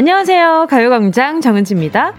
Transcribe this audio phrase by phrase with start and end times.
[0.00, 0.68] 안녕하세요.
[0.70, 2.14] 가요광장 정은지입니다.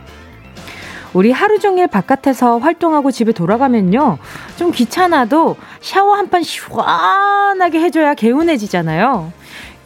[1.16, 4.20] 우리 하루 종일 바깥에서 활동하고 집에 돌아가면요.
[4.56, 9.34] 좀 귀찮아도 샤워 한 판 시원하게 해줘야 개운해지잖아요.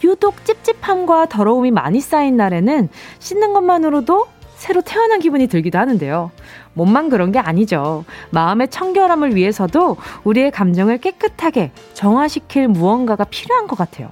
[0.03, 2.89] 유독 찝찝함과 더러움이 많이 쌓인 날에는
[3.19, 6.31] 씻는 것만으로도 새로 태어난 기분이 들기도 하는데요.
[6.73, 8.03] 몸만 그런 게 아니죠.
[8.31, 14.11] 마음의 청결함을 위해서도 우리의 감정을 깨끗하게 정화시킬 무언가가 필요한 것 같아요.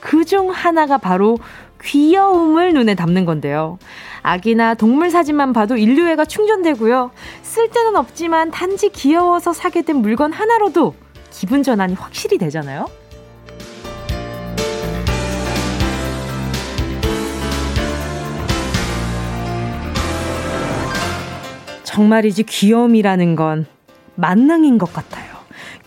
[0.00, 1.38] 그 중 하나가 바로
[1.84, 3.78] 귀여움을 눈에 담는 건데요.
[4.22, 7.10] 아기나 동물 사진만 봐도 인류애가 충전되고요.
[7.42, 10.94] 쓸 데는 없지만 단지 귀여워서 사게 된 물건 하나로도
[11.30, 12.88] 기분 전환이 확실히 되잖아요.
[21.84, 23.66] 정말이지 귀여움이라는 건
[24.16, 25.34] 만능인 것 같아요.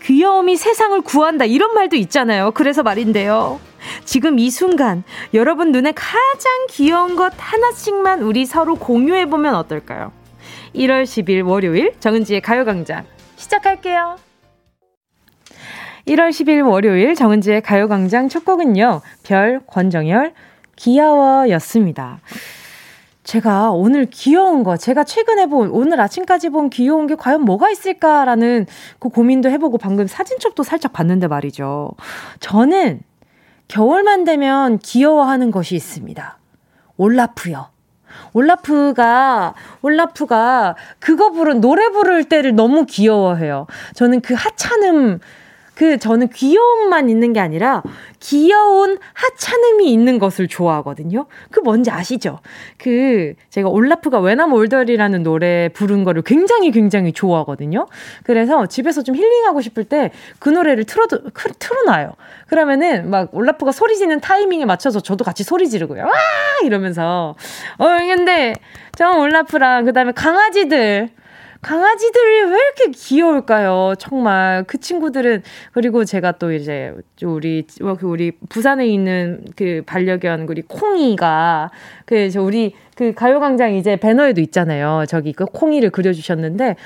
[0.02, 2.52] 귀여움이 세상을 구한다 이런 말도 있잖아요.
[2.52, 3.60] 그래서 말인데요.
[4.04, 5.02] 지금 이 순간
[5.34, 10.12] 여러분 눈에 가장 귀여운 것 하나씩만 우리 서로 공유해보면 어떨까요?
[10.74, 13.04] 1월 10일 월요일 정은지의 가요광장
[13.36, 14.16] 시작할게요.
[16.06, 19.02] 1월 10일 월요일 정은지의 가요광장 첫 곡은요.
[19.22, 20.32] 별 권정열
[20.76, 22.20] 귀여워 였습니다.
[23.24, 28.64] 제가 오늘 귀여운 거, 제가 최근에 본, 오늘 아침까지 본 귀여운 게 과연 뭐가 있을까라는
[28.98, 31.90] 그 고민도 해보고 방금 사진첩도 살짝 봤는데 말이죠.
[32.40, 33.02] 저는
[33.68, 36.38] 겨울만 되면 귀여워하는 것이 있습니다.
[36.96, 37.68] 올라프요.
[38.32, 43.66] 올라프가, 올라프가 그거 부른, 노래 부를 때를 너무 귀여워해요.
[43.94, 45.20] 저는 그 하찮음,
[45.78, 47.84] 그 저는 귀여움만 있는 게 아니라
[48.18, 51.26] 귀여운 하찮음이 있는 것을 좋아하거든요.
[51.52, 52.40] 그 뭔지 아시죠?
[52.78, 57.86] 그 제가 올라프가 웨나 몰더리라는 노래 부른 거를 굉장히 굉장히 좋아하거든요.
[58.24, 62.12] 그래서 집에서 좀 힐링하고 싶을 때 그 노래를 틀어 틀어놔요.
[62.48, 66.04] 그러면은 막 올라프가 소리 지는 타이밍에 맞춰서 저도 같이 소리 지르고요.
[66.04, 66.12] 와
[66.64, 67.36] 이러면서
[67.78, 68.52] 어 근데
[68.96, 71.10] 저 올라프랑 그다음에 강아지들
[71.60, 73.94] 강아지들이 왜 이렇게 귀여울까요?
[73.98, 75.42] 정말 그 친구들은
[75.72, 77.66] 그리고 제가 또 이제 우리
[77.98, 81.70] 그 우리 부산에 있는 그 반려견 우리 콩이가
[82.06, 85.04] 그 우리 그 가요광장 이제 배너에도 있잖아요.
[85.08, 86.76] 저기 그 콩이를 그려주셨는데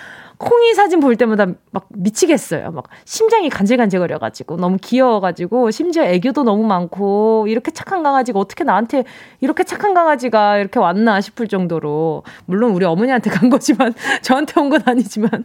[0.42, 2.72] 콩이 사진 볼 때마다 막 미치겠어요.
[2.72, 9.04] 막 심장이 간질간질거려가지고 너무 귀여워가지고 심지어 애교도 너무 많고 이렇게 착한 강아지가 어떻게 나한테
[9.40, 14.80] 이렇게 착한 강아지가 이렇게 왔나 싶을 정도로 물론 우리 어머니한테 간 거지만 저한테 온 건
[14.86, 15.44] 아니지만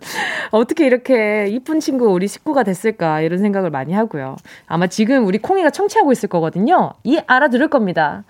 [0.51, 4.37] 어떻게 이렇게 이쁜 친구 우리 식구가 됐을까 이런 생각을 많이 하고요.
[4.65, 6.93] 아마 지금 우리 콩이가 청취하고 있을 거거든요.
[7.03, 8.23] 이 알아들을 겁니다.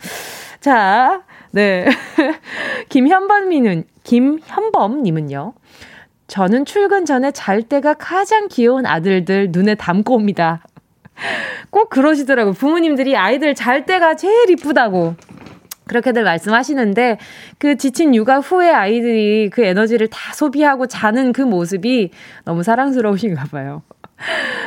[0.60, 1.86] 자, 네.
[2.90, 5.54] 김현범님은 김현범님은요.
[6.28, 10.62] 저는 출근 전에 잘 때가 가장 귀여운 아들들 눈에 담고 옵니다.
[11.70, 12.54] 꼭 그러시더라고요.
[12.54, 15.16] 부모님들이 아이들 잘 때가 제일 이쁘다고.
[15.88, 17.18] 그렇게들 말씀하시는데
[17.58, 22.12] 그 지친 육아 후에 아이들이 그 에너지를 다 소비하고 자는 그 모습이
[22.44, 23.84] 너무 사랑스러우신가 봐요.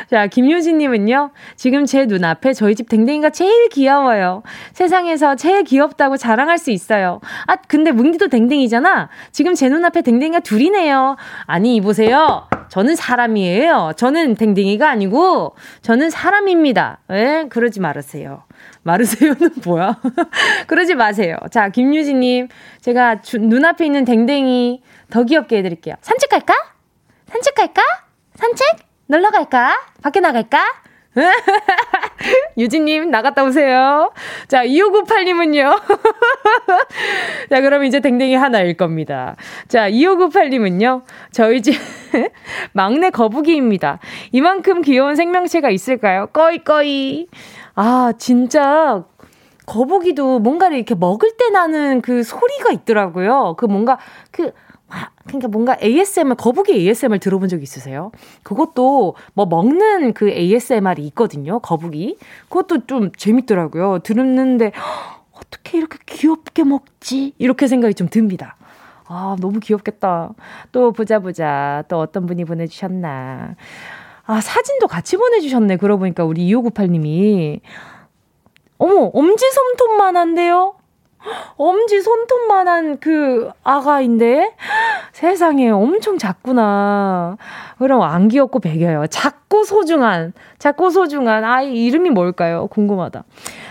[0.09, 4.43] 자, 김효진님은요, 지금 제 눈앞에 저희 집 댕댕이가 제일 귀여워요.
[4.73, 7.21] 세상에서 제일 귀엽다고 자랑할 수 있어요.
[7.47, 9.09] 아, 근데 뭉디도 댕댕이잖아?
[9.31, 11.15] 지금 제 눈앞에 댕댕이가 둘이네요.
[11.45, 12.47] 아니, 이보세요.
[12.69, 13.93] 저는 사람이에요.
[13.97, 16.99] 저는 댕댕이가 아니고, 저는 사람입니다.
[17.11, 17.45] 예?
[17.49, 18.43] 그러지 말으세요.
[18.83, 19.99] 마르세요는 뭐야?
[20.67, 21.35] 그러지 마세요.
[21.51, 22.47] 자, 김유진님,
[22.81, 25.95] 제가 주, 눈앞에 있는 댕댕이 더 귀엽게 해드릴게요.
[26.01, 26.53] 산책 갈까?
[27.27, 27.81] 산책 갈까?
[28.35, 28.90] 산책?
[29.11, 29.77] 놀러 갈까?
[30.01, 30.63] 밖에 나갈까?
[32.57, 34.13] 유진님, 나갔다 오세요.
[34.47, 35.81] 자, 2598님은요.
[37.49, 39.35] 자, 그럼 이제 댕댕이 하나일 겁니다.
[39.67, 41.01] 자, 2598님은요.
[41.33, 41.75] 저희 집
[42.71, 43.99] 막내 거북이입니다.
[44.31, 46.27] 이만큼 귀여운 생명체가 있을까요?
[46.27, 47.27] 꺼이꺼이.
[47.75, 49.03] 아, 진짜
[49.65, 53.55] 거북이도 뭔가를 이렇게 먹을 때 나는 그 소리가 있더라고요.
[53.57, 53.97] 그 뭔가
[54.31, 54.53] 그
[55.25, 58.11] 그러니까 뭔가 ASMR, 거북이 ASMR 들어본 적 있으세요?
[58.43, 62.17] 그것도 뭐 먹는 그 ASMR이 있거든요, 거북이.
[62.49, 63.99] 그것도 좀 재밌더라고요.
[63.99, 64.71] 들었는데,
[65.31, 67.33] 어떻게 이렇게 귀엽게 먹지?
[67.37, 68.55] 이렇게 생각이 좀 듭니다.
[69.07, 70.33] 아, 너무 귀엽겠다.
[70.71, 71.83] 또 보자 보자.
[71.87, 73.55] 또 어떤 분이 보내 주셨나.
[74.25, 75.77] 아, 사진도 같이 보내 주셨네.
[75.77, 77.61] 그러고 보니까 우리 2598 님이.
[78.77, 80.75] 어머, 엄지 손톱만 한데요?
[81.57, 84.55] 엄지 손톱만한 그 아가인데
[85.11, 87.37] 세상에 엄청 작구나.
[87.77, 89.07] 그럼 안 귀엽고 배겨요.
[89.07, 92.67] 작고 소중한, 작고 소중한 아이 이름이 뭘까요?
[92.67, 93.23] 궁금하다.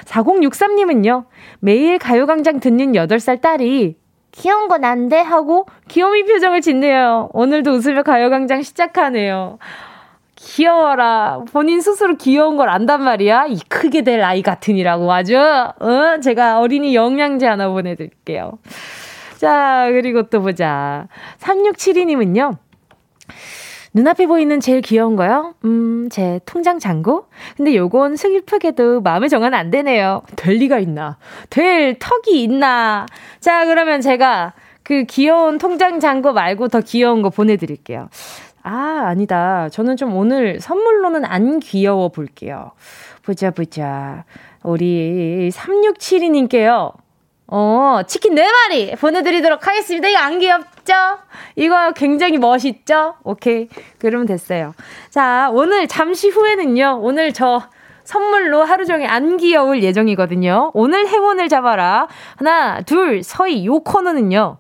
[0.05, 1.25] 4063님은요,
[1.61, 3.97] 매일 가요광장 듣는 8살 딸이
[4.33, 5.19] 귀여운 건 안 돼?
[5.21, 7.31] 하고 귀요미 표정을 짓네요.
[7.33, 9.59] 오늘도 웃으며 가요광장 시작하네요.
[10.41, 11.45] 귀여워라.
[11.53, 13.47] 본인 스스로 귀여운 걸 안단 말이야.
[13.49, 15.37] 이 크게 될 아이 같으니라고 아주.
[15.37, 16.21] 어?
[16.23, 18.59] 제가 어린이 영양제 하나 보내드릴게요.
[19.37, 21.09] 자, 그리고 또 보자.
[21.41, 22.57] 3672님은요.
[23.93, 25.55] 눈앞에 보이는 제일 귀여운 거요?
[25.65, 27.27] 음, 제 통장 잔고?
[27.57, 30.23] 근데 요건 슬프게도 마음을 정하면 안 되네요.
[30.37, 31.19] 될 리가 있나?
[31.51, 33.07] 될 턱이 있나?
[33.41, 34.55] 자, 그러면 제가
[34.85, 38.09] 그 귀여운 통장 잔고 말고 더 귀여운 거 보내드릴게요.
[38.63, 39.69] 아, 아니다.
[39.71, 42.73] 저는 좀 오늘 선물로는 안 귀여워 볼게요.
[43.23, 44.25] 보자, 보자.
[44.63, 46.93] 우리 3672님께요.
[47.53, 50.09] 어, 치킨 4마리 보내드리도록 하겠습니다.
[50.09, 50.95] 이거 안 귀엽죠?
[51.57, 53.15] 이거 굉장히 멋있죠?
[53.25, 53.69] 오케이.
[53.99, 54.75] 그러면 됐어요.
[55.11, 57.63] 자, 오늘 잠시 후에는요, 오늘 저
[58.05, 60.71] 선물로 하루 종일 안 귀여울 예정이거든요.
[60.75, 62.09] 오늘 행운을 잡아라.
[62.37, 63.67] 하나, 둘, 서희.
[63.67, 64.59] 요 코너는요.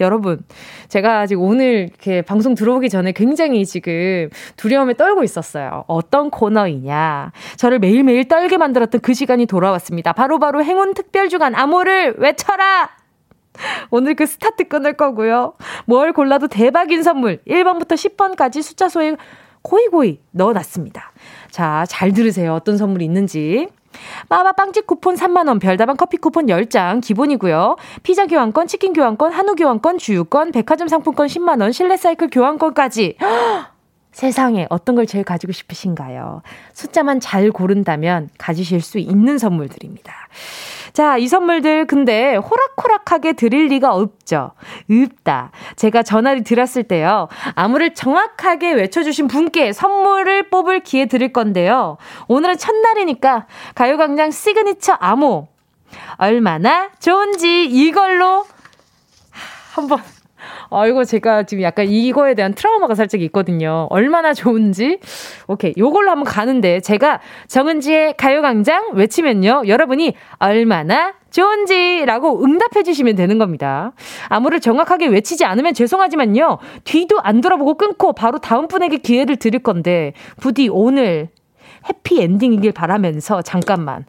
[0.00, 0.42] 여러분,
[0.88, 5.84] 제가 아직 오늘 이렇게 방송 들어오기 전에 굉장히 지금 두려움에 떨고 있었어요.
[5.86, 7.32] 어떤 코너이냐.
[7.56, 10.12] 저를 매일매일 떨게 만들었던 그 시간이 돌아왔습니다.
[10.12, 12.90] 바로바로 바로 행운 특별주간 암호를 외쳐라!
[13.90, 15.54] 오늘 그 스타트 끊을 거고요.
[15.84, 19.16] 뭘 골라도 대박인 선물 1번부터 10번까지 숫자 속에
[19.62, 21.12] 고이고이 넣어놨습니다.
[21.50, 22.54] 자, 잘 들으세요.
[22.54, 23.68] 어떤 선물이 있는지.
[24.28, 27.76] 마마 빵집 쿠폰 3만원, 별다방 커피 쿠폰 10장 기본이고요.
[28.02, 33.16] 피자 교환권, 치킨 교환권, 한우 교환권, 주유권, 백화점 상품권 10만원, 실내 사이클 교환권까지.
[34.12, 36.42] 세상에 어떤 걸 제일 가지고 싶으신가요?
[36.72, 40.12] 숫자만 잘 고른다면 가지실 수 있는 선물들입니다.
[40.92, 44.52] 자, 이 선물들 근데 호락호락하게 드릴 리가 없죠.
[44.90, 45.50] 없다.
[45.76, 47.28] 제가 전화를 드렸을 때요.
[47.54, 51.96] 암호를 정확하게 외쳐주신 분께 선물을 뽑을 기회 드릴 건데요.
[52.28, 55.48] 오늘은 첫날이니까 가요광장 시그니처 암호.
[56.16, 58.44] 얼마나 좋은지 이걸로
[59.74, 60.00] 한번
[60.70, 63.86] 아, 이거 제가 지금 약간 이거에 대한 트라우마가 살짝 있거든요.
[63.90, 64.98] 얼마나 좋은지.
[65.46, 65.74] 오케이.
[65.76, 69.62] 요걸로 한번 가는데 제가 정은지의 가요광장 외치면요.
[69.66, 73.92] 여러분이 얼마나 좋은지라고 응답해 주시면 되는 겁니다.
[74.28, 76.58] 암호를 정확하게 외치지 않으면 죄송하지만요.
[76.84, 81.28] 뒤도 안 돌아보고 끊고 바로 다음 분에게 기회를 드릴 건데 부디 오늘
[81.88, 84.04] 해피 엔딩이길 바라면서 잠깐만.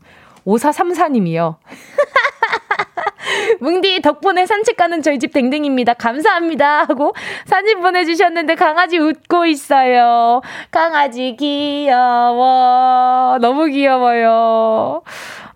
[0.45, 1.56] 5434님이요.
[3.60, 5.94] 뭉디 덕분에 산책 가는 저희 집 댕댕입니다.
[5.94, 6.83] 감사합니다.
[6.83, 7.13] 하고
[7.45, 10.42] 사진 보내주셨는데 강아지 웃고 있어요.
[10.72, 13.38] 강아지 귀여워.
[13.39, 15.01] 너무 귀여워요.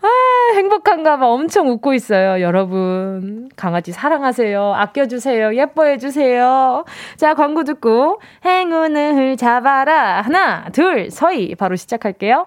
[0.02, 0.08] 아,
[0.56, 1.28] 행복한가 봐.
[1.28, 2.42] 엄청 웃고 있어요.
[2.42, 3.50] 여러분.
[3.56, 4.74] 강아지 사랑하세요.
[4.76, 5.56] 아껴주세요.
[5.56, 6.86] 예뻐해주세요.
[7.18, 10.22] 자, 광고 듣고 행운을 잡아라.
[10.22, 11.56] 하나, 둘, 서희.
[11.56, 12.46] 바로 시작할게요.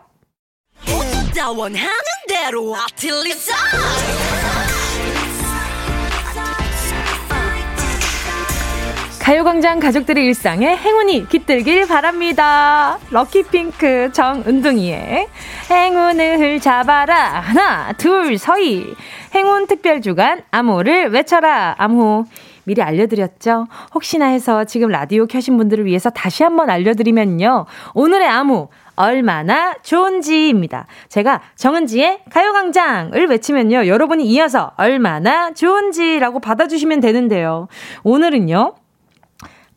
[9.28, 12.96] 가요광장 가족들의 일상에 행운이 깃들길 바랍니다.
[13.10, 15.28] 럭키핑크 정은둥이의
[15.70, 17.40] 행운을 잡아라.
[17.40, 18.94] 하나, 둘, 서희.
[19.34, 21.74] 행운 특별주간 암호를 외쳐라.
[21.76, 22.24] 암호.
[22.64, 23.66] 미리 알려드렸죠?
[23.94, 27.66] 혹시나 해서 지금 라디오 켜신 분들을 위해서 다시 한번 알려드리면요.
[27.92, 30.86] 오늘의 암호, 얼마나 좋은지입니다.
[31.10, 33.88] 제가 정은지의 가요광장을 외치면요.
[33.88, 37.68] 여러분이 이어서 얼마나 좋은지라고 받아주시면 되는데요.
[38.04, 38.77] 오늘은요.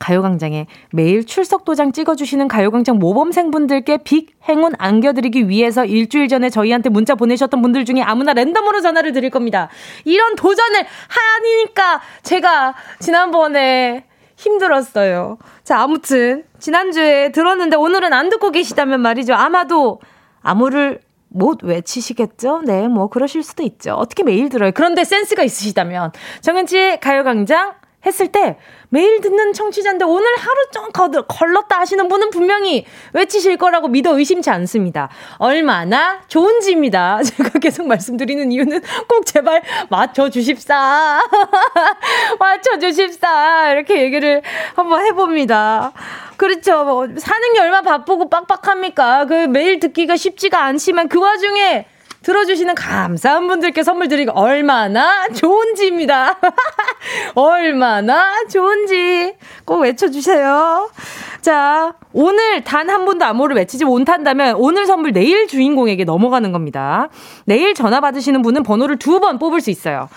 [0.01, 7.15] 가요광장에 매일 출석 도장 찍어주시는 가요광장 모범생분들께 빅 행운 안겨드리기 위해서 일주일 전에 저희한테 문자
[7.15, 9.69] 보내셨던 분들 중에 아무나 랜덤으로 전화를 드릴 겁니다.
[10.03, 14.05] 이런 도전을 하니까 제가 지난번에
[14.37, 15.37] 힘들었어요.
[15.63, 19.35] 자, 아무튼 지난주에 들었는데 오늘은 안 듣고 계시다면 말이죠.
[19.35, 19.99] 아마도
[20.41, 22.63] 암호를 못 외치시겠죠?
[22.65, 23.93] 네, 뭐 그러실 수도 있죠.
[23.93, 24.71] 어떻게 매일 들어요?
[24.73, 28.57] 그런데 센스가 있으시다면 정은지의 가요광장 했을 때
[28.89, 34.49] 매일 듣는 청취자인데 오늘 하루 좀 거들, 걸렀다 하시는 분은 분명히 외치실 거라고 믿어 의심치
[34.49, 35.09] 않습니다.
[35.37, 37.21] 얼마나 좋은지입니다.
[37.23, 41.21] 제가 계속 말씀드리는 이유는 꼭 제발 맞춰주십사.
[42.39, 43.71] 맞춰주십사.
[43.73, 44.41] 이렇게 얘기를
[44.75, 45.93] 한번 해봅니다.
[46.37, 46.83] 그렇죠.
[46.83, 49.25] 뭐 사는 게 얼마 바쁘고 빡빡합니까?
[49.25, 51.85] 그 매일 듣기가 쉽지가 않지만 그 와중에
[52.23, 56.37] 들어주시는 감사한 분들께 선물 드리고 얼마나 좋은지입니다.
[57.35, 59.35] 얼마나 좋은지
[59.65, 60.89] 꼭 외쳐주세요.
[61.41, 67.09] 자, 오늘 단 한 번도 암호를 외치지 못한다면 오늘 선물 내일 주인공에게 넘어가는 겁니다.
[67.45, 70.07] 내일 전화 받으시는 분은 번호를 두 번 뽑을 수 있어요.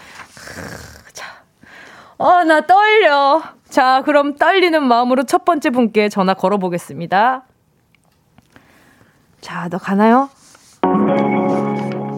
[1.12, 1.26] 자,
[2.18, 3.42] 어, 나 떨려.
[3.70, 7.44] 자, 그럼 떨리는 마음으로 첫 번째 분께 전화 걸어보겠습니다.
[9.40, 10.28] 자, 너 가나요?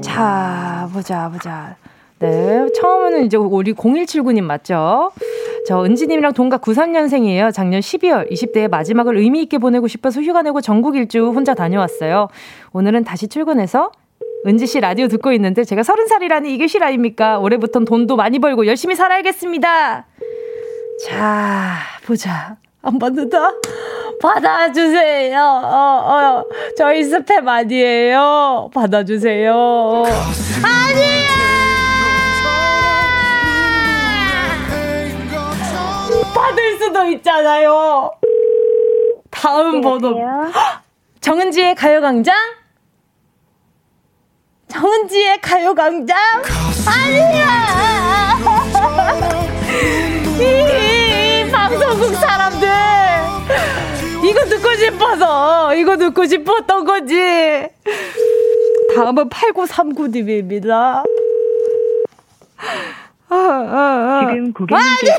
[0.02, 1.76] 자, 보자, 보자.
[2.18, 5.12] 네, 처음에는 이제 우리 0179님 맞죠?
[5.66, 7.52] 저 은지님이랑 동갑 93년생이에요.
[7.52, 12.28] 작년 12월 20대의 마지막을 의미 있게 보내고 싶어서 휴가 내고 전국 일주 혼자 다녀왔어요.
[12.72, 13.90] 오늘은 다시 출근해서
[14.46, 17.38] 은지 씨 라디오 듣고 있는데 제가 서른 살이라니 이게 실 아닙니까?
[17.38, 20.06] 올해부턴 돈도 많이 벌고 열심히 살아야겠습니다.
[21.04, 21.74] 자,
[22.06, 22.56] 보자.
[22.86, 23.50] 안 받는다?
[24.22, 25.40] 받아주세요.
[25.40, 25.68] 어,
[26.38, 26.44] 어,
[26.78, 28.70] 저희 스팸 아니에요.
[28.72, 30.04] 받아주세요.
[30.62, 31.26] 아니에요!
[36.32, 38.12] 받을 수도 있잖아요.
[39.32, 40.16] 다음 번호.
[41.20, 42.34] 정은지의 가요광장?
[44.68, 46.16] 정은지의 가요광장?
[46.86, 48.36] 아니야!
[50.38, 52.65] 이 방송국 사람들!
[54.28, 57.14] 이거 듣고 싶어서, 이거 듣고 싶었던 거지.
[58.94, 61.04] 다음은 8939님입니다.
[63.28, 64.26] 아, 아, 아.
[64.30, 65.16] 지금 고객님께서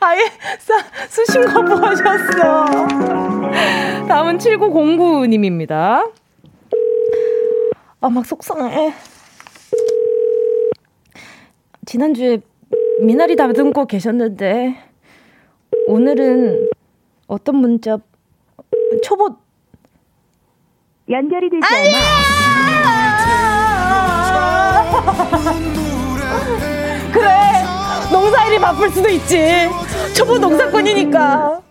[0.00, 0.20] 아예
[1.08, 2.64] 수신 거부하셨어.
[4.06, 6.12] 다음은 7909님입니다.
[8.00, 8.94] 아, 막 속상해.
[11.86, 12.40] 지난주에
[13.00, 14.76] 미나리 다듬고 계셨는데,
[15.86, 16.68] 오늘은
[17.28, 17.98] 어떤 문자,
[19.04, 19.36] 초보.
[21.08, 21.82] 연결이 되지 않아.
[27.12, 27.30] 그래.
[28.12, 29.68] 농사일이 바쁠 수도 있지.
[30.16, 31.62] 초보 농사꾼이니까.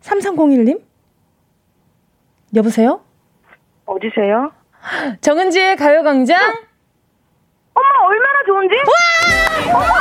[0.00, 0.80] 3301님?
[2.54, 3.00] 여보세요?
[3.86, 4.52] 어디세요?
[5.20, 6.38] 정은지의 가요광장?
[7.74, 8.74] 어머, 얼마나 좋은지?
[8.86, 9.74] 와!
[9.74, 9.92] 어머!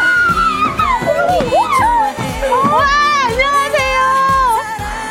[2.75, 2.83] 와,
[3.25, 3.97] 안녕하세요.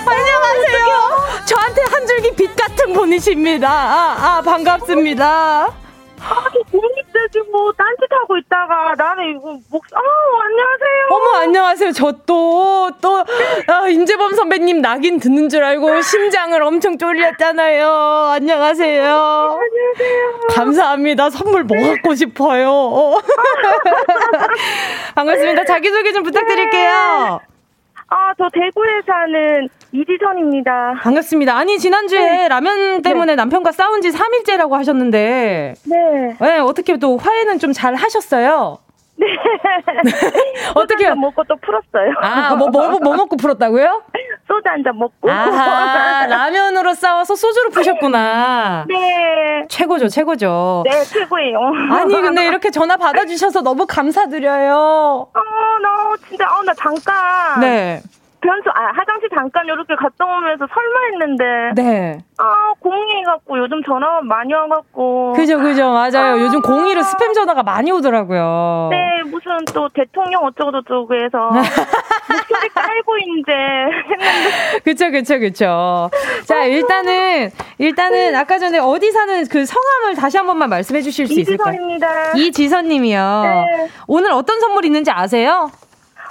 [0.07, 1.45] 안녕하세요.
[1.47, 3.69] 저한테 한 줄기 빛 같은 분이십니다.
[3.69, 5.82] 아, 아 반갑습니다.
[6.25, 9.99] 아, 재밌지, 뭐, 딴짓하고 있다가, 나는 이거, 목, 어,
[10.45, 11.09] 안녕하세요.
[11.11, 11.93] 어머, 안녕하세요.
[11.93, 13.25] 저 또, 또,
[13.67, 17.87] 아, 임재범 선배님 낙인 듣는 줄 알고 심장을 엄청 쫄렸잖아요.
[18.35, 19.05] 안녕하세요.
[19.05, 20.41] 안녕하세요.
[20.51, 21.31] 감사합니다.
[21.31, 23.21] 선물 뭐 갖고 싶어요?
[25.15, 25.65] 반갑습니다.
[25.65, 27.41] 자기 소개 좀 부탁드릴게요.
[28.13, 30.95] 아, 저 대구에 사는 이지선입니다.
[31.03, 31.57] 반갑습니다.
[31.57, 32.49] 아니, 지난주에 네.
[32.49, 33.37] 라면 때문에 네.
[33.37, 35.75] 남편과 싸운 지 3일째라고 하셨는데.
[35.87, 36.37] 네.
[36.39, 38.77] 네, 어떻게 또 화해는 좀 잘 하셨어요?
[40.05, 40.13] 네.
[40.75, 42.15] 어떻게 먹고 또 풀었어요.
[42.21, 44.03] 아, 뭐, 뭐, 뭐 먹고 풀었다고요?
[44.49, 45.31] 소주 한 잔 먹고.
[45.31, 48.85] 아, 라면으로 싸워서 소주로 푸셨구나.
[48.89, 49.65] 네.
[49.69, 50.83] 최고죠, 최고죠.
[50.85, 51.59] 네, 최고예요.
[51.91, 54.75] 아니, 근데 이렇게 전화 받아주셔서 너무 감사드려요.
[55.33, 55.41] 어,
[55.83, 57.61] 나 진짜, 어, 나 잠깐.
[57.61, 58.03] 네.
[58.43, 61.45] 변수, 아, 화장실 잠깐 이렇게 갔다 오면서 설마 했는데.
[61.77, 62.19] 네.
[62.39, 65.33] 아, 공의해갖고 요즘 전화가 많이 와갖고.
[65.35, 65.91] 그죠, 그죠.
[65.91, 66.35] 맞아요.
[66.35, 68.89] 아~ 요즘 공의로 스팸 전화가 많이 오더라고요.
[68.91, 71.51] 네, 무슨 또 대통령 어쩌고 저쩌고 해서.
[72.29, 73.53] 목소리 깔고 이제
[74.11, 74.81] 했는데.
[74.85, 76.11] 그쵸, 그쵸, 그쵸.
[76.45, 81.39] 자, 일단은, 일단은 아까 전에 어디 사는 그 성함을 다시 한 번만 말씀해 주실 수
[81.41, 81.75] 있을까요?
[81.75, 82.33] 이지선입니다.
[82.37, 83.43] 이지선님이요.
[83.45, 83.89] 네.
[84.07, 85.71] 오늘 어떤 선물 있는지 아세요?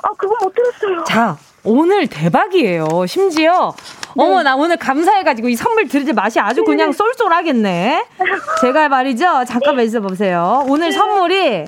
[0.03, 1.03] 아, 그거 못 들었어요.
[1.03, 2.87] 자, 오늘 대박이에요.
[3.07, 3.73] 심지어
[4.15, 4.23] 네.
[4.23, 6.97] 어머 나 오늘 감사해가지고 이 선물 드릴 맛이 아주 그냥 네.
[6.97, 8.05] 쏠쏠하겠네.
[8.61, 9.45] 제가 말이죠.
[9.47, 10.65] 잠깐만 있어 보세요.
[10.67, 10.91] 오늘 네.
[10.91, 11.65] 선물이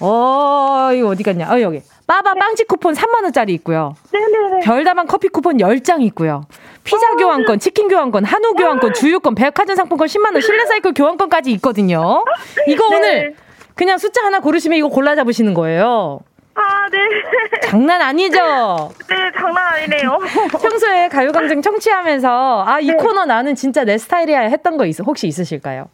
[0.00, 1.50] 어 이거 어디 갔냐?
[1.50, 3.94] 어 여기 빠바 빵집 쿠폰 3만 원짜리 있고요.
[4.12, 4.60] 네네네.
[4.60, 6.44] 별다방 커피 쿠폰 10장 있고요.
[6.84, 11.50] 피자 어, 교환권, 치킨 교환권, 한우 교환권, 주유권, 백화점 상품권 10만 원, 실내 사이클 교환권까지
[11.52, 12.22] 있거든요.
[12.68, 12.96] 이거 네.
[12.96, 13.36] 오늘
[13.74, 16.20] 그냥 숫자 하나 고르시면 이거 골라 잡으시는 거예요.
[16.54, 16.98] 아, 네.
[17.62, 18.90] 장난 아니죠?
[19.08, 20.18] 네, 장난 아니네요.
[20.62, 22.94] 평소에 가요광장 청취하면서, 아, 이 네.
[22.96, 25.88] 코너 나는 진짜 내 스타일이야 했던 거 있, 혹시 있으실까요?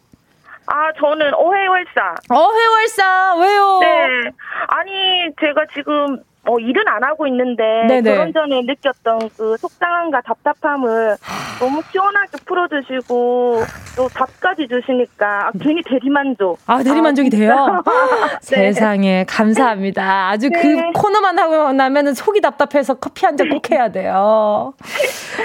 [0.67, 2.15] 아, 저는 어회월사.
[2.29, 3.79] 어회월사, 왜요?
[3.81, 4.29] 네.
[4.67, 8.01] 아니, 제가 지금 어, 일은 안 하고 있는데 네네.
[8.01, 11.15] 결혼 전에 느꼈던 그 속상함과 답답함을
[11.59, 13.63] 너무 시원하게 풀어주시고
[13.95, 16.57] 또 답까지 주시니까 아, 괜히 대리만족.
[16.65, 17.83] 아 대리만족이 아, 돼요?
[17.85, 18.31] 네.
[18.73, 20.29] 세상에 감사합니다.
[20.29, 20.59] 아주 네.
[20.61, 24.73] 그 코너만 하고 나면은 속이 답답해서 커피 한 잔 꼭 해야 돼요.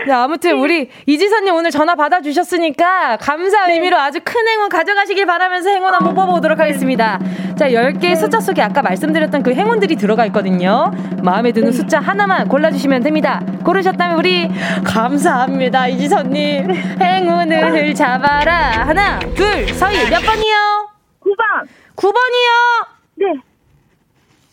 [0.06, 5.92] 네, 아무튼 우리 이지선님 오늘 전화 받아주셨으니까 감사 의미로 아주 큰 행운 가져가시길 바라면서 행운
[5.92, 7.18] 한번 뽑아보도록 하겠습니다.
[7.58, 10.85] 자 10개의 숫자 속에 아까 말씀드렸던 그 행운들이 들어가 있거든요.
[11.22, 13.42] 마음에 드는 숫자 하나만 골라주시면 됩니다.
[13.64, 14.48] 고르셨다면 우리
[14.84, 15.88] 감사합니다.
[15.88, 16.70] 이지선님.
[17.00, 18.86] 행운을 잡아라.
[18.86, 20.88] 하나, 둘, 서희 몇 번이요?
[21.20, 21.68] 9번.
[21.96, 22.86] 9번이요?
[23.16, 23.26] 네.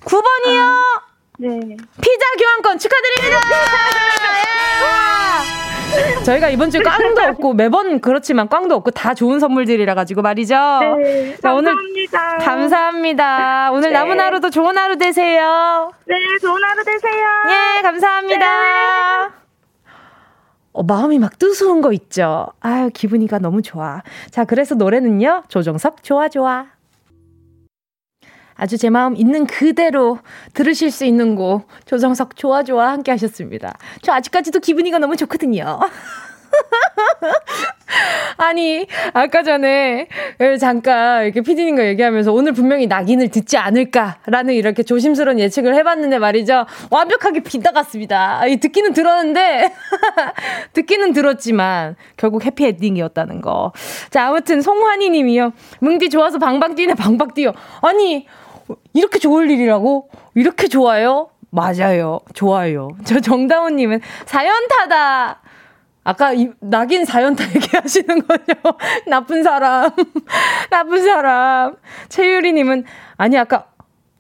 [0.06, 1.13] 9번이요?
[1.44, 1.60] 네.
[2.00, 3.40] 피자 교환권 축하드립니다.
[6.24, 10.56] 저희가 이번 주에 꽝도 없고 매번 그렇지만 꽝도 없고 다 좋은 선물들이라 가지고 말이죠.
[11.04, 11.74] 네, 자, 오늘
[12.40, 13.72] 감사합니다.
[13.74, 13.94] 오늘 네.
[14.00, 15.92] 남은 하루도 좋은 하루 되세요.
[16.06, 17.28] 네, 좋은 하루 되세요.
[17.50, 18.40] 예, 감사합니다.
[18.40, 19.30] 네.
[20.72, 22.48] 어, 마음이 막 뜨거운 거 있죠.
[22.62, 24.02] 아유, 기분이가 너무 좋아.
[24.32, 25.44] 자, 그래서 노래는요.
[25.50, 26.68] 조정석, 좋아, 좋아.
[28.64, 30.20] 아주 제 마음 있는 그대로
[30.54, 33.74] 들으실 수 있는 곡, 조정석, 좋아, 좋아 함께 하셨습니다.
[34.02, 35.82] 저 아직까지도 기분이가 너무 좋거든요.
[38.38, 40.08] 아니, 아까 전에
[40.62, 46.66] 잠깐 이렇게 피디님과 얘기하면서 오늘 분명히 낙인을 듣지 않을까라는 이렇게 조심스러운 예측을 해봤는데 말이죠.
[46.90, 48.44] 완벽하게 빗나갔습니다.
[48.62, 49.74] 듣기는 들었는데,
[50.72, 53.74] 듣기는 들었지만, 결국 해피엔딩이었다는 거.
[54.10, 55.52] 자, 아무튼 송환이 님이요.
[55.82, 57.54] 뭉디 좋아서 방방 뛰네, 방방 뛰어.
[57.82, 58.26] 아니,
[58.94, 60.10] 이렇게 좋을 일이라고?
[60.36, 61.30] 이렇게 좋아요?
[61.50, 62.20] 맞아요.
[62.34, 62.90] 좋아요.
[63.04, 65.42] 저 정다운님은 사연 타다.
[66.04, 68.54] 아까 이, 낙인 사연타 얘기하시는 거죠?
[69.08, 69.92] 나쁜 사람.
[70.70, 71.76] 나쁜 사람.
[72.10, 72.84] 최유리님은,
[73.18, 73.68] 아니, 아까,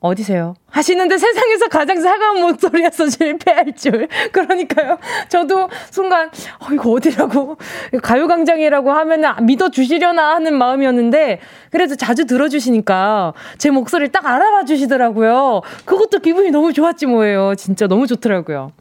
[0.03, 0.55] 어디세요?
[0.69, 4.10] 하시는데 세상에서 가장 사과운 목소리에서 실패할 줄.
[4.33, 4.98] 그러니까요.
[5.29, 6.27] 저도 순간,
[6.60, 7.55] 어, 이거 어디라고.
[8.01, 11.39] 가요광장이라고 하면 믿어주시려나 하는 마음이었는데,
[11.72, 15.62] 그래도 자주 들어주시니까 제 목소리를 딱 알아봐 주시더라고요.
[15.86, 17.55] 그것도 기분이 너무 좋았지 뭐예요.
[17.55, 18.74] 진짜 너무 좋더라고요.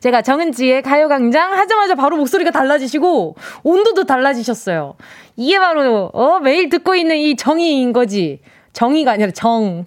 [0.00, 4.94] 제가 정은지의 가요광장 하자마자 바로 목소리가 달라지시고 온도도 달라지셨어요.
[5.36, 8.40] 이게 바로 어 매일 듣고 있는 이 정의인 거지.
[8.78, 9.84] 정의가 아니라 정.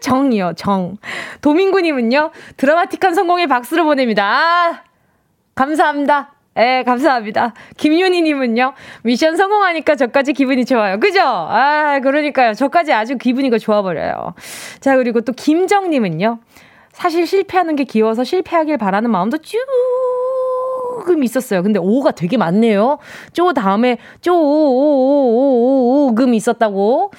[0.00, 0.98] 정이요, 정.
[1.40, 4.24] 도민구님은요, 드라마틱한 성공에 박수를 보냅니다.
[4.24, 4.82] 아,
[5.56, 6.30] 감사합니다.
[6.56, 7.54] 예, 감사합니다.
[7.76, 11.00] 김윤희님은요, 미션 성공하니까 저까지 기분이 좋아요.
[11.00, 11.22] 그죠?
[11.24, 12.54] 아, 그러니까요.
[12.54, 14.34] 저까지 아주 기분이가 좋아버려요.
[14.78, 16.38] 자, 그리고 또 김정님은요,
[16.92, 21.64] 사실 실패하는 게 귀여워서 실패하길 바라는 마음도 조금 있었어요.
[21.64, 22.98] 근데 오가 되게 많네요.
[23.32, 27.10] 쪼 다음에 쪼금 있었다고.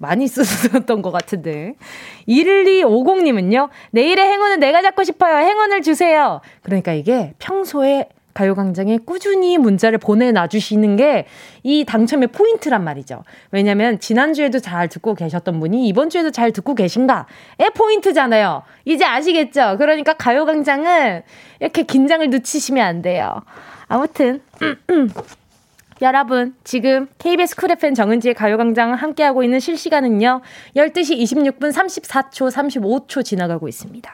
[0.00, 1.74] 많이 쓰셨던 것 같은데.
[2.26, 5.36] 1250님은요, 내일의 행운은 내가 잡고 싶어요.
[5.36, 6.40] 행운을 주세요.
[6.62, 11.26] 그러니까 이게 평소에 가요광장에 꾸준히 문자를 보내놔 주시는 게
[11.62, 13.24] 이 당첨의 포인트란 말이죠.
[13.50, 18.62] 왜냐면 지난주에도 잘 듣고 계셨던 분이 이번 주에도 잘 듣고 계신가의 포인트잖아요.
[18.84, 19.76] 이제 아시겠죠?
[19.78, 21.22] 그러니까 가요광장은
[21.60, 23.42] 이렇게 긴장을 늦추시면 안 돼요.
[23.88, 24.40] 아무튼,
[26.02, 30.40] 여러분, 지금 KBS 쿨 FM 정은지의 가요광장 함께하고 있는 실시간은요,
[30.74, 34.10] 12시 26분 34초, 35초 지나가고 있습니다.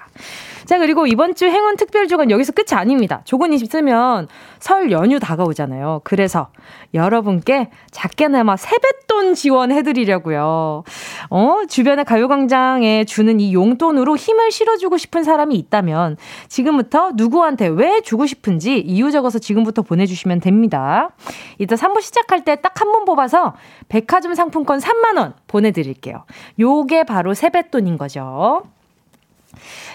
[0.66, 3.22] 자, 그리고 이번 주 행운 특별 주간 여기서 끝이 아닙니다.
[3.24, 4.26] 조금 있으면
[4.58, 6.00] 설 연휴 다가오잖아요.
[6.02, 6.48] 그래서
[6.92, 10.82] 여러분께 작게나마 세뱃돈 지원해드리려고요.
[11.30, 16.16] 어, 주변의 가요광장에 주는 이 용돈으로 힘을 실어주고 싶은 사람이 있다면
[16.48, 21.10] 지금부터 누구한테 왜 주고 싶은지 이유 적어서 지금부터 보내주시면 됩니다.
[21.58, 23.54] 이따 3부 시작할 때 딱 한 번 뽑아서
[23.88, 26.24] 백화점 상품권 3만원 보내드릴게요.
[26.58, 28.62] 요게 바로 세뱃돈인 거죠.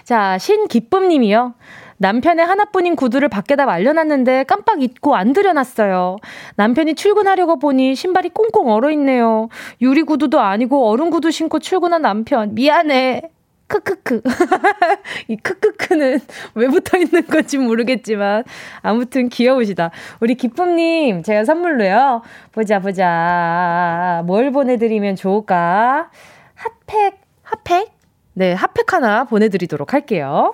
[0.03, 1.53] 자, 신기쁨 님이요.
[1.97, 6.17] 남편의 하나뿐인 구두를 밖에다 말려놨는데 깜빡 잊고 안 들여놨어요.
[6.55, 9.49] 남편이 출근하려고 보니 신발이 꽁꽁 얼어있네요.
[9.81, 12.55] 유리 구두도 아니고 얼음 구두 신고 출근한 남편.
[12.55, 13.21] 미안해.
[13.67, 14.21] 크크크.
[15.29, 16.19] 이 크크크는
[16.55, 18.43] 왜 붙어 있는 건지 모르겠지만
[18.81, 19.91] 아무튼 귀여우시다.
[20.19, 22.23] 우리 기쁨님 제가 선물로요.
[22.51, 24.23] 보자 보자.
[24.25, 26.09] 뭘 보내드리면 좋을까?
[26.55, 28.00] 핫팩 핫팩
[28.33, 30.53] 네, 핫팩 하나 보내드리도록 할게요.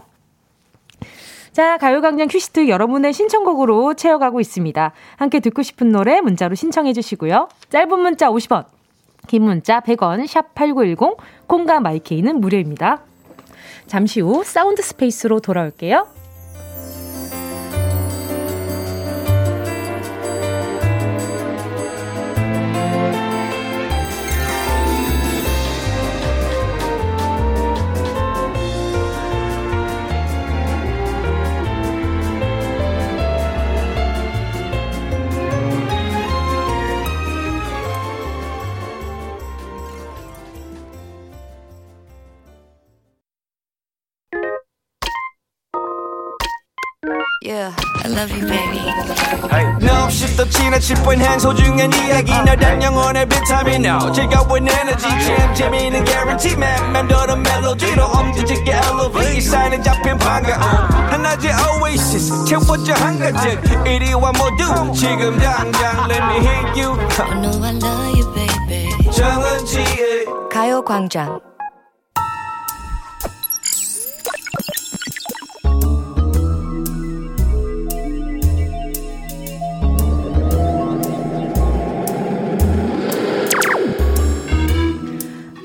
[1.51, 4.91] 자, 가요광장 퀴시트 여러분의 신청곡으로 채워가고 있습니다.
[5.15, 7.49] 함께 듣고 싶은 노래 문자로 신청해 주시고요.
[7.69, 8.65] 짧은 문자 50원,
[9.27, 13.01] 긴 문자 100원, 샵 8910, 콩과 마이케이는 무료입니다.
[13.87, 16.16] 잠시 후 사운드 스페이스로 돌아올게요.
[47.57, 48.85] Yeah, I love you, baby.
[49.81, 52.31] No, 없이 또 지나칠 뻔한 소중한 이야기.
[52.31, 55.07] 너란 영혼의 비타민 No 즐거운 에너지.
[55.07, 56.91] 참 재미있는 guarantee man.
[56.91, 59.37] 맘대로 멜로디로 엄지짓게 elevate.
[59.37, 60.61] 이 사인에 잡힌 반가움.
[61.09, 62.45] 하나의 oasis.
[62.45, 64.93] 채워져 한가득 이리와 모두.
[64.93, 66.93] 지금 당장 let me hit you.
[67.17, 69.11] I know I love you, baby.
[69.11, 71.46] 정은지의 가요광장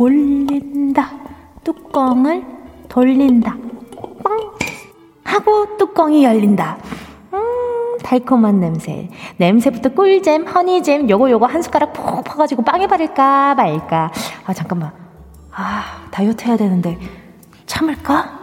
[0.00, 1.10] 돌린다.
[1.62, 2.42] 뚜껑을
[2.88, 3.54] 돌린다.
[4.24, 4.52] 뻥!
[5.22, 6.78] 하고 뚜껑이 열린다.
[7.34, 9.10] 음, 달콤한 냄새.
[9.36, 14.10] 냄새부터 꿀잼, 허니잼, 요거 요거 한 숟가락 푹 퍼가지고 빵에 바를까 말까.
[14.46, 14.90] 아, 잠깐만.
[15.52, 16.98] 아, 다이어트 해야 되는데.
[17.66, 18.40] 참을까?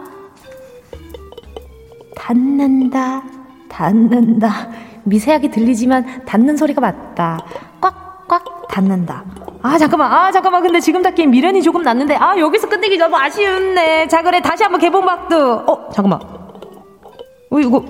[2.14, 3.24] 닿는다,
[3.68, 4.68] 닿는다.
[5.02, 7.44] 미세하게 들리지만 닿는 소리가 맞다.
[7.80, 9.24] 꽉 꽉 닿는다.
[9.62, 10.12] 아 잠깐만.
[10.12, 10.62] 아 잠깐만.
[10.62, 12.16] 근데 지금 닫기엔 미련이 조금 났는데.
[12.16, 14.06] 아 여기서 끝내기 너무 아쉬운데.
[14.08, 14.40] 자 그래.
[14.40, 16.20] 다시 한번 개봉박도 어 잠깐만.
[17.50, 17.80] 어 이거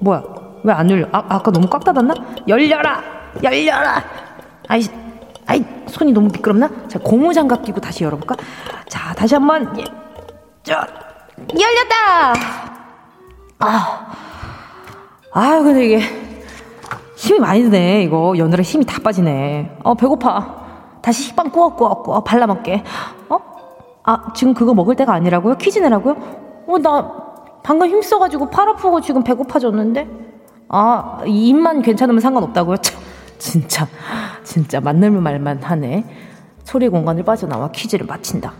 [0.00, 0.22] 뭐야?
[0.64, 1.06] 왜 안 열려?
[1.12, 2.12] 아 아까 너무 꽉 닫았나?
[2.46, 3.02] 열려라!
[3.42, 4.02] 열려라!
[4.68, 4.82] 아이
[5.46, 6.68] 아이 손이 너무 미끄럽나?
[6.86, 8.36] 자 고무장갑 끼고 다시 열어볼까?
[8.88, 9.72] 자 다시 한번.
[9.78, 9.84] 예,
[10.62, 10.86] 자
[11.54, 12.34] 열렸다!
[13.60, 14.06] 아.
[15.32, 16.00] 아유 근데 이게
[17.16, 18.02] 힘이 많이 드네.
[18.02, 19.78] 이거 여느라 힘이 다 빠지네.
[19.82, 20.59] 어 배고파
[21.02, 22.84] 다시 식빵 꾸어 꾸어 꾸어 발라먹게.
[23.28, 23.38] 어?
[24.04, 25.56] 아, 지금 그거 먹을 때가 아니라고요?
[25.56, 26.16] 퀴즈 내라고요?
[26.66, 27.12] 어, 나
[27.62, 30.08] 방금 힘써가지고 팔 아프고 지금 배고파졌는데?
[30.68, 32.76] 아, 입만 괜찮으면 상관없다고요?
[32.78, 33.00] 참,
[33.38, 33.86] 진짜,
[34.44, 36.04] 진짜 만날면 말만 하네.
[36.64, 38.52] 소리 공간을 빠져나와 퀴즈를 마친다.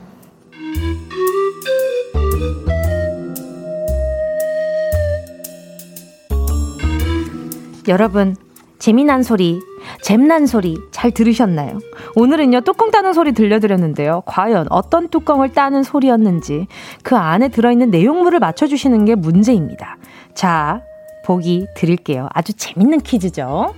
[7.89, 8.37] 여러분,
[8.81, 9.61] 재미난 소리
[10.03, 11.79] 잼난 소리 잘 들으셨나요?
[12.17, 14.23] 오늘은요, 뚜껑 따는 소리 들려드렸는데요.
[14.25, 16.67] 과연 어떤 뚜껑을 따는 소리였는지
[17.03, 19.99] 그 안에 들어있는 내용물을 맞춰주시는 게 문제입니다.
[20.35, 20.83] 자,
[21.25, 22.29] 보기 드릴게요.
[22.33, 23.75] 아주 재밌는 퀴즈죠.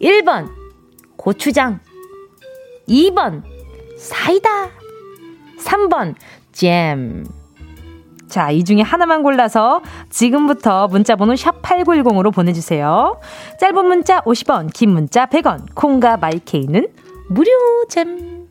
[0.00, 0.48] 1번,
[1.16, 1.80] 고추장.
[2.88, 3.42] 2번,
[3.98, 4.70] 사이다.
[5.58, 6.14] 3번,
[6.52, 7.26] 잼.
[8.34, 13.20] 자, 이 중에 하나만 골라서 지금부터 문자 번호 샵 8910으로 보내주세요.
[13.60, 16.88] 짧은 문자 50원, 긴 문자 100원, 콩과 my K는
[17.28, 18.48] 무료잼.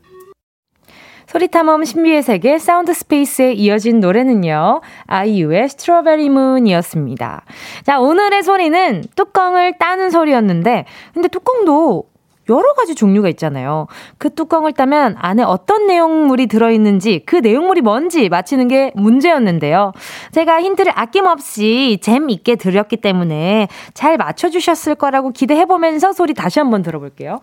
[1.27, 4.79] 소리탐험 신비의 세계 사운드 space에 이어진 노래는요.
[5.07, 7.43] 아이유의 스트로베리 문이었습니다.
[7.83, 12.12] 자, 오늘의 소리는 뚜껑을 따는 소리였는데 근데 뚜껑도
[12.49, 13.87] 여러 가지 종류가 있잖아요.
[14.17, 19.93] 그 뚜껑을 따면 안에 어떤 내용물이 들어있는지 그 내용물이 뭔지 맞히는 게 문제였는데요.
[20.31, 27.39] 제가 힌트를 아낌없이 재미있게 드렸기 때문에 잘 맞춰주셨을 거라고 기대해보면서 소리 다시 한번 들어볼게요.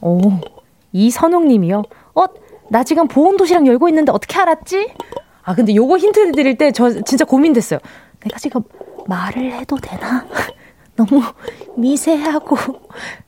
[0.00, 0.18] 오,
[0.92, 1.82] 이선웅 님이요.
[2.14, 2.24] 어,
[2.68, 4.92] 나 지금 보온 도시락 열고 있는데 어떻게 알았지?
[5.44, 7.80] 아, 근데 요거 힌트 드릴 때 저 진짜 고민됐어요.
[8.24, 8.62] 내가 지금
[9.06, 10.24] 말을 해도 되나?
[10.96, 11.22] 너무
[11.76, 12.56] 미세하고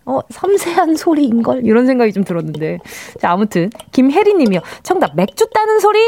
[0.07, 1.64] 어 섬세한 소리인 걸?
[1.64, 2.79] 이런 생각이 좀 들었는데.
[3.20, 4.61] 자 아무튼 김혜리님이요.
[4.83, 5.98] 정답 맥주 따는 소리?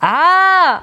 [0.00, 0.82] 아!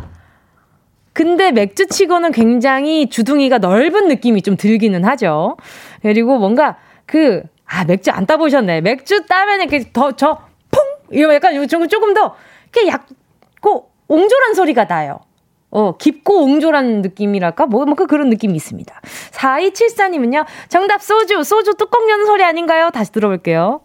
[1.13, 5.57] 근데 맥주치고는 굉장히 주둥이가 넓은 느낌이 좀 들기는 하죠.
[6.01, 8.81] 그리고 뭔가 그 아 맥주 안 따보셨네.
[8.81, 10.81] 맥주 따면 이렇게 더 저 퐁!
[11.11, 12.35] 이거 약간 조금 더
[12.71, 15.19] 이렇게 약고 옹졸한 소리가 나요
[15.73, 17.65] 어, 깊고 옹졸한 느낌이랄까?
[17.65, 19.01] 뭐, 뭐, 그 그런 느낌이 있습니다.
[19.31, 22.91] 4274님은요, 정답 소주, 소주 뚜껑 여는 소리 아닌가요?
[22.91, 23.81] 다시 들어볼게요.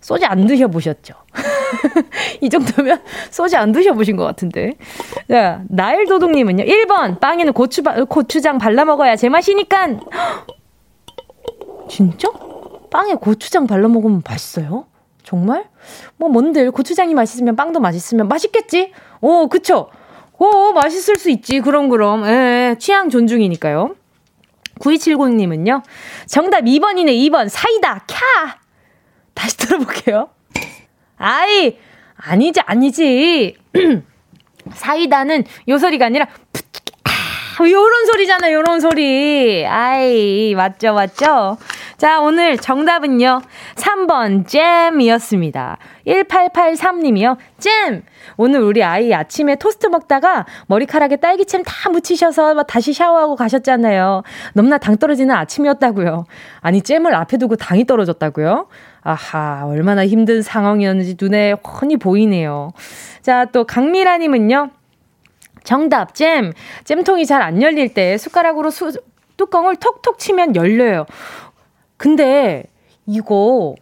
[0.00, 1.14] 소주 안 드셔보셨죠?
[2.40, 4.74] 이 정도면 소주 안 드셔보신 것 같은데.
[5.28, 9.88] 자, 나일도둑님은요, 1번, 빵에는 고추, 고추장 발라 먹어야 제맛이니까.
[11.90, 12.28] 진짜?
[12.92, 14.86] 빵에 고추장 발라 먹으면 맛있어요?
[15.26, 15.64] 정말?
[16.16, 18.92] 뭐 뭔들 고추장이 맛있으면 빵도 맛있으면 맛있겠지?
[19.20, 19.90] 오, 그쵸?
[20.38, 21.60] 오, 맛있을 수 있지.
[21.60, 22.24] 그럼, 그럼.
[22.26, 23.96] 예, 취향 존중이니까요.
[24.78, 25.82] 9270님은요.
[26.26, 27.48] 정답 2번이네, 2번.
[27.48, 28.16] 사이다, 캬!
[29.34, 30.28] 다시 들어볼게요.
[31.16, 31.76] 아이,
[32.16, 33.56] 아니지, 아니지.
[34.74, 36.28] 사이다는 요 소리가 아니라,
[37.04, 39.66] 아, 요런 소리잖아, 요런 소리.
[39.66, 41.58] 아이, 맞죠, 맞죠?
[41.96, 43.40] 자, 오늘 정답은요.
[43.76, 45.78] 3번 잼이었습니다.
[46.06, 47.38] 1883님이요.
[47.58, 48.02] 잼!
[48.36, 54.24] 오늘 우리 아이 아침에 토스트 먹다가 머리카락에 딸기잼 다 묻히셔서 다시 샤워하고 가셨잖아요.
[54.52, 56.26] 너무나 당 떨어지는 아침이었다고요.
[56.60, 58.68] 아니, 잼을 앞에 두고 당이 떨어졌다고요?
[59.02, 62.72] 아하, 얼마나 힘든 상황이었는지 눈에 훤히 보이네요.
[63.22, 64.70] 자, 또 강미라님은요.
[65.64, 66.52] 정답, 잼.
[66.84, 68.92] 잼통이 잘 안 열릴 때 숟가락으로 수,
[69.36, 71.06] 뚜껑을 톡톡 치면 열려요.
[71.96, 72.64] 근데
[73.06, 73.74] 이거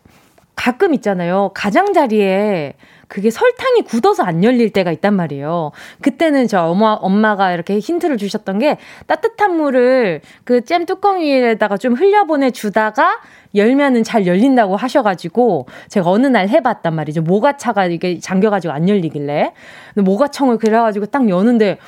[0.57, 1.51] 가끔 있잖아요.
[1.55, 2.75] 가장자리에
[3.09, 5.73] 그게 설탕이 굳어서 안 열릴 때가 있단 말이에요.
[6.01, 11.95] 그때는 저 엄마, 엄마가 이렇게 힌트를 주셨던 게 따뜻한 물을 그 잼 뚜껑 위에다가 좀
[11.95, 13.21] 흘려보내 주다가
[13.55, 17.23] 열면은 잘 열린다고 하셔가지고 제가 어느 날 해봤단 말이죠.
[17.23, 19.53] 모가차가 이게 잠겨가지고 안 열리길래.
[19.97, 21.79] 모가청을 그래가지고 딱 여는데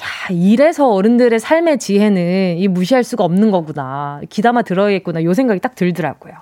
[0.00, 4.20] 야, 이래서 어른들의 삶의 지혜는 이 무시할 수가 없는 거구나.
[4.28, 5.24] 기담아 들어야겠구나.
[5.24, 6.34] 요 생각이 딱 들더라고요.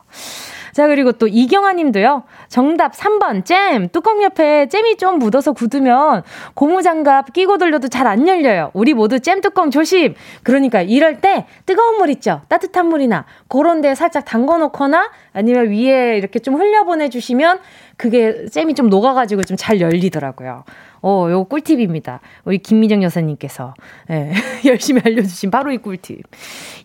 [0.75, 2.25] 자, 그리고 또 이경아 님도요.
[2.49, 3.88] 정답 3번, 잼.
[3.88, 8.73] 뚜껑 옆에 잼이 좀 묻어서 굳으면 고무장갑 끼고 돌려도 잘 안 열려요.
[8.75, 10.14] 우리 모두 잼 뚜껑 조심.
[10.42, 12.42] 그러니까 이럴 때 뜨거운 물 있죠?
[12.49, 17.59] 따뜻한 물이나 그런 데 살짝 담궈 놓거나 아니면 위에 이렇게 좀 흘려보내 주시면
[17.96, 20.64] 그게 잼이 좀 녹아가지고 좀 잘 열리더라고요.
[21.02, 22.20] 어, 요 꿀팁입니다.
[22.44, 23.74] 우리 김미정 여사님께서
[24.11, 24.32] 예,
[24.66, 26.22] 열심히 알려주신 바로 이 꿀팁.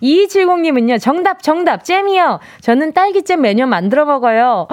[0.01, 2.39] 2270님은요, 정답, 정답, 잼이요.
[2.61, 4.67] 저는 딸기잼 매년 만들어 먹어요.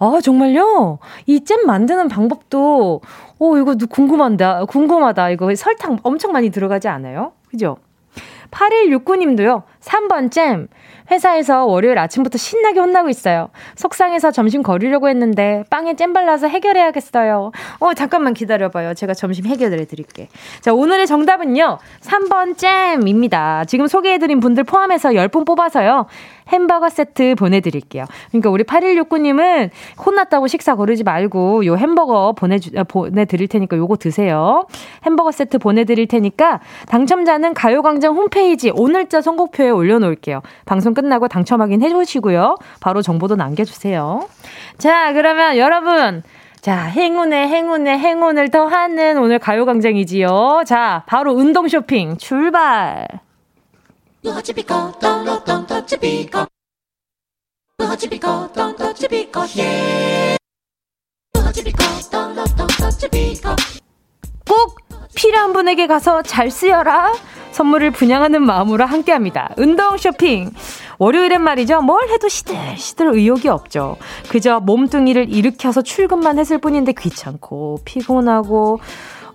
[0.00, 0.98] 아, 정말요?
[1.26, 3.00] 이 잼 만드는 방법도,
[3.38, 5.30] 오, 이거 궁금한데, 궁금하다.
[5.30, 7.32] 이거 설탕 엄청 많이 들어가지 않아요?
[7.50, 7.78] 그죠?
[8.50, 10.68] 8169님도요, 3번 잼.
[11.10, 13.48] 회사에서 월요일 아침부터 신나게 혼나고 있어요.
[13.76, 17.52] 속상해서 점심 거르려고 했는데 빵에 잼 발라서 해결해야겠어요.
[17.80, 18.94] 어, 잠깐만 기다려봐요.
[18.94, 20.28] 제가 점심 해결해 드릴게.
[20.60, 21.78] 자, 오늘의 정답은요.
[22.00, 23.64] 3번 잼입니다.
[23.66, 26.06] 지금 소개해드린 분들 포함해서 10분 뽑아서요.
[26.48, 28.04] 햄버거 세트 보내드릴게요.
[28.30, 29.70] 그러니까 우리 8169님은
[30.04, 34.66] 혼났다고 식사 거르지 말고 요 햄버거 보내주, 아, 보내드릴 테니까 요거 드세요.
[35.04, 40.42] 햄버거 세트 보내드릴 테니까 당첨자는 가요광장 홈페이지 오늘자 선곡표에 올려놓을게요.
[40.64, 42.56] 방송 끝나고 당첨 확인 해주시고요.
[42.80, 44.28] 바로 정보도 남겨주세요.
[44.78, 46.22] 자, 그러면 여러분.
[46.60, 50.64] 자, 행운에 행운에 행운을 더하는 오늘 가요광장이지요.
[50.66, 53.06] 자, 바로 운동 쇼핑 출발!
[64.46, 64.76] 꼭
[65.14, 67.14] 필요한 분에게 가서 잘 쓰여라.
[67.52, 69.54] 선물을 분양하는 마음으로 함께합니다.
[69.56, 70.50] 운동 쇼핑.
[70.98, 71.80] 월요일엔 말이죠.
[71.80, 73.96] 뭘 해도 시들시들 의욕이 없죠.
[74.30, 78.80] 그저 몸뚱이를 일으켜서 출근만 했을 뿐인데 귀찮고 피곤하고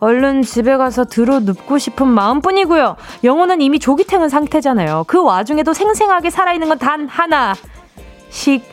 [0.03, 2.97] 얼른 집에 가서 들어 눕고 싶은 마음뿐이고요.
[3.23, 5.05] 영혼은 이미 조기 퇴근 상태잖아요.
[5.07, 7.53] 그 와중에도 생생하게 살아있는 건 단 하나.
[8.29, 8.63] 식,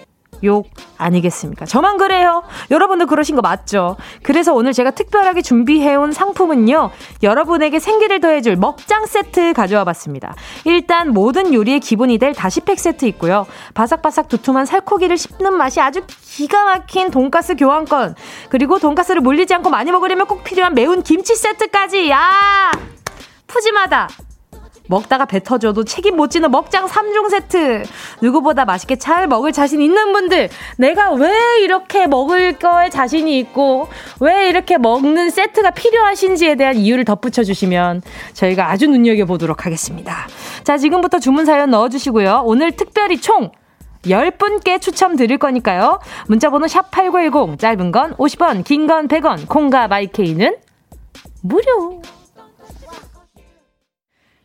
[0.45, 1.67] 욕 아니겠습니까?
[1.67, 2.43] 저만 그래요.
[2.71, 3.97] 여러분도 그러신 거 맞죠?
[4.23, 6.91] 그래서 오늘 제가 특별하게 준비해온 상품은요.
[7.23, 10.35] 여러분에게 생기를 더해줄 먹장 세트 가져와 봤습니다.
[10.65, 13.47] 일단 모든 요리의 기본이 될 다시팩 세트 있고요.
[13.75, 18.15] 바삭바삭 두툼한 살코기를 씹는 맛이 아주 기가 막힌 돈가스 교환권.
[18.49, 22.11] 그리고 돈가스를 물리지 않고 많이 먹으려면 꼭 필요한 매운 김치 세트까지.
[22.11, 22.71] 야!
[23.47, 24.30] 푸짐하다.
[24.91, 27.85] 먹다가 배 터져도 책임 못 지는 먹장 3종 세트.
[28.21, 31.31] 누구보다 맛있게 잘 먹을 자신 있는 분들, 내가 왜
[31.63, 38.03] 이렇게 먹을 거에 자신이 있고, 왜 이렇게 먹는 세트가 필요하신지에 대한 이유를 덧붙여 주시면
[38.35, 40.27] 저희가 아주 눈여겨보도록 하겠습니다.
[40.65, 42.43] 자, 지금부터 주문 사연 넣어주시고요.
[42.45, 43.53] 오늘 특별히 총
[44.05, 46.01] 10분께 추첨 드릴 거니까요.
[46.27, 50.57] 문자번호 샵8910, 짧은 건 50원, 긴 건 100원, 콩과 마이케이는
[51.43, 52.03] 무료.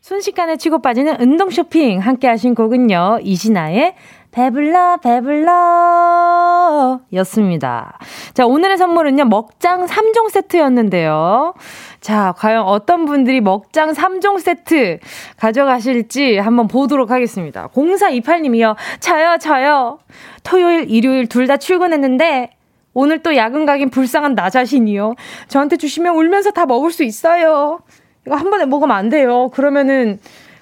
[0.06, 3.22] 순식간에 치고 빠지는 운동 쇼핑 함께 하신 곡은요.
[3.24, 3.96] 이신아의
[4.30, 7.98] 배불러 배불러 였습니다.
[8.36, 9.26] 자, 오늘의 선물은요.
[9.26, 11.56] 먹장 3종 세트였는데요.
[12.02, 15.00] 자, 과연 어떤 분들이 먹장 3종 세트
[15.38, 17.68] 가져가실지 한번 보도록 하겠습니다.
[17.70, 18.76] 0428님이요.
[19.00, 19.98] 저요, 저요.
[20.44, 22.52] 토요일, 일요일 둘 다 출근했는데
[22.94, 25.16] 오늘 또 야근 가긴 불쌍한 나 자신이요.
[25.48, 27.80] 저한테 주시면 울면서 다 먹을 수 있어요.
[28.26, 29.50] 이거 한 번에 먹으면 안 돼요.
[29.54, 30.20] 그러면은,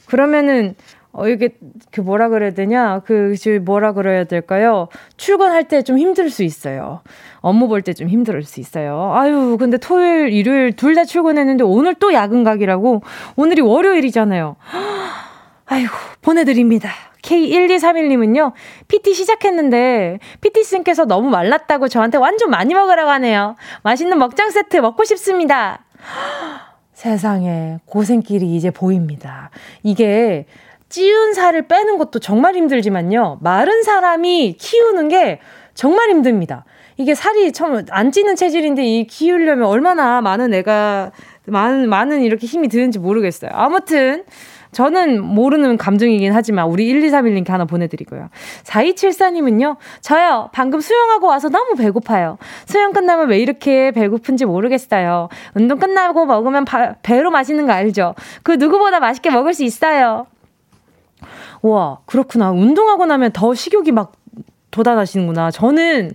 [0.07, 0.75] 그러면은,
[1.11, 1.49] 어, 이게,
[1.91, 3.01] 그 뭐라 그래야 되냐?
[3.05, 4.87] 그, 뭐라 그래야 될까요?
[5.17, 7.01] 출근할 때 좀 힘들 수 있어요.
[7.41, 9.11] 업무 볼 때 좀 힘들 수 있어요.
[9.13, 13.03] 아유, 근데 토요일, 일요일 둘 다 출근했는데 오늘 또 야근 각이라고?
[13.35, 14.55] 오늘이 월요일이잖아요.
[15.67, 16.89] 아이고, 보내드립니다.
[17.21, 18.51] K1231님은요,
[18.87, 23.55] PT 시작했는데, PT쌤께서 너무 말랐다고 저한테 완전 많이 먹으라고 하네요.
[23.83, 25.85] 맛있는 먹장 세트 먹고 싶습니다.
[27.03, 29.49] 세상에 고생길이 이제 보입니다.
[29.83, 30.45] 이게
[30.87, 33.39] 찌운 살을 빼는 것도 정말 힘들지만요.
[33.41, 35.39] 마른 사람이 키우는 게
[35.73, 36.63] 정말 힘듭니다.
[36.95, 41.11] 이게 살이 처음 안 찌는 체질인데 이 키우려면 얼마나 많은 애가
[41.45, 43.51] 많은 많은 이렇게 힘이 드는지 모르겠어요.
[43.53, 44.23] 아무튼
[44.73, 48.29] 저는 모르는 감정이긴 하지만 우리 1231님께 하나 보내드리고요.
[48.63, 49.77] 4274님은요.
[50.01, 50.49] 저요.
[50.51, 52.37] 방금 수영하고 와서 너무 배고파요.
[52.65, 55.29] 수영 끝나면 왜 이렇게 배고픈지 모르겠어요.
[55.53, 58.15] 운동 끝나고 먹으면 바, 배로 맛있는 거 알죠?
[58.43, 60.27] 그 누구보다 맛있게 먹을 수 있어요.
[61.61, 62.51] 와, 그렇구나.
[62.51, 64.13] 운동하고 나면 더 식욕이 막
[64.71, 65.51] 돋아나시는구나.
[65.51, 66.13] 저는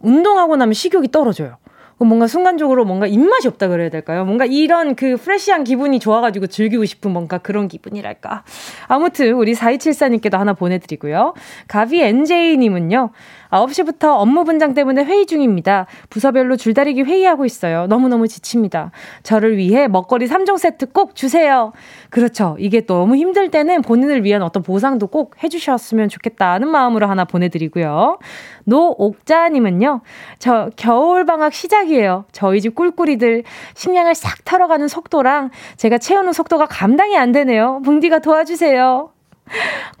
[0.00, 1.56] 운동하고 나면 식욕이 떨어져요.
[1.98, 4.24] 뭔가 순간적으로 뭔가 입맛이 없다 그래야 될까요?
[4.24, 8.44] 뭔가 이런 그 프레시한 기분이 좋아가지고 즐기고 싶은 뭔가 그런 기분이랄까.
[8.88, 11.34] 아무튼 우리 4274님께도 하나 보내드리고요.
[11.68, 13.10] 가비 NJ님은요.
[13.54, 15.86] 9시부터 업무 분장 때문에 회의 중입니다.
[16.10, 17.86] 부서별로 줄다리기 회의하고 있어요.
[17.86, 18.90] 너무너무 지칩니다.
[19.22, 21.72] 저를 위해 먹거리 3종 세트 꼭 주세요.
[22.10, 22.56] 그렇죠.
[22.58, 28.18] 이게 너무 힘들 때는 본인을 위한 어떤 보상도 꼭 해주셨으면 좋겠다는 마음으로 하나 보내드리고요.
[28.64, 30.00] 노옥자님은요,
[30.38, 32.24] 저 겨울방학 시작이에요.
[32.32, 37.80] 저희 집 꿀꿀이들 식량을 싹 털어가는 속도랑 제가 채우는 속도가 감당이 안 되네요.
[37.84, 39.13] 붕디가 도와주세요.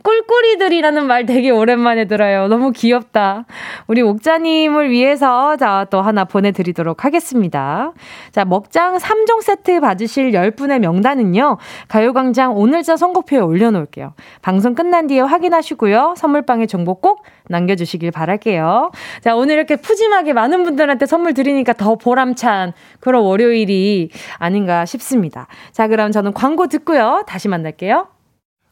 [0.02, 2.48] 꿀꿀이들이라는 말 되게 오랜만에 들어요.
[2.48, 3.46] 너무 귀엽다.
[3.86, 7.92] 우리 옥자님을 위해서 자, 또 하나 보내드리도록 하겠습니다.
[8.32, 14.14] 자, 먹장 3종 세트 받으실 10분의 명단은요, 가요광장 오늘자 선곡표에 올려놓을게요.
[14.42, 16.14] 방송 끝난 뒤에 확인하시고요.
[16.16, 18.90] 선물방에 정보 꼭 남겨주시길 바랄게요.
[19.22, 25.46] 자, 오늘 이렇게 푸짐하게 많은 분들한테 선물 드리니까 더 보람찬 그런 월요일이 아닌가 싶습니다.
[25.72, 27.24] 자, 그럼 저는 광고 듣고요.
[27.26, 28.13] 다시 만날게요.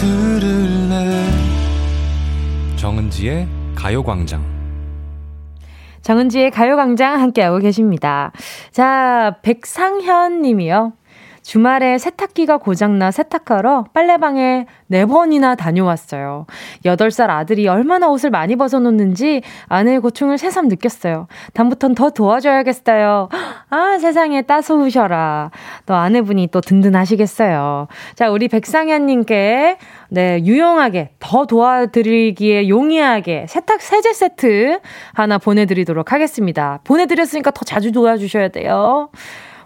[0.00, 1.26] 들을래
[2.76, 4.42] 정은지의 가요광장
[6.00, 8.32] 정은지의 가요광장 함께하고 계십니다.
[8.70, 10.94] 자, 백상현 님이요.
[11.42, 16.46] 주말에 세탁기가 고장나 세탁하러 빨래방에 네 번이나 다녀왔어요.
[16.84, 21.26] 8살 아들이 얼마나 옷을 많이 벗어놓는지 아내의 고충을 새삼 느꼈어요.
[21.54, 23.28] 다음부턴 더 도와줘야겠어요.
[23.70, 25.50] 아, 세상에 따스우셔라.
[25.86, 27.88] 또 아내분이 또 든든하시겠어요.
[28.14, 29.78] 자, 우리 백상현님께
[30.12, 34.80] 네, 유용하게, 더 도와드리기에 용이하게 세탁 세제 세트
[35.14, 36.80] 하나 보내드리도록 하겠습니다.
[36.84, 39.10] 보내드렸으니까 더 자주 도와주셔야 돼요.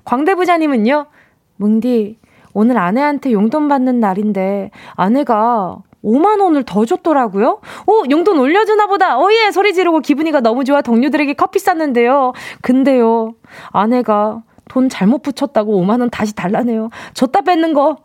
[0.05, 1.07] 광대부자님은요,
[1.57, 2.19] 뭉디,
[2.53, 7.61] 오늘 아내한테 용돈 받는 날인데 아내가 5만 원을 더 줬더라고요.
[7.87, 9.19] 오, 용돈 올려주나 보다.
[9.19, 12.33] 오예 소리 지르고 기분이가 너무 좋아 동료들에게 커피 쌌는데요.
[12.61, 13.35] 근데요.
[13.71, 16.91] 아내가 돈 잘못 붙였다고 5만 원 다시 달라네요.
[17.15, 17.99] 줬다 뺏는 거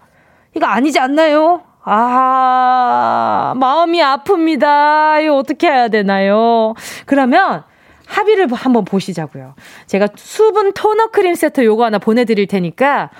[0.55, 1.61] 이거 아니지 않나요?
[1.83, 5.23] 아, 마음이 아픕니다.
[5.23, 6.73] 이거 어떻게 해야 되나요?
[7.05, 7.63] 그러면
[8.09, 9.53] 합의를 한번 보시자고요.
[9.85, 13.11] 제가 수분 토너 크림 세트 요거 하나 보내드릴 테니까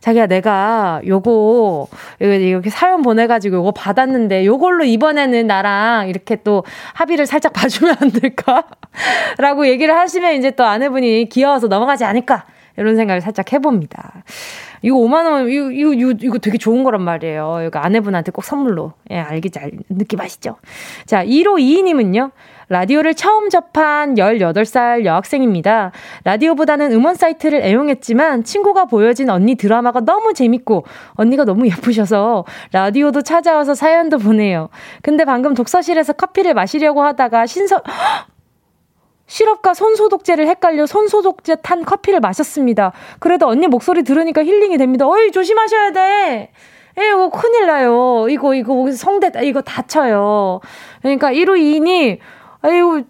[0.00, 1.88] 자기야 내가 요거
[2.20, 8.64] 이렇게 사연 보내가지고 요거 받았는데 요걸로 이번에는 나랑 이렇게 또 합의를 살짝 봐주면 안 될까?
[9.38, 12.44] 라고 얘기를 하시면 이제 또 아내분이 귀여워서 넘어가지 않을까?
[12.76, 14.22] 이런 생각을 살짝 해봅니다.
[14.82, 17.64] 이거 5만원, 이거, 이거, 이거, 되게 좋은 거란 말이에요.
[17.66, 18.92] 이거 아내분한테 꼭 선물로.
[19.10, 20.56] 예, 알기 잘, 느낌 아시죠?
[21.04, 22.30] 자, 1호 2님은요.
[22.68, 25.92] 라디오를 처음 접한 18살 여학생입니다.
[26.24, 33.74] 라디오보다는 음원 사이트를 애용했지만 친구가 보여진 언니 드라마가 너무 재밌고 언니가 너무 예쁘셔서 라디오도 찾아와서
[33.74, 34.68] 사연도 보내요.
[35.02, 37.80] 근데 방금 독서실에서 커피를 마시려고 하다가 신선,
[39.26, 42.92] 시럽과 손소독제를 헷갈려 손소독제 탄 커피를 마셨습니다.
[43.18, 45.06] 그래도 언니 목소리 들으니까 힐링이 됩니다.
[45.06, 46.50] 어이, 조심하셔야 돼.
[46.98, 48.26] 에, 예, 이거 큰일 나요.
[48.28, 50.60] 이거, 이거, 성대, 이거 다쳐요.
[51.02, 52.18] 그러니까 1호 2인이,
[52.62, 53.04] 아유,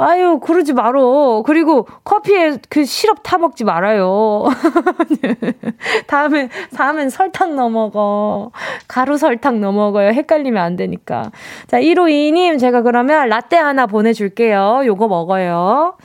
[0.00, 1.42] 아유, 그러지 말어.
[1.44, 4.44] 그리고 커피에 그 시럽 타 먹지 말아요.
[6.08, 8.50] 다음에, 다음엔 설탕 먹어.
[8.88, 10.08] 가루 설탕 먹어요.
[10.08, 11.30] 헷갈리면 안 되니까.
[11.66, 14.82] 자, 152님, 제가 그러면 라떼 하나 보내줄게요.
[14.86, 15.96] 요거 먹어요.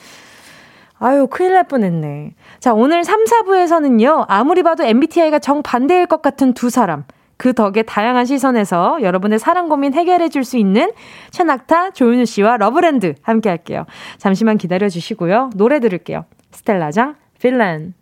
[1.00, 2.34] 아유, 큰일 날 뻔했네.
[2.60, 7.06] 자, 오늘 3, 4부에서는요, 아무리 봐도 MBTI가 정반대일 것 같은 두 사람.
[7.38, 10.92] 그 덕에 다양한 시선에서 여러분의 사랑 고민 해결해 줄 수 있는
[11.32, 13.86] 최낙타, 조은유 씨와 러브랜드 함께 할게요.
[14.18, 15.50] 잠시만 기다려 주시고요.
[15.56, 16.26] 노래 들을게요.
[16.52, 17.94] 스텔라장, 필란.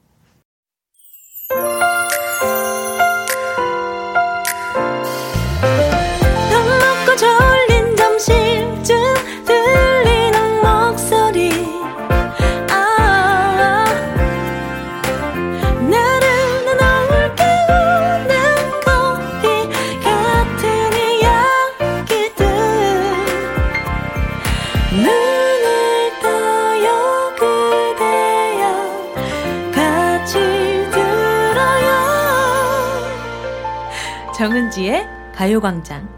[34.73, 35.05] 정은지의
[35.35, 36.09] 가요광장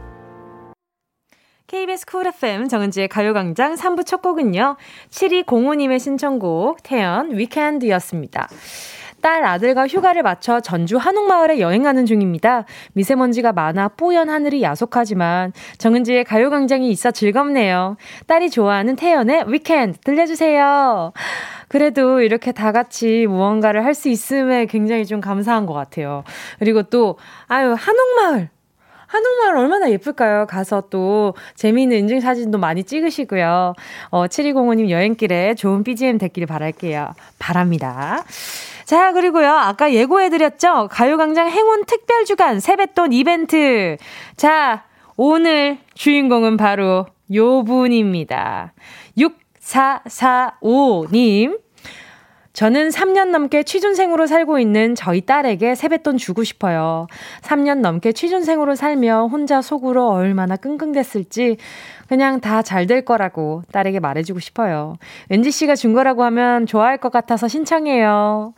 [1.68, 4.78] KBS 쿨 FM 정은지의 가요광장 3부 첫 곡은요.
[5.10, 8.48] 7205님의 신청곡 태연 Weekend였습니다.
[9.26, 12.66] 딸 아들과 휴가를 마쳐 전주 한옥마을에 여행하는 중입니다.
[12.94, 17.98] 미세먼지가 많아 뿌연 하늘이 야속하지만 정은지의 가요광장이 있어 즐겁네요.
[18.28, 21.12] 딸이 좋아하는 태연의 Weekend 들려주세요.
[21.70, 26.24] 그래도 이렇게 다 같이 무언가를 할 수 있음에 굉장히 좀 감사한 것 같아요.
[26.60, 27.18] 그리고 또,
[27.48, 28.50] 아유, 한옥마을.
[29.08, 30.48] 한옥마을 얼마나 예쁠까요?
[30.48, 33.74] 가서 또 재미있는 인증 사진도 많이 찍으시고요.
[34.10, 37.14] 어, 7205님 여행길에 좋은 BGM 됐기를 바랄게요.
[37.40, 38.24] 바랍니다.
[38.86, 39.50] 자, 그리고요.
[39.50, 40.90] 아까 예고해드렸죠?
[40.92, 43.98] 가요광장 행운 특별주간 세뱃돈 이벤트.
[44.38, 44.84] 자,
[45.18, 48.74] 오늘 주인공은 바로 요 분입니다.
[49.18, 51.65] 6445님.
[52.56, 57.08] 저는 3년 넘게 취준생으로 살고 있는 저희 딸에게 세뱃돈 주고 싶어요.
[57.42, 61.58] 3년 넘게 취준생으로 살며 혼자 속으로 얼마나 끙끙댔을지
[62.08, 64.98] 그냥 다 잘 될 거라고 딸에게 말해주고 싶어요.
[65.32, 68.54] 은지 씨가 준 거라고 하면 좋아할 것 같아서 신청해요.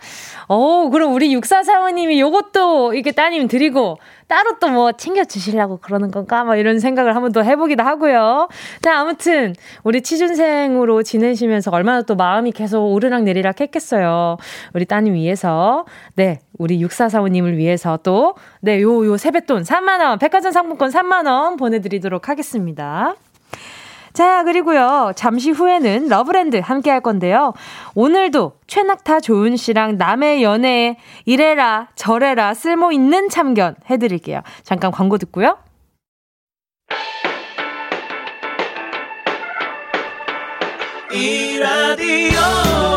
[0.49, 6.43] 오, 그럼 우리 육사사모님이 요것도 이렇게 따님 드리고 따로 또 뭐 챙겨주시려고 그러는 건가?
[6.43, 8.49] 막 이런 생각을 한번 더 해보기도 하고요.
[8.81, 14.37] 자, 아무튼 우리 취준생으로 지내시면서 얼마나 또 마음이 계속 오르락 내리락 했겠어요.
[14.73, 15.85] 우리 따님 위해서.
[16.15, 23.15] 네, 우리 육사사모님을 위해서 또, 네, 요, 요 세뱃돈 3만원, 백화점 상품권 3만원 보내드리도록 하겠습니다.
[24.17, 25.11] 자, 그리고요.
[25.15, 27.53] 잠시 후에는 러브랜드 함께 할 건데요.
[27.93, 34.41] 오늘도 최낙타 조은유 씨랑 남의 연애에 이래라 저래라 쓸모 있는 참견 해드릴게요.
[34.63, 35.59] 잠깐 광고 듣고요.
[41.13, 42.96] 이 라디오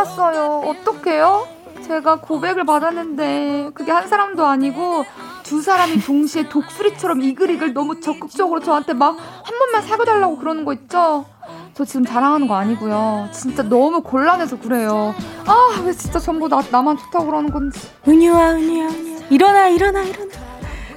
[0.00, 0.62] 났어요.
[0.66, 1.46] 어떡해요?
[1.86, 5.04] 제가 고백을 받았는데 그게 한 사람도 아니고
[5.42, 9.16] 두 사람이 동시에 독수리처럼 이글이글 너무 적극적으로 저한테 막
[9.50, 11.26] 한 번만 사귀어 달라고 그러는 거 있죠?
[11.74, 13.28] 저 지금 자랑하는 거 아니고요.
[13.32, 15.14] 진짜 너무 곤란해서 그래요.
[15.46, 17.80] 아, 왜 진짜 전부 나, 나만 좋다고 그러는 건지.
[18.06, 19.18] 은유야, 은유야, 은유야.
[19.30, 20.30] 일어나, 일어나, 일어나.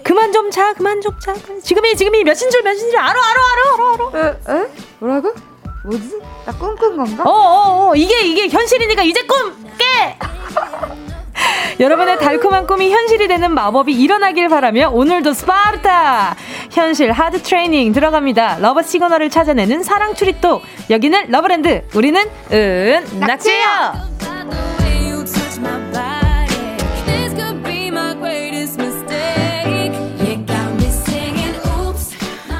[0.03, 1.33] 그만 좀 자, 그만 좀 자.
[1.63, 4.67] 지금이, 지금이 몇인 줄, 몇인 줄 알아, 알아, 알아, 알아, 에, 에?
[4.99, 5.33] 뭐라고?
[5.83, 6.19] 뭐지?
[6.45, 7.23] 나 꿈꾼 건가?
[7.23, 7.95] 어, 어, 어.
[7.95, 10.17] 이게, 이게 현실이니까 이제 꿈 깨!
[11.79, 16.35] 여러분의 달콤한 꿈이 현실이 되는 마법이 일어나길 바라며 오늘도 스파르타!
[16.71, 18.59] 현실 하드 트레이닝 들어갑니다.
[18.59, 20.61] 러브 시그널을 찾아내는 사랑 추리톡.
[20.89, 21.83] 여기는 러브랜드.
[21.93, 22.21] 우리는
[22.51, 24.13] 은 낙지예요.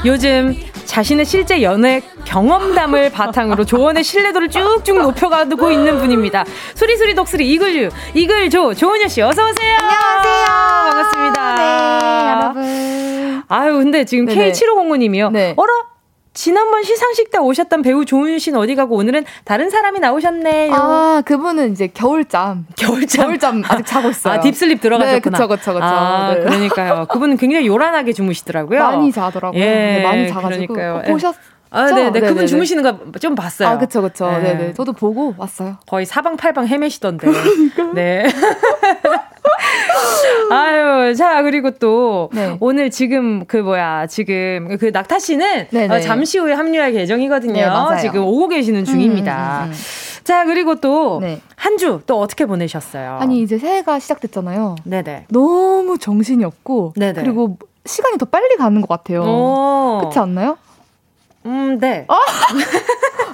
[0.05, 6.45] 요즘 자신의 실제 연애 경험담을 바탕으로 조언의 신뢰도를 쭉쭉 높여가고 있는 분입니다.
[6.75, 9.75] 수리수리 독수리 eagle유, eagle조, 조은유 씨, 어서 오세요.
[9.79, 10.45] 안녕하세요.
[10.91, 11.55] 반갑습니다.
[11.55, 13.43] 네, 여러분.
[13.47, 15.31] 아유, 근데 지금 K7509님이요.
[15.31, 15.55] 네.
[15.57, 15.92] 어라?
[16.33, 20.73] 지난번 시상식 때 오셨던 배우 조은 씨는 어디 가고 오늘은 다른 사람이 나오셨네요.
[20.73, 22.65] 아, 그분은 이제 겨울잠.
[22.75, 23.25] 겨울잠.
[23.25, 24.33] 겨울잠 아직 자고 있어요.
[24.33, 25.13] 아, 딥슬립 들어가셨구나.
[25.13, 25.85] 네, 그쵸, 그쵸, 그쵸.
[25.85, 26.41] 아, 네.
[26.43, 27.05] 그러니까요.
[27.07, 28.79] 그분은 굉장히 요란하게 주무시더라고요.
[28.81, 29.61] 많이 자더라고요.
[29.61, 30.73] 예, 네, 많이 자가지고.
[30.73, 31.03] 그러니까요.
[31.05, 31.35] 어, 보셨
[31.73, 32.19] 아, 네, 네.
[32.19, 32.45] 그분.
[32.47, 33.69] 주무시는 거 좀 봤어요.
[33.69, 34.29] 아, 그쵸, 그쵸.
[34.29, 34.39] 네.
[34.41, 34.53] 네.
[34.55, 35.77] 네 저도 보고 왔어요.
[35.87, 37.27] 거의 사방팔방 헤매시던데.
[37.93, 38.25] 네.
[40.51, 42.57] 아유, 자, 그리고 또, 네.
[42.59, 45.67] 오늘 지금 그 뭐야, 지금 그 낙타 씨는.
[45.89, 47.89] 어, 잠시 후에 합류할 예정이거든요.
[47.91, 48.01] 네.
[48.01, 49.63] 지금 오고 계시는 중입니다.
[49.63, 50.23] 음, 음, 음.
[50.23, 51.41] 자, 그리고 또, 네.
[51.55, 53.17] 한주또 어떻게 보내셨어요?
[53.19, 54.75] 아니, 이제 새해가 시작됐잖아요.
[54.83, 55.25] 네네.
[55.29, 56.93] 너무 정신이 없고.
[56.95, 57.21] 네네.
[57.21, 59.23] 그리고 시간이 더 빨리 가는 것 같아요.
[59.23, 59.97] 오.
[60.01, 60.57] 그렇지 않나요?
[61.45, 62.05] 음, 네.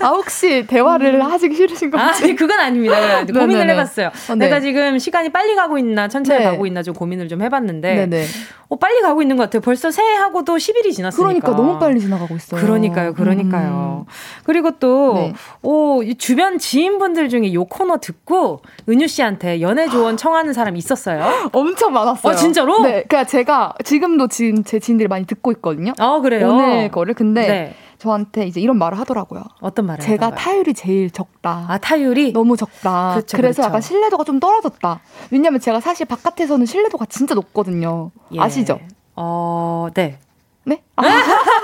[0.01, 2.24] 아, 혹시 대화를 하시기 싫으신 아, 건지?
[2.24, 2.95] 아니, 그건 아닙니다.
[2.95, 3.39] 그냥 네네네.
[3.39, 4.07] 고민을 해봤어요.
[4.07, 4.45] 어, 네.
[4.45, 6.45] 내가 지금 시간이 빨리 가고 있나, 천천히 네.
[6.45, 8.26] 가고 있나 좀 고민을 좀 해봤는데, 네네.
[8.70, 9.62] 어, 빨리 가고 있는 것 같아요.
[9.62, 11.28] 벌써 새해하고도 10일이 지났으니까.
[11.28, 12.62] 그러니까 너무 빨리 지나가고 있어요.
[12.62, 14.05] 그러니까요, 그러니까요.
[14.43, 15.34] 그리고 또, 네.
[15.62, 21.24] 오, 이 주변 지인분들 중에 요 코너 듣고, 은유 씨한테 연애 조언 청하는 사람 있었어요?
[21.24, 22.34] 음, 엄청 많았어요.
[22.34, 22.82] 어, 진짜로?
[22.82, 23.03] 네.
[23.07, 25.93] 그러니까 제가 지금도 지금 제 지인들이 많이 듣고 있거든요.
[25.99, 26.49] 어, 그래요?
[26.49, 27.14] 오늘 거를.
[27.14, 27.76] 근데 네.
[28.00, 29.43] 저한테 이제 이런 말을 하더라고요.
[29.60, 30.43] 어떤 말을 제가 하던가요?
[30.43, 31.66] 타율이 제일 적다.
[31.68, 32.32] 아, 타율이?
[32.32, 33.16] 너무 적다.
[33.16, 33.68] 그쵸, 그래서 그쵸.
[33.68, 35.02] 약간 신뢰도가 좀 떨어졌다.
[35.32, 38.12] 왜냐면 제가 사실 바깥에서는 신뢰도가 진짜 높거든요.
[38.34, 38.39] 예.
[38.39, 38.80] 아시죠?
[39.16, 40.18] 어, 네.
[40.64, 40.82] 네?
[40.95, 41.04] 아.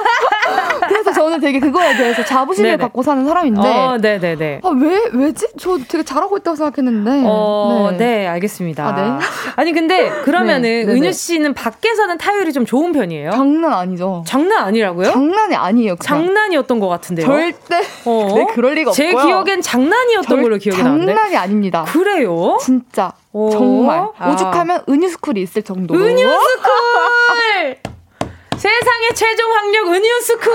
[0.96, 2.82] 그래서 저는 되게 그거에 대해서 자부심을 네네.
[2.82, 4.62] 갖고 사는 사람인데 어, 네네네.
[4.64, 5.48] 아, 왜 왜지?
[5.60, 7.24] 저 되게 잘하고 있다고 생각했는데.
[7.28, 8.88] 어, 네, 알겠습니다.
[8.88, 9.26] 아, 네.
[9.58, 10.84] 아니, 근데 그러면은 네.
[10.94, 13.32] 은유 씨는 밖에서는 타율이 좀 좋은 편이에요?
[13.32, 14.24] 장난 아니죠.
[14.26, 15.12] 장난 아니라고요?
[15.12, 15.98] 장난이 아니에요.
[15.98, 16.26] 그냥.
[16.26, 17.26] 장난이었던 것 같은데요.
[17.26, 18.32] 절대 어?
[18.36, 19.26] 네, 그럴 리가 제 없고요.
[19.44, 21.08] 기억엔 장난이었던 절- 걸로 기억이 나는데.
[21.14, 21.84] 장난이 아닙니다.
[21.88, 22.58] 그래요?
[22.62, 23.50] 진짜 오.
[23.50, 24.32] 정말 아.
[24.32, 26.00] 오죽하면 은유스쿨이 있을 정도로.
[26.00, 26.32] 은유스쿨!
[28.70, 30.52] 세상의 최종 학력 은유스쿨!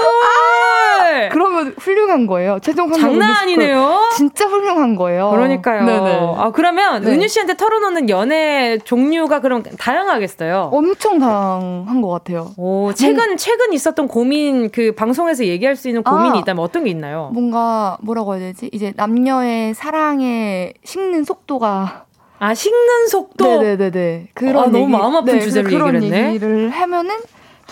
[1.30, 2.58] 그러면 훌륭한 거예요.
[2.60, 3.30] 최종 학력 장난.
[3.36, 4.00] 아니네요.
[4.16, 5.30] 진짜 훌륭한 거예요.
[5.30, 5.84] 그러니까요.
[5.84, 6.34] 네네.
[6.36, 7.12] 아, 그러면 네.
[7.12, 10.70] 은유 씨한테 털어놓는 연애 종류가 그럼 다양하겠어요.
[10.72, 12.50] 엄청 다양한 것 같아요.
[12.56, 16.40] 오, 최근, 최근 있었던 고민, 그 방송에서 얘기할 수 있는 고민이 아.
[16.40, 17.30] 있다면 어떤 게 있나요?
[17.32, 18.70] 뭔가 뭐라고 해야 되지?
[18.72, 22.06] 이제 남녀의 사랑에 식는 속도가
[22.40, 23.44] 아, 식는 속도?
[23.62, 26.28] 네네네네 그런 아, 너무 얘기- 마음 아픈 네, 주제를 그런 얘기를 했네.
[26.34, 27.14] 얘기를 하면은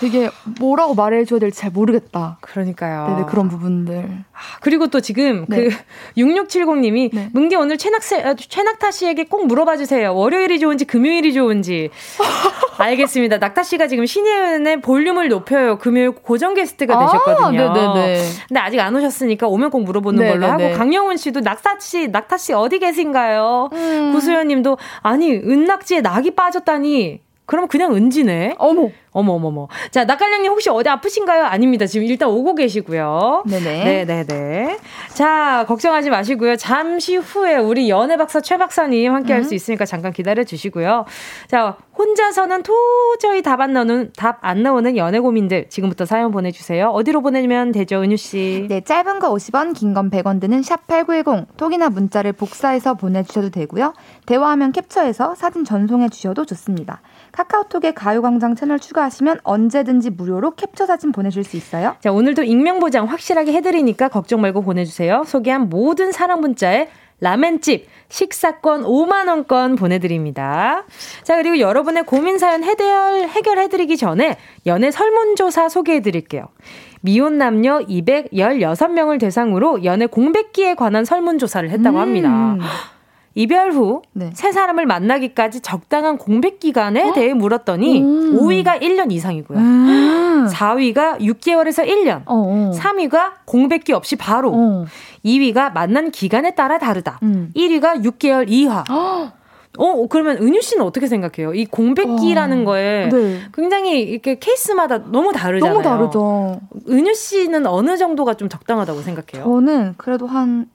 [0.00, 0.30] 되게
[0.60, 2.38] 뭐라고 말해줘야 될지 잘 모르겠다.
[2.40, 3.08] 그러니까요.
[3.08, 4.24] 네네 그런 부분들.
[4.32, 5.64] 아, 그리고 또 지금 네.
[5.64, 5.76] 그
[6.16, 7.28] 6670님이 네.
[7.32, 10.14] 문기 오늘 최낙세, 어, 최낙타 씨에게 꼭 물어봐 주세요.
[10.14, 11.90] 월요일이 좋은지 금요일이 좋은지.
[12.78, 13.38] 알겠습니다.
[13.38, 15.78] 낙타 씨가 지금 신예은의 볼륨을 높여요.
[15.78, 17.70] 금요일 고정 게스트가 되셨거든요.
[17.70, 18.22] 아, 네네네.
[18.48, 20.64] 근데 아직 안 오셨으니까 오면 꼭 물어보는 걸로 네네네.
[20.68, 23.70] 하고 강영훈 씨도 낙타 씨, 낙타 씨 어디 계신가요?
[23.72, 24.12] 음.
[24.12, 27.20] 구수연 님도 아니 은낙지에 낙이 빠졌다니.
[27.48, 28.56] 그럼 그냥 은지네.
[28.58, 28.90] 어머.
[29.18, 29.68] 어머 어머 어머.
[29.90, 31.44] 자, 낙갈량님 혹시 어디 아프신가요?
[31.44, 31.86] 아닙니다.
[31.86, 33.42] 지금 일단 오고 계시고요.
[33.46, 34.04] 네네.
[34.04, 34.78] 네네네.
[35.14, 36.56] 자, 걱정하지 마시고요.
[36.56, 41.04] 잠시 후에 우리 연애 박사 최 박사님 함께 할 수 있으니까 잠깐 기다려 주시고요.
[41.48, 46.88] 자, 혼자서는 도저히 답 안 나오는, 답 안 나오는 연애 고민들 지금부터 사연 보내주세요.
[46.90, 48.66] 어디로 보내면 되죠, 은유씨?
[48.68, 53.94] 네, 짧은 거 50원, 긴 건 100원 드는 샵8910 톡이나 문자를 복사해서 보내주셔도 되고요.
[54.26, 57.00] 대화하면 캡처해서 사진 전송해 주셔도 좋습니다.
[57.32, 61.96] 카카오톡에 가요광장 채널 추가 하시면 언제든지 무료로 캡처 사진 보내실 수 있어요.
[62.00, 65.24] 자, 오늘도 익명 보장 확실하게 해드리니까 걱정 말고 보내주세요.
[65.26, 66.88] 소개한 모든 사랑 문자에
[67.20, 70.84] 라멘집 식사권 5만 원권 보내드립니다.
[71.24, 74.36] 자, 그리고 여러분의 고민 사연 해결, 해결해드리기 전에
[74.66, 76.46] 연애 설문조사 소개해드릴게요.
[77.00, 82.28] 미혼 남녀 216명을 대상으로 연애 공백기에 관한 설문조사를 했다고 합니다.
[82.28, 82.60] 음.
[83.38, 84.32] 이별 후 네.
[84.34, 88.36] 새 사람을 만나기까지 적당한 공백 기간에 대해 물었더니 음.
[88.36, 89.56] 5위가 1년 이상이고요.
[89.56, 90.48] 음.
[90.50, 92.22] 4위가 6개월에서 1년.
[92.26, 92.72] 어, 어.
[92.74, 94.50] 3위가 공백기 없이 바로.
[94.52, 94.84] 어.
[95.24, 97.20] 2위가 만난 기간에 따라 다르다.
[97.22, 97.52] 음.
[97.54, 98.82] 1위가 6개월 이하.
[98.88, 99.30] 헉,
[99.78, 101.54] 어, 그러면 은유 씨는 어떻게 생각해요?
[101.54, 102.64] 이 공백기라는 어.
[102.64, 103.40] 거에 네.
[103.54, 105.74] 굉장히 이렇게 케이스마다 너무 다르잖아요.
[105.80, 106.60] 너무 다르죠.
[106.88, 109.44] 은유 씨는 어느 정도가 좀 적당하다고 생각해요?
[109.44, 110.66] 저는 그래도 한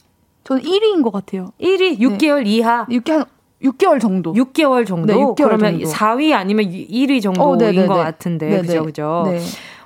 [0.44, 1.52] 저는 1위인 것 같아요.
[1.62, 2.86] 1위 6개월 이하.
[2.90, 3.26] 6개 한
[3.64, 4.34] 6개월 정도.
[4.34, 5.14] 6개월 정도?
[5.14, 5.90] 네, 6개월 그러면 정도.
[5.90, 7.88] 4위 아니면 1위 정도인 어, 네네네.
[7.88, 8.50] 것 같은데.
[8.50, 8.62] 네네.
[8.62, 9.24] 그죠, 그죠?
[9.26, 9.40] 네.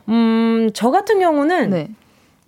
[0.09, 1.89] 음, 저 같은 경우는 네.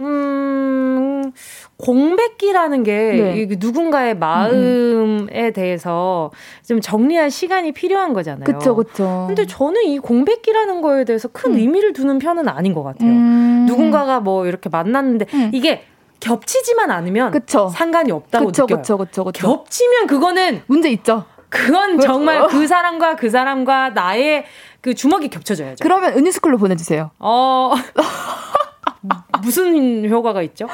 [0.02, 1.32] 음,
[1.78, 3.56] 공백기라는 게 네.
[3.60, 6.32] 누군가의 마음에 대해서
[6.66, 8.46] 좀 정리할 시간이 필요한 거잖아요.
[8.46, 9.26] 그쵸, 그쵸.
[9.28, 11.58] 근데 저는 이 공백기라는 거에 대해서 큰 음.
[11.58, 13.10] 의미를 두는 편은 아닌 것 같아요.
[13.10, 13.66] 음.
[13.68, 15.52] 누군가가 뭐 이렇게 만났는데 음.
[15.54, 15.84] 이게
[16.20, 17.70] 겹치지만 않으면 그쵸.
[17.70, 18.78] 상관이 없다고 그쵸, 느껴요.
[18.78, 19.48] 그쵸, 그쵸, 그쵸.
[19.48, 21.26] 겹치면 그거는 문제 있죠.
[21.50, 22.08] 그건 그렇죠.
[22.14, 24.46] 정말 그 사람과 그 사람과 나의
[24.82, 25.82] 그 주먹이 겹쳐져야죠.
[25.82, 27.12] 그러면 은유스쿨로 보내주세요.
[27.20, 27.74] 어
[29.42, 30.68] 무슨 효과가 있죠?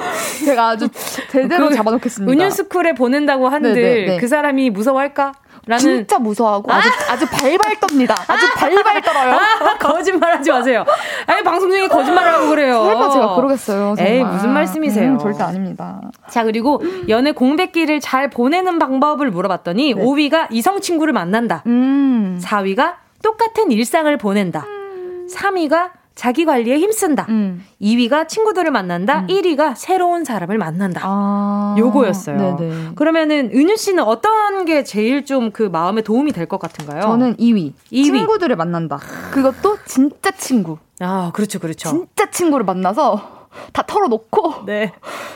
[0.46, 0.90] 제가 아주
[1.32, 2.32] 제대로 그 잡아놓겠습니다.
[2.32, 4.18] 은유스쿨에 보낸다고 한들 네네 네.
[4.18, 5.34] 그 사람이 무서워할까?
[5.68, 8.16] 라는 진짜 무서워하고 아주 아주 발발 떱니다.
[8.28, 9.34] 아주 발발 떨어요.
[9.34, 10.86] 아, 거짓말하지 마세요.
[11.26, 12.84] 아니 방송 중에 거짓말하고 그래요.
[12.84, 13.96] 설마 제가 그러겠어요.
[13.96, 14.14] 정말.
[14.14, 15.12] 에이 무슨 말씀이세요?
[15.12, 16.02] 음, 절대 아닙니다.
[16.30, 20.02] 자 그리고 연애 공백기를 잘 보내는 방법을 물어봤더니 네.
[20.02, 21.64] 5위가 이성 친구를 만난다.
[21.66, 22.40] 음.
[22.44, 24.66] 4위가 똑같은 일상을 보낸다.
[25.34, 27.26] 3위가 자기 관리에 힘쓴다.
[27.28, 27.66] 음.
[27.82, 29.26] 2위가 친구들을 만난다.
[29.28, 31.02] 1위가 새로운 사람을 만난다.
[31.04, 31.76] 아.
[31.78, 32.56] 요거였어요.
[32.58, 32.90] 네네.
[32.96, 37.02] 그러면은 은유 씨는 어떤 게 제일 좀 그 마음에 도움이 될 것 같은가요?
[37.02, 37.74] 저는 2위.
[37.92, 38.04] 2위.
[38.06, 39.00] 친구들을 만난다.
[39.32, 40.78] 그것도 진짜 친구.
[41.00, 41.90] 아 그렇죠 그렇죠.
[41.90, 44.94] 진짜 친구를 만나서 다 털어놓고 네.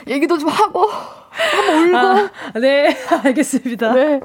[0.07, 0.87] 얘기도 좀 하고
[1.31, 1.97] 한번 울고.
[1.97, 3.93] 아, 네 알겠습니다.
[3.93, 4.19] 네.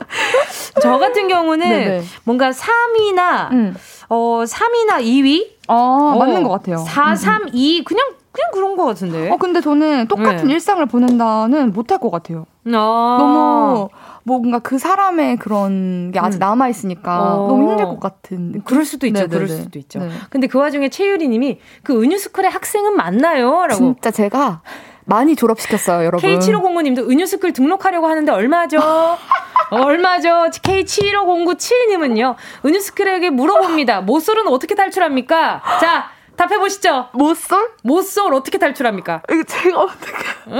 [0.81, 2.03] 저 같은 경우는 네네.
[2.25, 3.77] 뭔가 3위나 음.
[4.09, 6.79] 어 3위나 2위 아, 맞는 어, 것 같아요.
[6.79, 9.31] 4, 음, 3, 2 그냥 그냥 그런 것 같은데.
[9.31, 10.55] 어, 근데 저는 똑같은 네.
[10.55, 12.47] 일상을 보낸다는 못할 것 같아요.
[12.67, 13.17] 아.
[13.21, 13.89] 너무
[14.25, 16.41] 뭔가 그 사람의 그런 게 아직 음.
[16.41, 17.47] 남아 있으니까 어.
[17.47, 18.63] 너무 힘들 것 같은.
[18.65, 19.21] 그럴 수도 있죠.
[19.21, 19.35] 네네네.
[19.35, 20.01] 그럴 수도 있죠.
[20.01, 20.09] 네.
[20.31, 23.75] 근데 그 와중에 최유리님이 그 은유스쿨의 학생은 맞나요?라고.
[23.75, 24.63] 진짜 제가
[25.05, 26.29] 많이 졸업시켰어요, 여러분.
[26.29, 28.79] K7509님도 은유스쿨 등록하려고 하는데 얼마죠?
[29.71, 30.51] 얼마죠?
[30.63, 34.03] K75097님은요, 은유스쿨에게 물어봅니다.
[34.03, 35.63] 모쏠은 어떻게 탈출합니까?
[35.81, 37.09] 자, 답해보시죠.
[37.13, 37.73] 모쏠?
[37.83, 39.23] 모쏠 어떻게 탈출합니까?
[39.31, 40.13] 이거 제가 어떻게.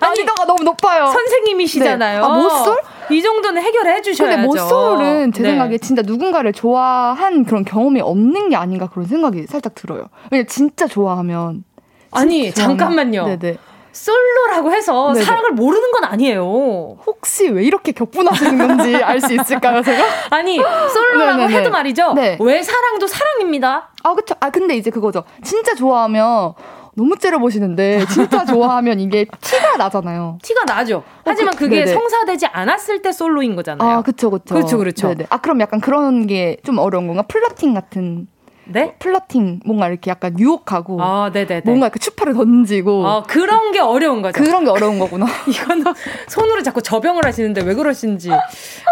[0.00, 1.06] 난이도가 너무 높아요.
[1.06, 2.20] 선생님이시잖아요.
[2.20, 2.26] 네.
[2.26, 2.76] 아, 모쏠?
[3.10, 4.36] 이 정도는 해결해 주셔야죠.
[4.36, 5.50] 근데 모쏠은 제 네.
[5.50, 10.08] 생각에 진짜 누군가를 좋아한 그런 경험이 없는 게 아닌가 그런 생각이 살짝 들어요.
[10.30, 11.64] 왜냐 진짜 좋아하면
[12.12, 13.24] 아니 잠깐만요.
[13.26, 13.58] 네네.
[13.92, 15.24] 솔로라고 해서 네네.
[15.24, 16.96] 사랑을 모르는 건 아니에요.
[17.06, 20.02] 혹시 왜 이렇게 격분하시는 건지 알 수 있을까요, 제가?
[20.30, 20.56] 아니,
[20.94, 21.54] 솔로라고 네네네.
[21.58, 22.14] 해도 말이죠.
[22.14, 22.38] 네.
[22.40, 23.90] 왜 사랑도 사랑입니다.
[24.02, 24.34] 아, 그쵸.
[24.40, 25.24] 아, 근데 이제 그거죠.
[25.44, 26.54] 진짜 좋아하면
[26.94, 30.38] 너무 째려보시는데 진짜 좋아하면 이게 티가 나잖아요.
[30.42, 31.02] 티가 나죠.
[31.24, 33.98] 하지만 어, 그, 게 성사되지 않았을 때 솔로인 거잖아요.
[33.98, 34.54] 아, 그쵸, 그쵸.
[34.54, 35.14] 그렇죠, 그렇죠.
[35.28, 37.22] 아, 그럼 약간 그런 게 좀 어려운 건가?
[37.28, 38.26] 플러팅 같은.
[38.72, 38.94] 네?
[38.98, 41.62] 플러팅 뭔가 이렇게 약간 유혹하고 아, 네네네.
[41.64, 44.42] 뭔가 이렇게 추파를 던지고 아, 그런 게 어려운 거죠.
[44.42, 45.26] 그런 게 어려운 거구나.
[45.46, 45.84] 이거는
[46.28, 48.30] 손으로 자꾸 저병을 하시는데 왜 그러신지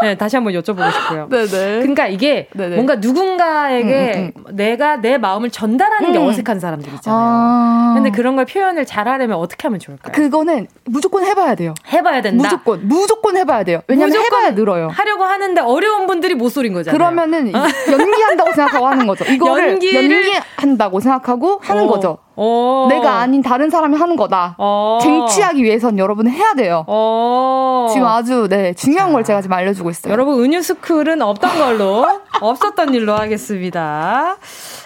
[0.02, 1.28] 네, 다시 한번 여쭤보고 싶고요.
[1.30, 1.80] 네네.
[1.80, 2.76] 그러니까 이게 네네.
[2.76, 4.56] 뭔가 누군가에게 음, 음, 음.
[4.56, 6.26] 내가 내 마음을 전달하는 게 음.
[6.26, 7.20] 어색한 사람들 있잖아요.
[7.22, 7.92] 아.
[7.96, 10.12] 근데 그런 걸 표현을 잘하려면 어떻게 하면 좋을까요?
[10.12, 11.74] 그거는 무조건 해봐야 돼요.
[11.92, 12.42] 해봐야 된다.
[12.42, 13.80] 무조건 무조건 해봐야 돼요.
[13.88, 14.88] 왜냐면 해봐야 늘어요.
[14.88, 16.96] 하려고 하는데 어려운 분들이 모쏠인 거잖아요.
[16.96, 17.52] 그러면은
[17.90, 19.24] 연기한다고 생각하고 하는 거죠.
[19.32, 20.26] 이거를 연기를...
[20.26, 21.86] 연기한다고 생각하고 하는 어.
[21.88, 22.18] 거죠.
[22.42, 22.86] 어.
[22.88, 24.54] 내가 아닌 다른 사람이 하는 거다.
[24.56, 24.98] 어.
[25.02, 26.84] 쟁취하기 위해선 여러분은 해야 돼요.
[26.86, 27.86] 어.
[27.92, 29.12] 지금 아주 네 중요한 자.
[29.12, 30.10] 걸 제가 지금 알려주고 있어요.
[30.10, 32.06] 여러분 은유스쿨은 없던 걸로
[32.40, 34.38] 없었던 일로 하겠습니다.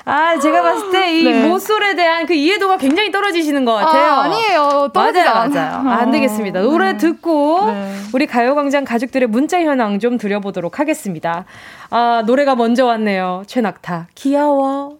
[0.04, 1.46] 아 제가 봤을 때이 네.
[1.46, 4.12] 모쏠에 대한 그 이해도가 굉장히 떨어지시는 것 같아요.
[4.12, 5.88] 아, 니에요 맞아요, 맞아요.
[5.88, 6.60] 아, 안 되겠습니다.
[6.60, 6.98] 노래 네.
[6.98, 7.94] 듣고 네.
[8.12, 11.44] 우리 가요광장 가족들의 문자 현황 좀 드려보도록 하겠습니다.
[11.90, 13.44] 아 노래가 먼저 왔네요.
[13.46, 14.98] 최낙타 귀여워.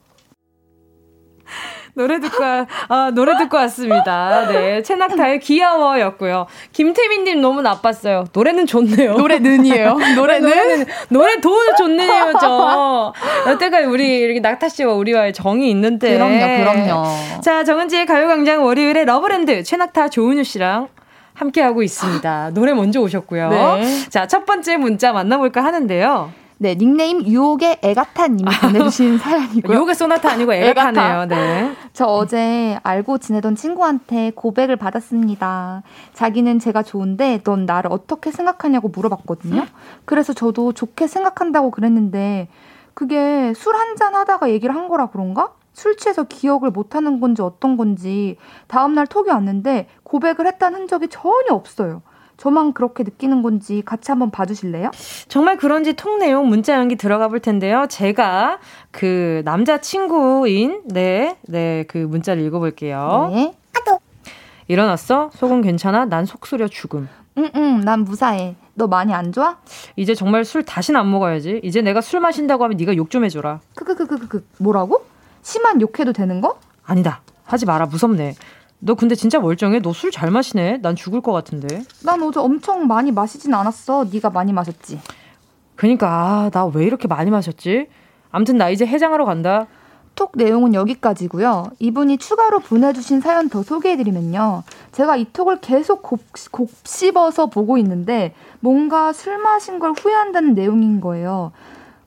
[1.95, 2.43] 노래 듣고,
[2.89, 4.49] 아, 노래 듣고 왔습니다.
[4.49, 4.83] 네.
[4.83, 6.47] 채낙타의 귀여워였고요.
[6.73, 8.25] 김태민님 너무 나빴어요.
[8.33, 9.15] 노래는 좋네요.
[9.15, 9.97] 노래는이에요.
[10.17, 10.49] 노래는?
[10.49, 13.13] 노래는, 노래 도 좋네요, 저.
[13.47, 16.15] 여태까지 우리, 이렇게 낙타 씨와 우리와의 정이 있는데.
[16.15, 17.05] 그럼요, 그럼요.
[17.43, 20.89] 자, 정은지의 가요광장 월요일에 러브랜드 최낙타 조은유 씨랑
[21.35, 22.51] 함께하고 있습니다.
[22.55, 23.51] 노래 먼저 오셨고요.
[23.51, 24.09] 네.
[24.09, 26.33] 자, 첫 번째 문자 만나볼까 하는데요.
[26.59, 29.75] 네, 닉네임 유혹의 애가타님이 보내주신 사연이고요.
[29.77, 31.27] 유혹의 소나타 아니고 애가타네요.
[31.27, 31.75] 네.
[31.93, 35.83] 저 어제 알고 지내던 친구한테 고백을 받았습니다.
[36.13, 39.67] 자기는 제가 좋은데 넌 나를 어떻게 생각하냐고 물어봤거든요.
[40.05, 42.49] 그래서 저도 좋게 생각한다고 그랬는데
[42.95, 45.53] 그게 술 한잔 하다가 얘기를 한 거라 그런가?
[45.73, 48.37] 술 취해서 기억을 못하는 건지 어떤 건지
[48.69, 52.03] 다음날 톡이 왔는데 고백을 했다는 흔적이 전혀 없어요.
[52.37, 54.91] 저만 그렇게 느끼는 건지 같이 한번 봐주실래요?
[55.29, 57.87] 정말 그런지 통 내용 문자 연기 들어가 볼 텐데요.
[57.89, 58.59] 제가
[58.91, 63.31] 그 남자 친구인 네, 네, 그 문자를 읽어볼게요.
[63.33, 63.55] 네.
[64.67, 65.31] 일어났어?
[65.35, 66.07] 속은 괜찮아?
[66.07, 67.07] 난 속쓰려 죽음.
[67.37, 68.57] 응, 응, 난 무사해.
[68.73, 69.59] 너 많이 안 좋아?
[69.95, 71.61] 이제 정말 술 다시는 안 먹어야지.
[71.63, 73.61] 이제 내가 술 마신다고 하면 네가 욕 좀 해줘라.
[73.75, 75.05] 크크크크크 뭐라고?
[75.43, 76.59] 심한 욕해도 되는 거?
[76.87, 77.21] 아니다.
[77.45, 77.85] 하지 마라.
[77.87, 78.35] 무섭네.
[78.85, 79.81] 너 근데 진짜 멀쩡해?
[79.81, 80.79] 너 술 잘 마시네?
[80.83, 81.85] 난 죽을 것 같은데.
[82.05, 84.07] 난 어제 엄청 많이 마시진 않았어.
[84.13, 85.01] 네가 많이 마셨지.
[85.77, 87.89] 그니까 아, 나 왜 이렇게 많이 마셨지?
[88.31, 89.67] 암튼 나 이제 해장하러 간다.
[90.15, 91.71] 톡 내용은 여기까지고요.
[91.81, 94.63] 이분이 추가로 보내주신 사연 더 소개해드리면요.
[94.93, 96.21] 제가 이 톡을 계속 곱,
[96.53, 101.51] 곱씹어서 보고 있는데 뭔가 술 마신 걸 후회한다는 내용인 거예요.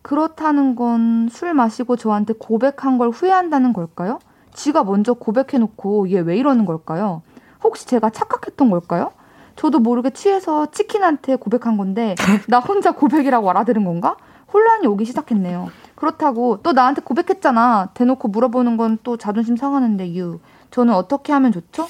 [0.03, 4.19] 그렇다는 건 술 마시고 저한테 고백한 걸 후회한다는 걸까요?
[4.57, 7.21] 지가 먼저 고백해놓고 얘 왜 이러는 걸까요?
[7.63, 9.11] 혹시 제가 착각했던 걸까요?
[9.55, 12.15] 저도 모르게 취해서 치킨한테 고백한 건데
[12.49, 14.17] 나 혼자 고백이라고 알아들은 건가?
[14.53, 15.69] 혼란이 오기 시작했네요.
[15.95, 17.89] 그렇다고 또 나한테 고백했잖아.
[17.93, 20.39] 대놓고 물어보는 건 또 자존심 상하는데 유.
[20.71, 21.87] 저는 어떻게 하면 좋죠?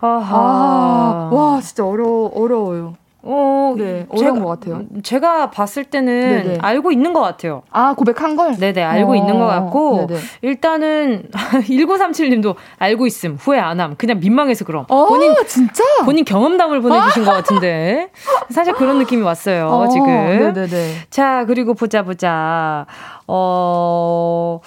[0.00, 0.36] 아하.
[0.36, 2.04] 아, 와 진짜 어려
[2.34, 2.94] 어려워요.
[3.22, 4.82] 어, 네, 어려운 제가, 것 같아요.
[5.02, 6.58] 제가 봤을 때는 네네.
[6.60, 7.62] 알고 있는 것 같아요.
[7.70, 8.56] 아, 고백한 걸?
[8.56, 10.20] 네네, 알고 어, 있는 것 같고, 네네.
[10.42, 11.28] 일단은,
[11.68, 13.96] 1937님도 알고 있음, 후회 안 함.
[13.96, 14.86] 그냥 민망해서 그럼.
[14.88, 15.84] 어, 본인, 진짜?
[16.04, 18.10] 본인 경험담을 보내주신 것 같은데.
[18.50, 20.06] 사실 그런 느낌이 왔어요, 어, 지금.
[20.06, 20.94] 네네네.
[21.10, 22.86] 자, 그리고 보자, 보자.
[23.26, 24.60] 어,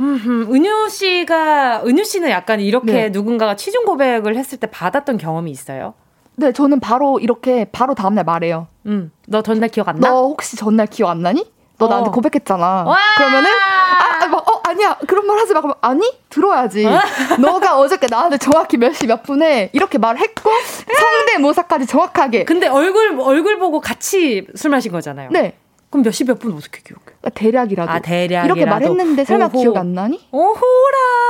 [0.00, 3.08] 은유 씨가, 은유 씨는 약간 이렇게 네.
[3.10, 5.94] 누군가가 취중 고백을 했을 때 받았던 경험이 있어요?
[6.36, 8.66] 네, 저는 바로 이렇게 바로 다음날 말해요.
[8.86, 9.10] 응.
[9.26, 10.08] 너 전날 기억 안 나?
[10.10, 11.46] 너 혹시 전날 기억 안 나니?
[11.78, 11.88] 너 어.
[11.88, 12.84] 나한테 고백했잖아.
[12.84, 12.96] 와!
[13.16, 16.86] 그러면은 아, 아, 막, 어, 아, 아니야 그런 말 하지 마 그러면 아니 들어야지
[17.38, 20.50] 너가 어저께 나한테 정확히 몇 시 몇 분에 이렇게 말을 했고
[20.98, 25.56] 성대모사까지 정확하게 근데 얼굴 얼굴 보고 같이 술 마신 거잖아요 네
[25.90, 27.04] 그럼 몇 시 몇 분 어떻게 기억해?
[27.22, 27.90] 아, 대략이라도.
[27.90, 28.46] 아, 대략이라도.
[28.46, 29.60] 이렇게 말했는데 설마 오호.
[29.60, 30.26] 기억 안 나니?
[30.32, 30.56] 오호라.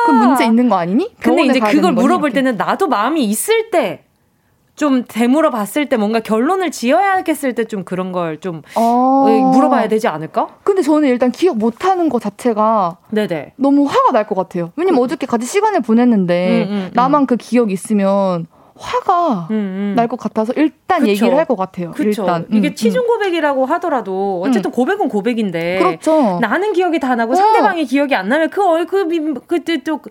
[0.07, 1.15] 그럼 문제 있는 거 아니니?
[1.21, 2.33] 근데 이제 그걸 물어볼?
[2.33, 4.05] 때는 나도 마음이 있을 때.
[4.77, 9.27] 좀 되물어 봤을 때 뭔가 결론을 지어야겠을 때 좀 그런 걸좀 어...
[9.53, 10.49] 물어봐야 되지 않을까?
[10.65, 13.53] 근데 저는 일단 기억 못 하는 거 자체가 네네.
[13.57, 14.73] 너무 화가 날 것 같아요.
[14.77, 15.05] 왜냐면 그...
[15.05, 16.91] 어저께 같이 시간을 보냈는데 음, 음, 음.
[16.95, 18.47] 나만 그 기억이 있으면
[18.77, 19.93] 화가 음, 음.
[19.97, 21.11] 날것 같아서 일단 그쵸.
[21.11, 21.93] 얘기를 할 것 같아요.
[21.93, 22.23] 그쵸.
[22.23, 26.39] 일단 이게 음, 치중 고백이라고 하더라도 어쨌든 고백은 고백인데 그렇죠.
[26.41, 27.37] 나는 기억이 다 나고 어.
[27.37, 30.11] 상대방이 기억이 안 나면 그 얼굴이 그때 또그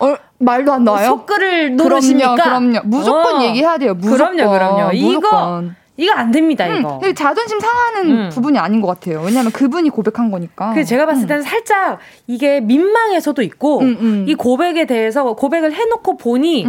[0.00, 1.06] 어, 말도 안 나와요.
[1.08, 2.34] 속글을 노르십니까?
[2.34, 2.80] 그럼요, 그럼요.
[2.88, 3.42] 무조건 어.
[3.44, 3.94] 얘기해야 돼요.
[3.94, 4.36] 무조건.
[4.36, 4.92] 그럼요, 그럼요.
[4.92, 5.62] 이거
[5.96, 7.00] 이거 안 됩니다, 음, 이거.
[7.12, 8.28] 자존심 상하는 음.
[8.30, 9.20] 부분이 아닌 것 같아요.
[9.24, 10.72] 왜냐하면 그분이 고백한 거니까.
[10.72, 11.44] 그 제가 봤을 때는 음.
[11.44, 14.24] 살짝 이게 민망해서도 있고, 음, 음.
[14.28, 16.66] 이 고백에 대해서 고백을 해놓고 보니,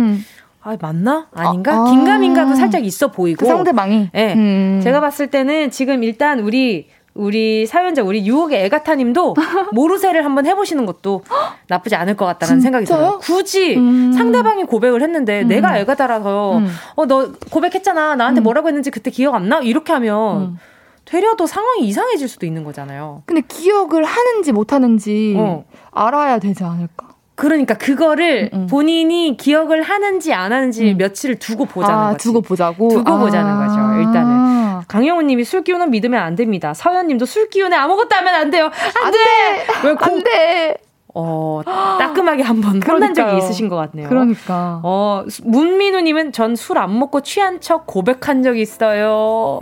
[0.62, 1.28] 아, 맞나?
[1.34, 1.74] 아닌가?
[1.74, 3.40] 아, 긴가민가도 살짝 있어 보이고.
[3.40, 4.10] 그 상대방이?
[4.12, 4.34] 네.
[4.34, 4.82] 음.
[4.84, 9.36] 제가 봤을 때는 지금 일단 우리, 우리 사연자, 우리 유혹의 애가타 님도
[9.74, 11.24] 모르쇠를 한번 해보시는 것도
[11.68, 13.20] 나쁘지 않을 것 같다는 생각이 들어요.
[13.22, 14.12] 굳이 음.
[14.14, 15.48] 상대방이 고백을 했는데 음.
[15.48, 16.68] 내가 애가타라서, 음.
[16.96, 18.16] 어, 너 고백했잖아.
[18.16, 18.44] 나한테 음.
[18.44, 19.60] 뭐라고 했는지 그때 기억 안 나?
[19.60, 20.58] 이렇게 하면 음.
[21.06, 23.24] 되려 도 상황이 이상해질 수도 있는 거잖아요.
[23.26, 25.66] 근데 기억을 하는지 못하는지 어.
[25.92, 27.09] 알아야 되지 않을까?
[27.40, 28.68] 그러니까 그거를 음, 음.
[28.68, 30.98] 본인이 기억을 하는지 안 하는지 음.
[30.98, 32.24] 며칠을 두고 보자는 아, 거지.
[32.24, 32.90] 두고 보자고.
[32.90, 33.18] 두고 아.
[33.18, 34.08] 보자는 거죠.
[34.08, 34.82] 일단은.
[34.90, 36.74] 강영호 님이 술 기운은 믿으면 안 됩니다.
[36.74, 38.66] 서현 님도 술 기운에 아무것도 하면 안 돼요.
[38.66, 39.18] 안, 안 돼.
[39.18, 39.88] 돼.
[39.88, 40.78] 왜 고, 안 돼.
[41.16, 44.10] 어, 따끔하게 한번 혼난 적이 있으신 것 같네요.
[44.10, 44.82] 그러니까.
[44.84, 49.62] 어, 문민우님은 전 술 안 먹고 취한 척 고백한 적 있어요.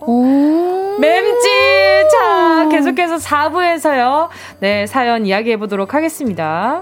[1.00, 1.48] 맴지!
[2.12, 4.30] 자, 계속해서 4부에서요.
[4.62, 6.82] 네, 사연 이야기해 보도록 하겠습니다.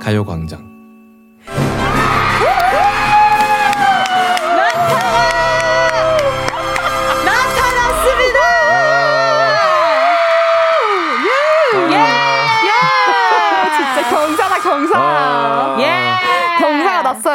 [0.00, 0.69] 가요광장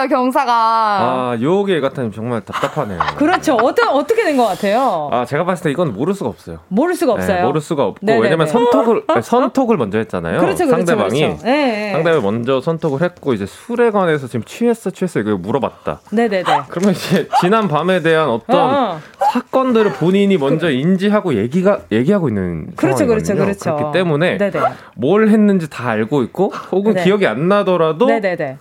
[0.08, 0.52] 경사가.
[0.54, 3.00] 아 요게 같은 정말 답답하네요.
[3.18, 3.56] 그렇죠.
[3.56, 5.10] 어떤 어떻게 된 것 같아요?
[5.14, 6.60] 아 제가 봤을 때 이건 모를 수가 없어요.
[6.68, 7.38] 모를 수가 네, 없어요.
[7.38, 8.24] 네, 모를 수가 없고 네네네.
[8.24, 10.40] 왜냐면 선톡을 선톡을 먼저 했잖아요.
[10.42, 11.44] 그렇죠, 그렇죠, 상대방이 그렇죠.
[11.46, 16.02] 네, 상대방이 먼저 선톡을 했고 이제 술에 관해서 지금 취했어 취했어 이거 물어봤다.
[16.12, 16.44] 네네네.
[16.70, 19.00] 그러면 이제 지난 밤에 대한 어떤 어, 어.
[19.32, 23.76] 사건들을 본인이 먼저 인지하고 얘기가 얘기하고 있는 그렇죠, 그렇죠, 그렇죠.
[23.76, 24.60] 그렇기 때문에 네네.
[24.96, 28.58] 뭘 했는지 다 알고 있고 혹은 네 기억이 안 나더라도 네네네.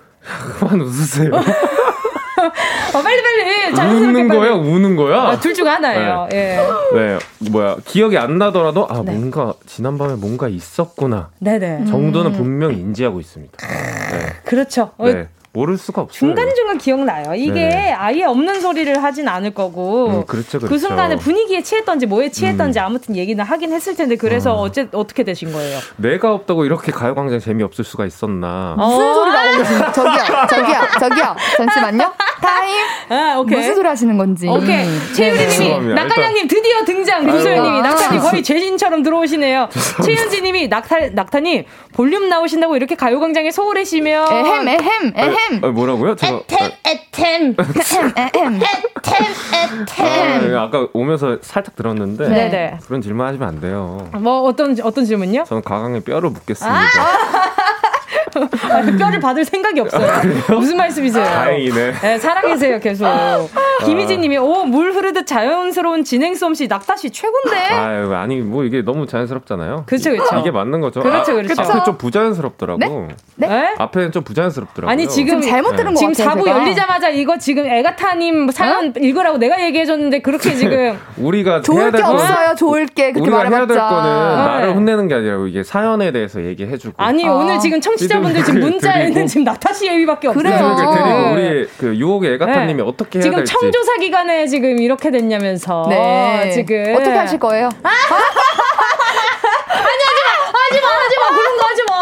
[0.59, 1.31] 그만 웃으세요.
[1.35, 3.45] 어, 빨리 빨리.
[3.95, 5.21] 우는 거야, 우는 거야.
[5.23, 6.29] 아, 둘중 하나예요.
[6.31, 6.59] 네.
[6.95, 6.99] 예.
[6.99, 7.19] 네,
[7.51, 9.13] 뭐야 기억이 안 나더라도 아 네.
[9.13, 11.31] 뭔가 지난밤에 뭔가 있었구나.
[11.41, 11.87] 네네.
[11.87, 12.37] 정도는 음.
[12.37, 13.57] 분명히 인지하고 있습니다.
[13.67, 14.27] 네.
[14.45, 14.91] 그렇죠.
[14.99, 15.29] 네.
[15.55, 16.19] 모를 수가 없어요.
[16.19, 17.33] 중간중간 기억나요.
[17.35, 17.93] 이게 네.
[17.93, 20.09] 아예 없는 소리를 하진 않을 거고.
[20.09, 20.67] 음, 그렇죠, 그렇죠.
[20.67, 22.85] 그 순간에 분위기에 취했던지 뭐에 취했던지 음.
[22.85, 24.63] 아무튼 얘기는 하긴 했을 텐데 그래서 어.
[24.63, 25.79] 어째 어떻게 되신 거예요?
[25.97, 28.75] 내가 없다고 이렇게 가요광장 재미없을 수가 있었나?
[28.77, 28.87] 어.
[28.89, 31.37] 무슨 소리가 오시는 저기요, 저기요, 저기요.
[31.57, 32.13] 잠시만요.
[32.45, 32.87] 타임.
[33.09, 33.59] 아, 오케이.
[33.59, 34.47] 무슨 소리 하시는 건지.
[34.49, 34.85] 오케이.
[34.85, 35.13] 음.
[35.17, 35.95] 최유리님이 네.
[35.95, 37.25] 낙타냥님 드디어 등장.
[37.27, 39.69] 김소연님이 낙타님 거의 죄진처럼 들어오시네요.
[40.05, 41.65] 최윤지님이 낙타 낙타님
[41.95, 45.13] 볼륨 나오신다고 이렇게 가요광장에 소홀해시면 에헴 에헴 에헴.
[45.17, 45.65] 에템.
[45.65, 46.17] 아, 뭐라고요?
[46.17, 47.55] 제가 에템 에템
[48.17, 49.27] 에템 에템
[49.83, 50.57] 에템.
[50.57, 52.49] 아, 아까 오면서 살짝 들었는데 네네.
[52.51, 52.79] 네.
[52.87, 54.09] 그런 질문 하시면 안 돼요.
[54.15, 55.45] 뭐 어떤 어떤 질문요?
[55.45, 56.79] 저는 가강에 뼈를 묻겠습니다.
[56.79, 57.74] 아~
[58.37, 58.99] 음.
[58.99, 60.07] 뼈를 받을 생각이 없어요.
[60.11, 61.25] 아, 무슨 말씀이세요?
[61.25, 61.93] 다행이네.
[62.01, 63.07] 네, 살아계세요, 계속.
[63.07, 63.47] 아.
[63.85, 67.57] 김희진 님이, 오, 물 흐르듯 자연스러운 진행 솜씨, 낙타 씨 최고인데?
[67.75, 69.85] 아유, 아니, 뭐 이게 너무 자연스럽잖아요.
[69.87, 70.39] 그렇죠, 그렇죠.
[70.39, 71.01] 이게 맞는 거죠.
[71.01, 71.63] 그렇죠, 아, 그렇죠.
[71.63, 73.09] 앞에 좀 부자연스럽더라고.
[73.37, 73.47] 네?
[73.49, 73.75] 네?
[73.79, 74.91] 앞에는 좀 부자연스럽더라고요.
[74.91, 76.01] 아니, 지금 잘못 들은 네.
[76.07, 76.45] 거 지금 같아요.
[76.45, 78.93] 4부 열리자마자 이거 지금 에가타님 사연 어?
[78.97, 80.99] 읽으라고 내가 얘기해줬는데 그렇게 지금.
[81.19, 83.13] 우리가 좋을 게 없어요, 좋을 게.
[83.15, 83.57] 우리가 말해봤자.
[83.57, 84.37] 해야 될 거는 네.
[84.37, 86.95] 나를 혼내는 게 아니라 이게 사연에 대해서 얘기해주고.
[87.03, 87.33] 아니, 아.
[87.35, 90.43] 오늘 지금 청취자분 들 지금 문자에는 지금 나타씨 예비밖에 없어요.
[90.43, 90.77] 그래요.
[90.77, 92.89] 그리고 우리 그 유혹의 에가타님이 네.
[92.89, 93.53] 어떻게 해야 지금 될지.
[93.53, 95.87] 지금 청조사 기간에 지금 이렇게 됐냐면서.
[95.89, 96.51] 네.
[96.53, 96.95] 지금.
[96.97, 97.69] 어떻게 하실 거예요?
[97.83, 97.89] 아!
[99.75, 100.59] 아니, 하지 마!
[100.59, 100.89] 하지 마!
[100.89, 101.37] 하지 마!
[101.37, 101.95] 그런 거 하지 마!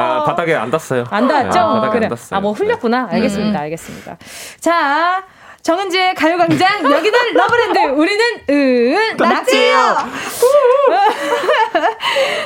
[0.00, 1.04] 아, 바닥에 안 닿았어요.
[1.10, 1.58] 안 닿았죠?
[1.58, 2.06] 아, 바닥에 그래.
[2.06, 2.36] 안 닿았어요.
[2.38, 3.08] 아, 뭐 흘렸구나.
[3.10, 3.58] 알겠습니다.
[3.58, 3.62] 음.
[3.64, 4.16] 알겠습니다.
[4.60, 5.22] 자.
[5.68, 7.78] 정은지의 가요광장 여기는 러브랜드.
[8.00, 9.98] 우리는 은 낙지예요.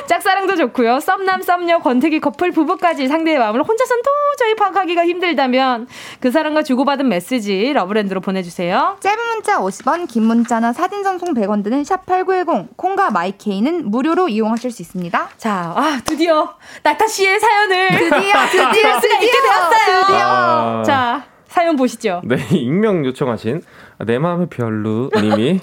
[0.07, 0.99] 짝사랑도 좋고요.
[0.99, 5.87] 썸남 썸녀 권태기 커플 부부까지 상대의 마음을 혼자선 도저히 파악하기가 힘들다면
[6.19, 8.97] 그 사람과 주고받은 메시지 러브랜드로 보내주세요.
[8.99, 14.81] 짧은 문자 50원 긴 문자나 사진 전송 100원 드는 샵8910 콩과 마이케이는 무료로 이용하실 수
[14.81, 15.29] 있습니다.
[15.37, 20.03] 자 아, 드디어 나타씨의 사연을 드디어 드디어 수가 있게 되었어요.
[20.09, 20.83] 아...
[20.85, 22.21] 자 사연 보시죠.
[22.25, 23.61] 네, 익명 요청하신
[24.07, 25.59] 내 마음의 별루님이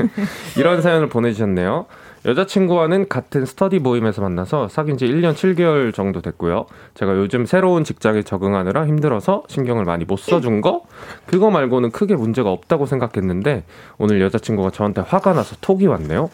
[0.56, 1.84] 이런 사연을 보내주셨네요.
[2.24, 6.64] 여자친구와는 같은 스터디 모임에서 만나서 사귄 지 1년 7개월 정도 됐고요.
[6.94, 10.86] 제가 요즘 새로운 직장에 적응하느라 힘들어서 신경을 많이 못 써준 거?
[11.26, 13.64] 그거 말고는 크게 문제가 없다고 생각했는데
[13.98, 16.30] 오늘 여자친구가 저한테 화가 나서 톡이 왔네요.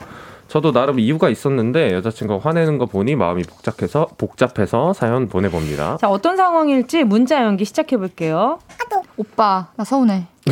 [0.50, 5.96] 저도 나름 이유가 있었는데 여자친구가 화내는 거 보니 마음이 복잡해서 복잡해서 사연 보내봅니다.
[5.98, 8.58] 자 어떤 상황일지 문자 연기 시작해 볼게요.
[9.16, 10.26] 오빠 나 서운해.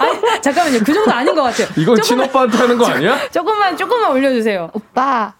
[0.00, 1.68] 아니 잠깐만요 그 정도 아닌 것 같아요.
[1.78, 3.16] 이건 친오빠한테 하는 거 아니야?
[3.30, 4.70] 조금만 조금만 올려주세요.
[4.72, 5.34] 오빠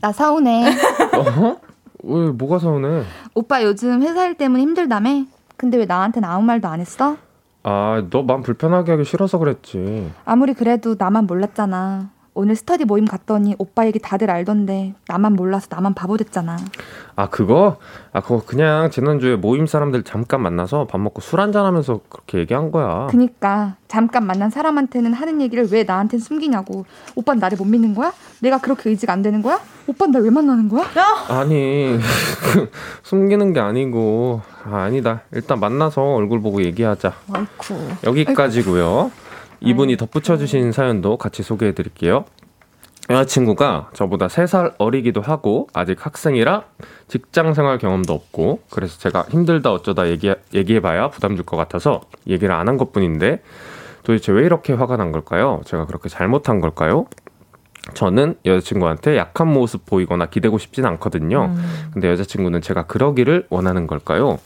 [0.00, 0.68] 나 서운해.
[1.18, 1.56] 어?
[2.04, 3.02] 왜 뭐가 서운해?
[3.34, 5.24] 오빠 요즘 회사 일 때문에 힘들다며?
[5.56, 7.16] 근데 왜 나한테는 아무 말도 안 했어?
[7.64, 10.12] 아, 너 마음 불편하게 하기 싫어서 그랬지.
[10.24, 12.13] 아무리 그래도 나만 몰랐잖아.
[12.36, 16.56] 오늘 스터디 모임 갔더니 오빠 얘기 다들 알던데 나만 몰라서 나만 바보 됐잖아.
[17.14, 17.76] 아 그거?
[18.12, 22.72] 아 그거 그냥 지난주에 모임 사람들 잠깐 만나서 밥 먹고 술 한잔 하면서 그렇게 얘기한
[22.72, 23.06] 거야.
[23.08, 26.86] 그니까 잠깐 만난 사람한테는 하는 얘기를 왜 나한텐 숨기냐고.
[27.14, 28.12] 오빠는 나를 못 믿는 거야?
[28.40, 29.60] 내가 그렇게 의지가 안 되는 거야?
[29.86, 30.84] 오빠는 날왜 만나는 거야?
[31.28, 31.96] 아니
[33.04, 35.20] 숨기는 게 아니고 아, 아니다.
[35.30, 37.12] 일단 만나서 얼굴 보고 얘기하자.
[37.32, 37.74] 아이쿠.
[38.02, 39.12] 여기까지고요.
[39.14, 39.23] 이
[39.72, 42.26] 분이 덧붙여 주신 사연도 같이 소개해 드릴게요.
[43.10, 46.64] 여자친구가 저보다 3살 어리기도 하고 아직 학생이라
[47.08, 52.54] 직장 생활 경험도 없고 그래서 제가 힘들다 어쩌다 얘기, 얘기해봐야 부담 줄 것 같아서 얘기를
[52.54, 53.42] 안 한 것 뿐인데
[54.04, 55.60] 도대체 왜 이렇게 화가 난 걸까요?
[55.66, 57.06] 제가 그렇게 잘못한 걸까요?
[57.92, 61.52] 저는 여자친구한테 약한 모습 보이거나 기대고 싶진 않거든요.
[61.54, 61.90] 음.
[61.92, 64.38] 근데 여자친구는 제가 그러기를 원하는 걸까요?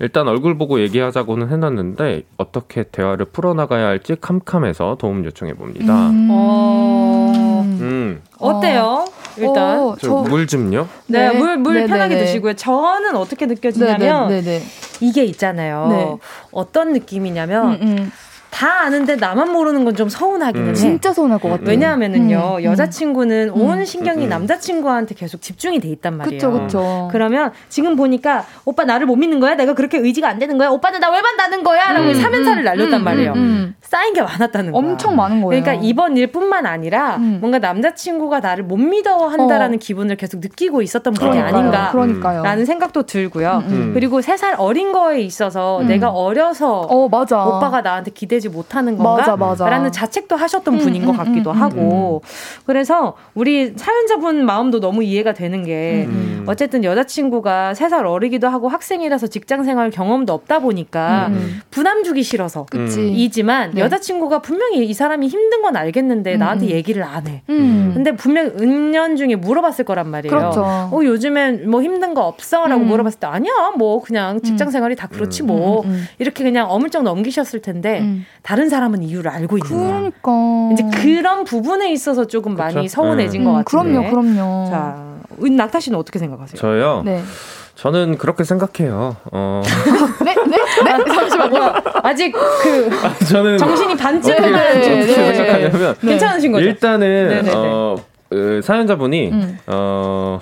[0.00, 6.08] 일단 얼굴 보고 얘기하자고는 해놨는데 어떻게 대화를 풀어나가야 할지 캄캄해서 도움 요청해 봅니다.
[6.08, 6.28] 음.
[6.30, 7.62] 어...
[7.64, 8.22] 음.
[8.38, 9.06] 어때요?
[9.36, 10.22] 일단 어, 저...
[10.22, 10.88] 물 좀요.
[11.06, 11.38] 네, 네.
[11.38, 12.54] 물, 물 편하게 드시고요.
[12.54, 14.62] 저는 어떻게 느껴지냐면 네네.
[15.00, 15.86] 이게 있잖아요.
[15.88, 16.16] 네.
[16.52, 18.12] 어떤 느낌이냐면 음, 음.
[18.54, 20.70] 다 아는데 나만 모르는 건 좀 서운하기는 음.
[20.70, 20.74] 해.
[20.74, 21.68] 진짜 서운할 것 같아요.
[21.68, 22.56] 왜냐하면은요, 음.
[22.58, 22.64] 음.
[22.64, 23.60] 여자친구는 음.
[23.60, 24.28] 온 신경이 음.
[24.28, 26.36] 남자친구한테 계속 집중이 돼 있단 말이에요.
[26.38, 27.08] 그쵸, 그쵸.
[27.12, 29.54] 그러면 지금 보니까 오빠 나를 못 믿는 거야?
[29.54, 30.68] 내가 그렇게 의지가 안 되는 거야?
[30.70, 31.92] 오빠는 나 왜 만나는 거야?
[31.92, 32.14] 라고 음.
[32.14, 33.34] 사면사를 날렸단 말이에요.
[33.82, 34.78] 쌓인 게 많았다는 거야.
[34.82, 35.62] 엄청 많은 거예요.
[35.62, 39.78] 그러니까 이번 일뿐만 아니라 뭔가 남자친구가 나를 못 믿어 한다라는 어.
[39.80, 41.90] 기분을 계속 느끼고 있었던 분이 아닌가.
[41.92, 42.42] 그러니까요.
[42.42, 43.62] 라는 생각도 들고요.
[43.94, 49.16] 그리고 세 살 어린 거에 있어서 내가 어려서 어, 오빠가 나한테 기대 지 못하는 건가?
[49.16, 49.68] 맞아, 맞아.
[49.68, 52.22] 라는 자책도 하셨던 음, 분인 음, 것 같기도 음, 음 하고.
[52.22, 52.28] 음.
[52.66, 56.44] 그래서 우리 사연자분 마음도 너무 이해가 되는 게 음.
[56.46, 61.30] 어쨌든 여자친구가 3살 어리기도 하고 학생이라서 직장 생활 경험도 없다 보니까
[61.70, 62.66] 부담 주기 싫어서
[63.14, 63.80] 이지만 네.
[63.80, 67.42] 여자친구가 분명히 이 사람이 힘든 건 알겠는데 나한테 얘기를 안 해.
[67.46, 70.30] 근데 분명 은연 중에 물어봤을 거란 말이에요.
[70.30, 70.62] 그렇죠.
[70.62, 72.66] 어, 요즘엔 뭐 힘든 거 없어?
[72.66, 73.52] 라고 물어봤을 때 아니야.
[73.78, 75.84] 뭐 그냥 직장 생활이 다 그렇지 뭐.
[76.18, 78.04] 이렇게 그냥 어물쩍 넘기셨을 텐데
[78.42, 80.10] 다른 사람은 이유를 알고 있는 거야.
[80.22, 80.70] 그러니까.
[80.72, 82.62] 이제 그런 부분에 있어서 조금 그쵸?
[82.62, 83.44] 많이 서운해진 네.
[83.44, 83.64] 것 같아요.
[83.64, 84.70] 그럼요, 그럼요.
[84.70, 86.60] 자, 낙타 씨는 어떻게 생각하세요?
[86.60, 87.02] 저요?
[87.04, 87.22] 네.
[87.74, 89.16] 저는 그렇게 생각해요.
[89.32, 89.62] 어.
[90.24, 91.04] 네, 네, 네.
[91.12, 91.74] 잠시만요.
[92.02, 96.64] 아직 그 아, 저는 정신이 반쯤만 네, 네, 네, 생각하냐면 괜찮으신 거죠?
[96.64, 97.96] 일단은 네, 네, 어.
[98.34, 99.58] 그 사연자분이 음.
[99.68, 100.40] 어,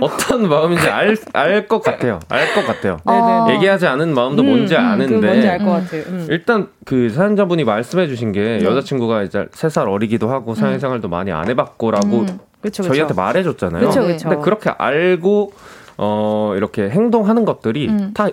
[0.00, 2.18] 어떤 마음인지 알 알 것 같아요.
[2.30, 2.96] 알 것 같아요.
[3.04, 3.46] 아.
[3.50, 6.02] 얘기하지 않은 마음도 음, 뭔지 음, 아는데 뭔지 알 것 같아요.
[6.08, 6.26] 음.
[6.30, 8.64] 일단 그 사연자분이 말씀해주신 게 네.
[8.64, 10.54] 여자친구가 이제 세 살 어리기도 하고 음.
[10.54, 12.26] 사회생활도 많이 안 해봤고라고 음.
[12.62, 12.82] 그쵸, 그쵸.
[12.84, 13.88] 저희한테 말해줬잖아요.
[13.88, 14.28] 그쵸, 그쵸.
[14.30, 15.52] 근데 그렇게 알고
[15.98, 18.12] 어 이렇게 행동하는 것들이 음.
[18.14, 18.28] 다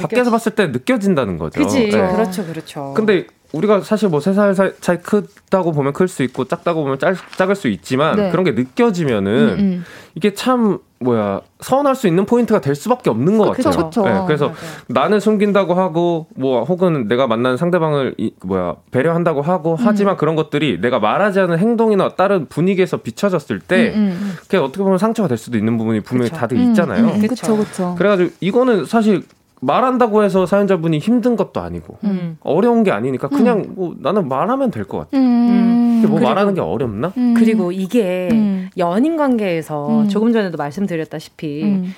[0.00, 1.60] 밖에서 봤을 때 느껴진다는 거죠.
[1.60, 2.12] 그지 네.
[2.12, 2.94] 그렇죠, 그렇죠.
[2.96, 7.16] 근데 우리가 사실 뭐 세 살 차이 크다고 보면 클 수 있고 작다고 보면 작,
[7.36, 8.30] 작을 수 있지만 네.
[8.30, 9.84] 그런 게 느껴지면은 음, 음.
[10.14, 13.86] 이게 참 뭐야 서운할 수 있는 포인트가 될 수밖에 없는 것 그쵸, 같아요.
[13.88, 14.02] 그쵸.
[14.02, 14.58] 네, 그래서 맞아요.
[14.88, 19.76] 나는 숨긴다고 하고 뭐 혹은 내가 만난 상대방을 이, 뭐야 배려한다고 하고 음.
[19.78, 24.82] 하지만 그런 것들이 내가 말하지 않은 행동이나 다른 분위기에서 비춰졌을 때 음, 음, 그게 어떻게
[24.82, 26.40] 보면 상처가 될 수도 있는 부분이 분명히 그쵸.
[26.40, 27.12] 다들 있잖아요.
[27.20, 27.94] 그렇죠, 그렇죠.
[27.96, 29.22] 그래가지고 이거는 사실
[29.60, 32.36] 말한다고 해서 사연자분이 힘든 것도 아니고 음.
[32.40, 33.72] 어려운 게 아니니까 그냥 음.
[33.74, 35.16] 뭐 나는 말하면 될 것 같아.
[35.16, 36.02] 음.
[36.06, 37.12] 뭐 그리고, 말하는 게 어렵나?
[37.16, 37.34] 음.
[37.36, 38.70] 그리고 이게 음.
[38.78, 40.08] 연인 관계에서 음.
[40.08, 41.90] 조금 전에도 말씀드렸다시피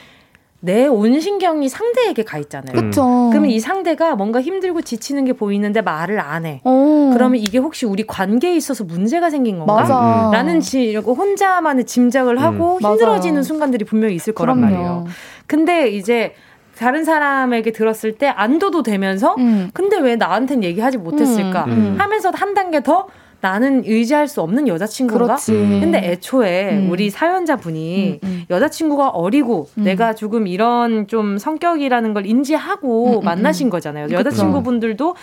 [0.63, 2.73] 내 온신경이 상대에게 가 있잖아요.
[2.75, 3.29] 그쵸.
[3.31, 6.61] 그러면 이 상대가 뭔가 힘들고 지치는 게 보이는데 말을 안 해.
[6.65, 7.11] 오.
[7.15, 9.75] 그러면 이게 혹시 우리 관계에 있어서 문제가 생긴 건가?
[9.75, 10.31] 맞아.
[10.33, 13.47] 라는 지, 혼자만의 짐작을 하고 힘들어지는 맞아.
[13.47, 14.75] 순간들이 분명히 있을 거란 그럼요.
[14.75, 15.07] 말이에요.
[15.47, 16.35] 근데 이제
[16.81, 19.71] 다른 사람에게 들었을 때 안도도 되면서 음.
[19.75, 21.73] 근데 왜 나한텐 얘기하지 못했을까 음.
[21.73, 21.97] 음.
[21.99, 23.07] 하면서 한 단계 더
[23.41, 25.25] 나는 의지할 수 없는 여자친구인가?
[25.25, 25.53] 그렇지.
[25.53, 26.91] 근데 애초에 음.
[26.91, 28.45] 우리 사연자분이 음, 음.
[28.51, 29.85] 여자친구가 어리고 음.
[29.85, 34.09] 내가 조금 이런 좀 성격이라는 걸 인지하고 음, 만나신 거잖아요.
[34.11, 35.15] 여자친구분들도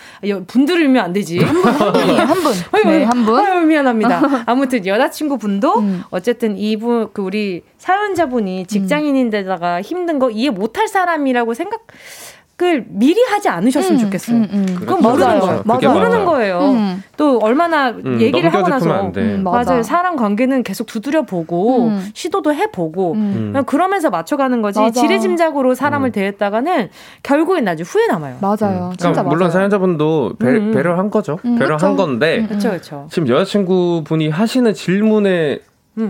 [0.46, 1.38] 분들이면 안 되지.
[1.38, 2.52] 한 분, 한 분이에요, 한 분.
[2.84, 3.36] 네, 한 분.
[3.40, 4.22] 아유, 미안합니다.
[4.46, 11.80] 아무튼 여자친구분도 어쨌든 이분, 그 우리 사연자분이 직장인인데다가 힘든 거 이해 못할 사람이라고 생각,
[12.60, 14.36] 을 미리 하지 않으셨으면 음, 좋겠어요.
[14.36, 14.66] 음, 음.
[14.80, 15.08] 그건 그렇죠.
[15.10, 15.62] 모르는 거예요.
[15.64, 15.92] 맞아요.
[15.94, 16.58] 모르는 거예요.
[16.72, 17.02] 음.
[17.16, 19.12] 또 얼마나 음, 얘기를 하고 나서
[19.44, 19.84] 맞아요.
[19.84, 22.10] 사람 관계는 계속 두드려 보고 음.
[22.14, 23.16] 시도도 해 보고
[23.66, 24.80] 그러면서 맞춰가는 거지.
[24.80, 25.00] 맞아.
[25.00, 26.88] 지레짐작으로 사람을 대했다가는
[27.22, 28.38] 결국엔 나중에 후회 남아요.
[28.40, 28.90] 맞아요.
[28.98, 31.38] 진짜 그러니까 물론 사연자분도 배, 배려한 거죠.
[31.42, 33.06] 배려한 건데 그렇죠, 그렇죠.
[33.08, 35.60] 지금 여자친구분이 하시는 질문에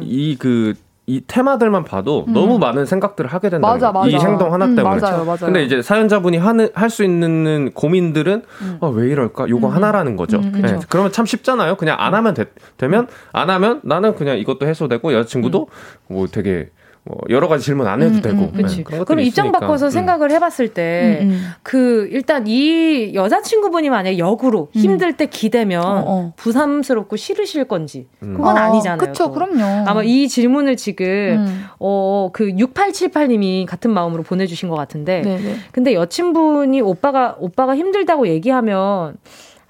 [0.00, 0.74] 이 그
[1.08, 2.34] 이 테마들만 봐도 음.
[2.34, 3.66] 너무 많은 생각들을 하게 된다.
[3.66, 4.08] 맞아, 맞아.
[4.08, 4.96] 이 행동 하나 음, 때문에.
[4.96, 5.38] 음, 맞아요, 맞아요.
[5.40, 8.76] 근데 이제 사연자분이 하는 할 수 있는 고민들은 음.
[8.80, 9.48] 어, 왜 이럴까?
[9.48, 9.74] 요거 음.
[9.74, 10.38] 하나라는 거죠.
[10.38, 10.78] 음, 네.
[10.90, 11.76] 그러면 참 쉽잖아요.
[11.76, 12.44] 그냥 안 하면 되,
[12.76, 15.68] 되면 안 하면 나는 그냥 이것도 해소되고 여자친구도
[16.08, 16.68] 뭐 되게
[17.08, 18.36] 뭐 여러 가지 질문 안 해도 음, 되고.
[18.36, 19.60] 음, 네, 그럼 입장 있으니까.
[19.60, 19.90] 바꿔서 음.
[19.90, 21.46] 생각을 해봤을 때, 음, 음.
[21.62, 24.78] 그, 일단 이 여자친구분이 만약에 역으로 음.
[24.78, 26.32] 힘들 때 기대면 어, 어.
[26.36, 28.98] 부담스럽고 싫으실 건지, 그건 아, 아니잖아요.
[28.98, 29.32] 그쵸, 또.
[29.32, 29.88] 그럼요.
[29.88, 35.40] 아마 이 질문을 지금, 어, 그 6878님이 같은 마음으로 보내주신 것 같은데, 네네.
[35.40, 35.54] 네.
[35.72, 39.16] 근데 여친분이 오빠가, 오빠가 힘들다고 얘기하면,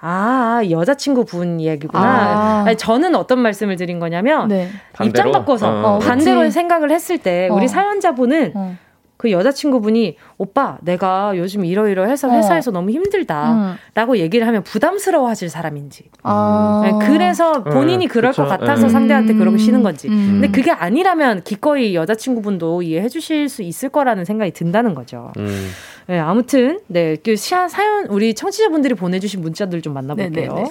[0.00, 2.02] 아, 여자친구분 이야기구나.
[2.02, 2.64] 아.
[2.66, 4.68] 아니, 저는 어떤 말씀을 드린 거냐면, 네.
[5.02, 5.96] 입장 바꿔서, 어.
[5.96, 6.52] 어, 반대로 그치.
[6.52, 7.68] 생각을 했을 때, 우리 어.
[7.68, 8.76] 사연자분은, 어.
[9.18, 12.32] 그 여자친구분이 오빠 내가 요즘 이러이러해서 어.
[12.32, 12.72] 회사에서 어.
[12.72, 14.16] 너무 힘들다라고 음.
[14.16, 16.82] 얘기를 하면 부담스러워하실 사람인지 아.
[16.84, 18.08] 네, 그래서 본인이 음.
[18.08, 18.44] 그럴 그쵸.
[18.44, 18.90] 것 같아서 음.
[18.90, 20.38] 상대한테 그러고 쉬는 건지 음.
[20.40, 25.68] 근데 그게 아니라면 기꺼이 여자친구분도 이해해 주실 수 있을 거라는 생각이 든다는 거죠 음.
[26.06, 30.70] 네, 아무튼 네그 사연 우리 청취자분들이 보내주신 문자들 좀 만나볼게요 네네네.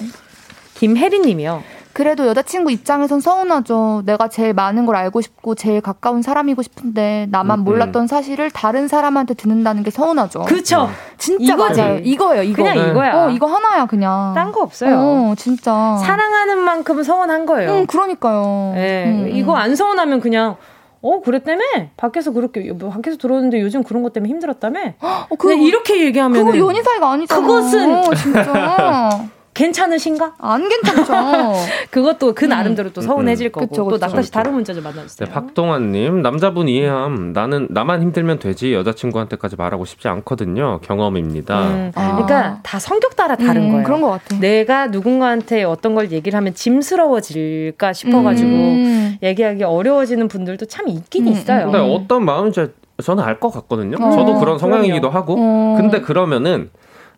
[0.74, 1.62] 김혜리 님이요
[1.98, 4.04] 그래도 여자친구 입장에선 서운하죠.
[4.06, 7.64] 내가 제일 많은 걸 알고 싶고 제일 가까운 사람이고 싶은데 나만 음, 음.
[7.64, 10.42] 몰랐던 사실을 다른 사람한테 듣는다는 게 서운하죠.
[10.42, 10.90] 그렇죠.
[11.16, 11.80] 진짜 이거지.
[11.80, 11.98] 맞아요.
[11.98, 12.42] 이거예요.
[12.44, 12.62] 이거.
[12.62, 12.90] 그냥 네.
[12.92, 13.14] 이거야.
[13.16, 14.32] 어, 이거 하나야 그냥.
[14.36, 14.96] 딴 거 없어요.
[14.96, 15.96] 어, 진짜.
[15.96, 17.70] 사랑하는 만큼 서운한 거예요.
[17.72, 18.74] 응, 그러니까요.
[18.76, 19.06] 네.
[19.08, 20.54] 음, 이거 안 서운하면 그냥
[21.02, 21.64] 어 그랬다며
[21.96, 26.58] 밖에서 그렇게 뭐 밖에서 들어오는데 요즘 그런 것 때문에 힘들었다며 어, 그거, 이렇게 얘기하면 그거
[26.58, 29.28] 연인 사이가 아니잖아 그것은 어, 진짜
[29.58, 30.34] 괜찮으신가?
[30.38, 31.12] 안 괜찮죠.
[31.90, 32.50] 그것도 그 음.
[32.50, 33.52] 나름대로 또 서운해질 음.
[33.52, 33.98] 거고 그쵸, 그쵸.
[33.98, 35.26] 또 낙타 씨 다른 문자 좀 만나주세요.
[35.26, 37.32] 네, 박동환님 남자분 이해함.
[37.32, 40.78] 나는 나만 힘들면 되지 여자친구한테까지 말하고 싶지 않거든요.
[40.82, 41.60] 경험입니다.
[41.68, 42.12] 음, 아.
[42.12, 43.84] 그러니까 다 성격 따라 다른 음, 거예요.
[43.84, 44.38] 그런 것 같아.
[44.38, 49.16] 내가 누군가한테 어떤 걸 얘기를 하면 짐스러워질까 싶어가지고 음.
[49.22, 51.64] 얘기하기 어려워지는 분들도 참 있긴 음, 있어요.
[51.70, 52.68] 근데 어떤 마음인지
[53.02, 53.96] 저는 알 것 같거든요.
[54.04, 55.36] 어, 저도 그런 성향이기도 하고.
[55.38, 55.76] 어.
[55.78, 56.70] 근데 그러면은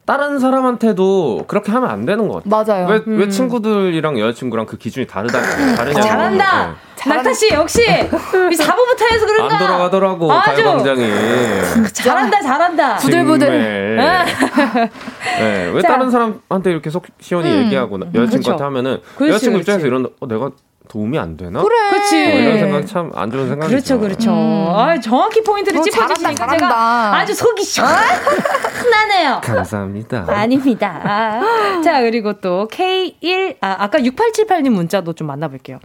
[0.07, 2.65] 다른 사람한테도 그렇게 하면 안 되는 것 같아요.
[2.83, 2.89] 맞아요.
[2.89, 3.19] 왜, 음.
[3.21, 5.41] 왜 친구들이랑 여자친구랑 그 기준이 다르다,
[5.77, 6.01] 다르냐.
[6.01, 6.67] 잘한다!
[6.69, 7.09] 네.
[7.09, 7.81] 낙타 씨, 역시!
[7.83, 7.85] 이
[8.57, 9.55] 4부부터 해서 그런가?
[9.55, 11.09] 안 돌아가더라고, 가요광장이.
[11.93, 12.97] 잘한다, 잘한다.
[12.97, 13.97] 부들부들.
[15.39, 15.89] 네, 왜 자.
[15.89, 17.65] 다른 사람한테 이렇게 속 시원히 음.
[17.65, 18.65] 얘기하고 여자친구한테 그렇죠.
[18.65, 19.61] 하면은 그렇지, 여자친구 그렇지.
[19.61, 20.51] 입장에서 이런, 어, 내가
[20.91, 21.63] 도움이 안 되나?
[21.63, 21.77] 그래.
[21.91, 22.27] 그치.
[22.27, 23.69] 뭐 이런 생각 참 안 좋은 생각이죠.
[23.71, 24.31] 그렇죠, 그렇죠.
[24.33, 24.75] 음.
[24.75, 29.41] 아, 정확히 포인트를 어, 짚어주시니까 제가 아주 속이 시원하네요.
[29.45, 30.25] 감사합니다.
[30.29, 31.01] 아닙니다.
[31.05, 31.81] 아.
[31.85, 35.79] 자, 그리고 또 K1, 아, 아까 6878님 문자도 좀 만나볼게요.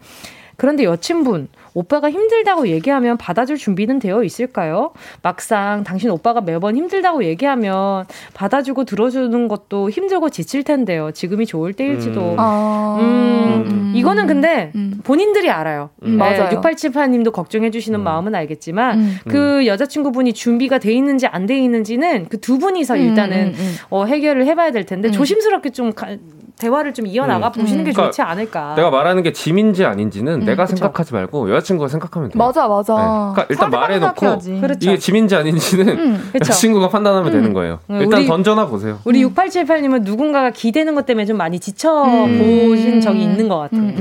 [0.57, 4.93] 그런데 여친분, 오빠가 힘들다고 얘기하면 받아줄 준비는 되어 있을까요?
[5.21, 11.11] 막상 당신 오빠가 매번 힘들다고 얘기하면 받아주고 들어주는 것도 힘들고 지칠 텐데요.
[11.11, 12.21] 지금이 좋을 때일지도.
[12.31, 12.97] 음, 아.
[13.01, 13.91] 음, 음.
[13.95, 15.01] 이거는 근데 음.
[15.03, 15.89] 본인들이 알아요.
[16.01, 16.49] 네, 맞아요.
[16.61, 22.97] 6878님도 걱정해주시는 마음은 알겠지만 그 여자친구분이 준비가 돼 있는지 안 돼 있는지는 그 두 분이서
[22.97, 23.53] 일단은
[23.89, 26.15] 어, 해결을 해봐야 될 텐데 조심스럽게 좀 가,
[26.57, 27.51] 대화를 좀 이어나가 음.
[27.61, 28.75] 보시는 게 그러니까 좋지 않을까.
[28.75, 30.77] 내가 말하는 게 짐인지 아닌지는 음, 내가 그쵸.
[30.77, 32.37] 생각하지 말고 여자친구가 생각하면 돼.
[32.37, 32.95] 맞아, 맞아.
[32.95, 33.01] 네.
[33.01, 34.77] 그러니까 일단 말해놓고 그렇죠.
[34.81, 36.31] 이게 짐인지 아닌지는 음.
[36.39, 37.53] 여자친구가 판단하면 되는 음.
[37.53, 37.79] 거예요.
[37.89, 38.99] 음, 일단 우리, 던져나 보세요.
[39.03, 43.91] 우리 6878님은 누군가가 기대는 것 때문에 좀 많이 지쳐 보신 적이 있는 것 같아요.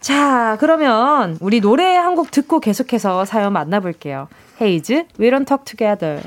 [0.00, 4.28] 자, 그러면 우리 노래 한 곡 듣고 계속해서 사연 만나볼게요.
[4.60, 6.20] 헤이즈, We Don't Talk Together.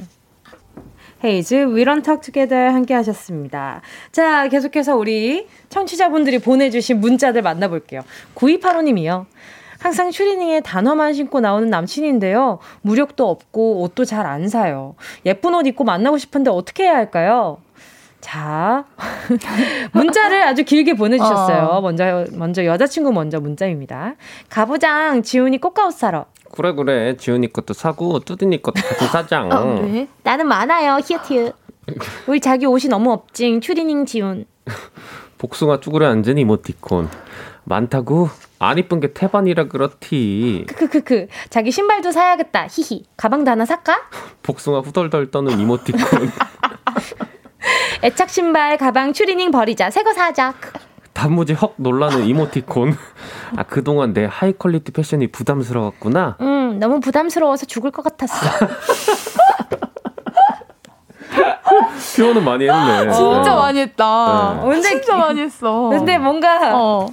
[1.23, 3.81] 헤이즈, We Don't Talk Together 함께 하셨습니다.
[4.11, 8.01] 자, 계속해서 우리 청취자분들이 보내주신 문자들 만나볼게요.
[8.35, 9.25] 9285님이요.
[9.79, 12.59] 항상 추리닝에 단어만 신고 나오는 남친인데요.
[12.81, 14.95] 무력도 없고 옷도 잘 안 사요.
[15.25, 17.59] 예쁜 옷 입고 만나고 싶은데 어떻게 해야 할까요?
[18.27, 18.83] 자,
[19.93, 21.63] 문자를 아주 길게 보내주셨어요.
[21.63, 21.79] 어.
[21.81, 24.15] 먼저, 먼저 여자친구 먼저 문자입니다.
[24.49, 26.25] 가부장, 지훈이 꽃가옷 사러.
[26.51, 29.49] 그래 그래 지훈이 것도 사고 뚜디니 것도 같이 사장.
[29.49, 30.07] 어, 그래?
[30.23, 31.53] 나는 많아요 히어트.
[32.27, 34.45] 우리 자기 옷이 너무 없징 추리닝 지훈.
[35.37, 37.07] 복숭아 쭈그려 앉은 이모티콘.
[37.63, 38.29] 많다고?
[38.59, 40.65] 안 이쁜 게 태반이라 그렇디.
[40.67, 41.27] 크크크크.
[41.49, 42.67] 자기 신발도 사야겠다.
[42.69, 43.05] 히히.
[43.15, 44.01] 가방도 하나 살까?
[44.43, 46.29] 복숭아 후덜덜 떠는 이모티콘.
[48.03, 49.89] 애착 신발, 가방, 추리닝 버리자.
[49.89, 50.53] 새거 사자.
[51.13, 52.95] 단무지 헉 놀라는 이모티콘.
[53.55, 56.37] 아, 그동안 내 high quality 패션이 부담스러웠구나?
[56.41, 58.35] 응, 너무 부담스러워서 죽을 것 같았어.
[62.17, 63.11] 표현은 많이 했네.
[63.11, 63.55] 진짜 네.
[63.55, 64.59] 많이 했다.
[64.63, 64.69] 네.
[64.69, 65.89] 근데 진짜 많이 했어.
[65.89, 67.07] 근데 뭔가 어.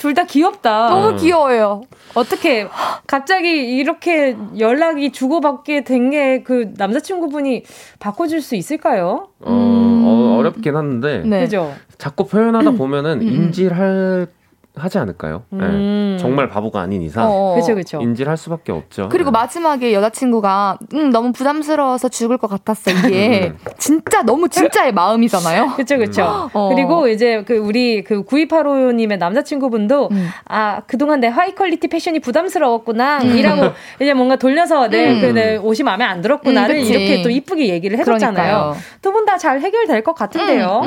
[0.00, 0.88] 둘 다 귀엽다.
[0.88, 1.82] 너무 귀여워요.
[2.14, 2.66] 어떻게
[3.06, 7.64] 갑자기 이렇게 연락이 주고받게 된 게 그 남자친구분이
[7.98, 9.28] 바꿔줄 수 있을까요?
[9.40, 10.02] 어, 음.
[10.06, 11.22] 어, 어렵긴 한데.
[11.24, 11.40] 네.
[11.40, 11.74] 그죠?
[11.98, 13.26] 자꾸 표현하다 보면은 음.
[13.28, 14.26] 인지할
[14.82, 15.42] 하지 않을까요?
[15.50, 15.64] 네.
[15.64, 16.16] 음.
[16.16, 16.22] 네.
[16.22, 18.00] 정말 바보가 아닌 이상 그쵸, 그쵸.
[18.00, 19.08] 인지를 할 수밖에 없죠.
[19.10, 19.38] 그리고 네.
[19.38, 22.90] 마지막에 여자친구가 음, 너무 부담스러워서 죽을 것 같았어.
[22.90, 25.72] 이게 진짜 너무 진짜의 마음이잖아요.
[25.76, 26.50] 그렇죠, 그렇죠.
[26.52, 26.68] 어.
[26.74, 30.28] 그리고 이제 그 우리 그 9285님의 남자친구분도 음.
[30.48, 33.36] 아 그동안 내 high quality 패션이 부담스러웠구나 음.
[33.36, 35.20] 이라고 이제 뭔가 돌려서 내, 음.
[35.20, 38.74] 그, 내 옷이 마음에 안 들었구나를 음, 이렇게 또 이쁘게 얘기를 해줬잖아요.
[39.02, 40.82] 두 분 다 잘 해결될 것 같은데요.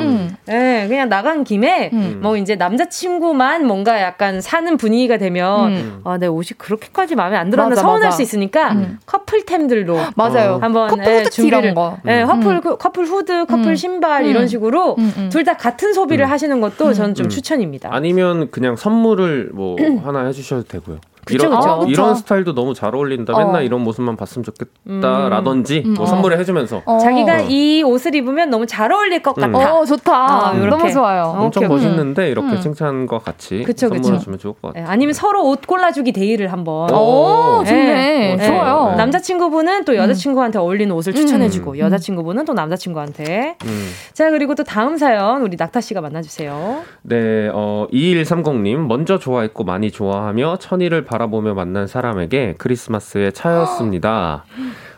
[0.46, 1.90] 네, 그냥 나간 김에
[2.20, 6.00] 뭐 이제 남자친구만 뭔가 약간 사는 분위기가 되면 음.
[6.04, 8.10] 아, 내 옷이 그렇게까지 마음에 안 들었나 서운할 맞아.
[8.16, 8.98] 수 있으니까 음.
[9.06, 10.58] 커플템들로 맞아요.
[10.60, 11.98] 한번 커플 예, 후드 이런 거.
[12.06, 12.26] 예, 음.
[12.26, 13.74] 커플 그, 커플 후드, 커플 음.
[13.76, 14.48] 신발 이런 음.
[14.48, 14.96] 식으로
[15.30, 17.90] 둘 다 같은 소비를 하시는 것도 저는 좀 추천입니다.
[17.92, 20.98] 아니면 그냥 선물을 뭐 하나 해 주셔도 되고요.
[21.24, 21.86] 그쵸, 이런, 그쵸.
[21.88, 23.32] 이런 스타일도 너무 잘 어울린다.
[23.32, 23.38] 어.
[23.38, 25.94] 맨날 이런 모습만 봤으면 좋겠다라든지 음.
[25.94, 26.06] 뭐 음.
[26.06, 26.98] 선물을 해주면서 어.
[26.98, 27.46] 자기가 어.
[27.48, 29.52] 이 옷을 입으면 너무 잘 어울릴 것 음.
[29.52, 29.74] 같아.
[29.74, 30.50] 어, 좋다.
[30.50, 31.34] 어, 너무 좋아요.
[31.36, 31.68] 엄청 오케이.
[31.68, 32.60] 멋있는데 이렇게 음.
[32.60, 34.84] 칭찬과 같이 그쵸, 선물해주면 좋을 것 같아요.
[34.84, 36.90] 네, 아니면 서로 옷 골라주기 데이를 한번.
[36.94, 37.70] 오, 네.
[37.70, 38.36] 좋네.
[38.36, 38.46] 네.
[38.46, 38.90] 좋아요.
[38.90, 38.96] 네.
[38.96, 41.78] 남자친구분은 또 여자친구한테 어울리는 옷을 추천해주고 음.
[41.78, 43.56] 여자친구분은 또 남자친구한테.
[43.64, 43.88] 음.
[44.12, 46.82] 자 그리고 또 다음 사연 우리 낙타 씨가 만나주세요.
[47.02, 54.44] 네, 어 2130님 먼저 좋아했고 많이 좋아하며 천일을 바라보며 만난 사람에게 크리스마스의 차였습니다.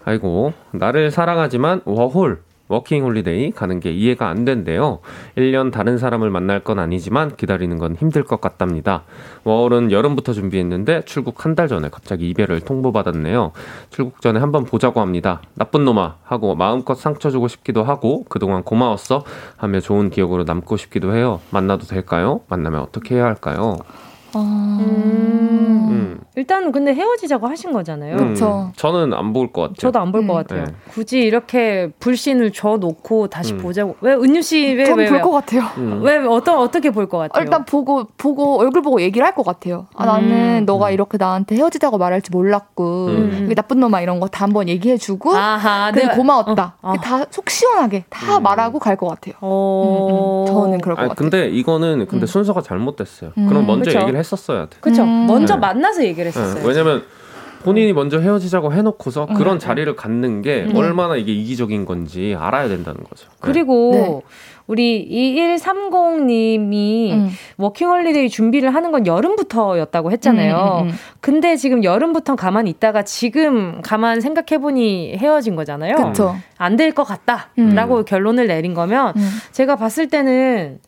[0.05, 5.01] 아이고, 나를 사랑하지만 워홀, 워킹 홀리데이 가는 게 이해가 안 된대요.
[5.37, 9.05] 1년 다른 사람을 만날 건 아니지만 기다리는 건 힘들 것 같답니다.
[9.45, 13.53] 워홀은 여름부터 준비했는데 출국 한 달 전에 갑자기 이별을 통보받았네요.
[13.91, 15.43] 출국 전에 한번 보자고 합니다.
[15.55, 19.23] 나쁜 놈아 하고 마음껏 상처 주고 싶기도 하고 그동안 고마웠어
[19.57, 21.41] 하며 좋은 기억으로 남고 싶기도 해요.
[21.51, 22.41] 만나도 될까요?
[22.49, 23.77] 만나면 어떻게 해야 할까요?
[24.37, 24.78] 어...
[24.80, 25.87] 음...
[25.91, 26.20] 음.
[26.34, 28.16] 일단 근데 헤어지자고 하신 거잖아요.
[28.16, 28.70] 그렇죠.
[28.76, 29.74] 저는 안 볼 것 같아요.
[29.78, 30.34] 저도 안 볼것 음.
[30.43, 30.64] 같아요.
[30.66, 30.72] 네.
[30.91, 33.59] 굳이 이렇게 불신을 줘 놓고 다시 음.
[33.59, 33.97] 보자고.
[34.03, 35.09] 왜 은유 씨왜 왜?
[35.09, 35.62] 볼것 같아요.
[35.78, 36.01] 음.
[36.03, 37.43] 왜 어떤 어떻게 볼 것 같아요?
[37.45, 39.87] 일단 보고 보고 얼굴 보고 얘기를 할 것 같아요.
[39.95, 40.64] 아, 나는 음.
[40.66, 43.53] 너가 이렇게 나한테 헤어지자고 말할지 몰랐고 음.
[43.57, 46.74] 나쁜 놈아 이런 거 다 한번 얘기해 주고 그래 고마웠다.
[46.82, 46.97] 어, 어.
[47.01, 49.34] 다속 시원하게 다 말하고 갈 것 같아요.
[49.41, 50.45] 어.
[50.49, 51.14] 저는 그럴 것 아니, 같아요.
[51.30, 53.30] 근데 이거는 근데 순서가 잘못됐어요.
[53.34, 54.00] 그럼 먼저 그쵸?
[54.00, 54.77] 얘기를 했 었어야 돼.
[54.81, 55.05] 그렇죠.
[55.05, 55.61] 먼저 네.
[55.61, 56.63] 만나서 얘기를 했었어요.
[56.63, 56.69] 네.
[56.69, 57.03] 왜냐면
[57.65, 59.35] 본인이 먼저 헤어지자고 해놓고서 음.
[59.35, 60.77] 그런 자리를 갖는 게 음.
[60.77, 63.29] 얼마나 이게 이기적인 건지 알아야 된다는 거죠.
[63.29, 63.37] 네.
[63.41, 64.21] 그리고 네.
[64.69, 65.09] 우리
[65.81, 67.31] 2130님이 음.
[67.57, 70.81] 워킹홀리데이 준비를 하는 건 여름부터였다고 했잖아요.
[70.83, 70.95] 음, 음, 음.
[71.21, 75.95] 근데 지금 여름부터 가만히 있다가 지금 가만 생각해보니 헤어진 거잖아요.
[76.59, 79.13] 안 될 것 같다라고 결론을 내린 거면
[79.53, 80.79] 제가 봤을 때는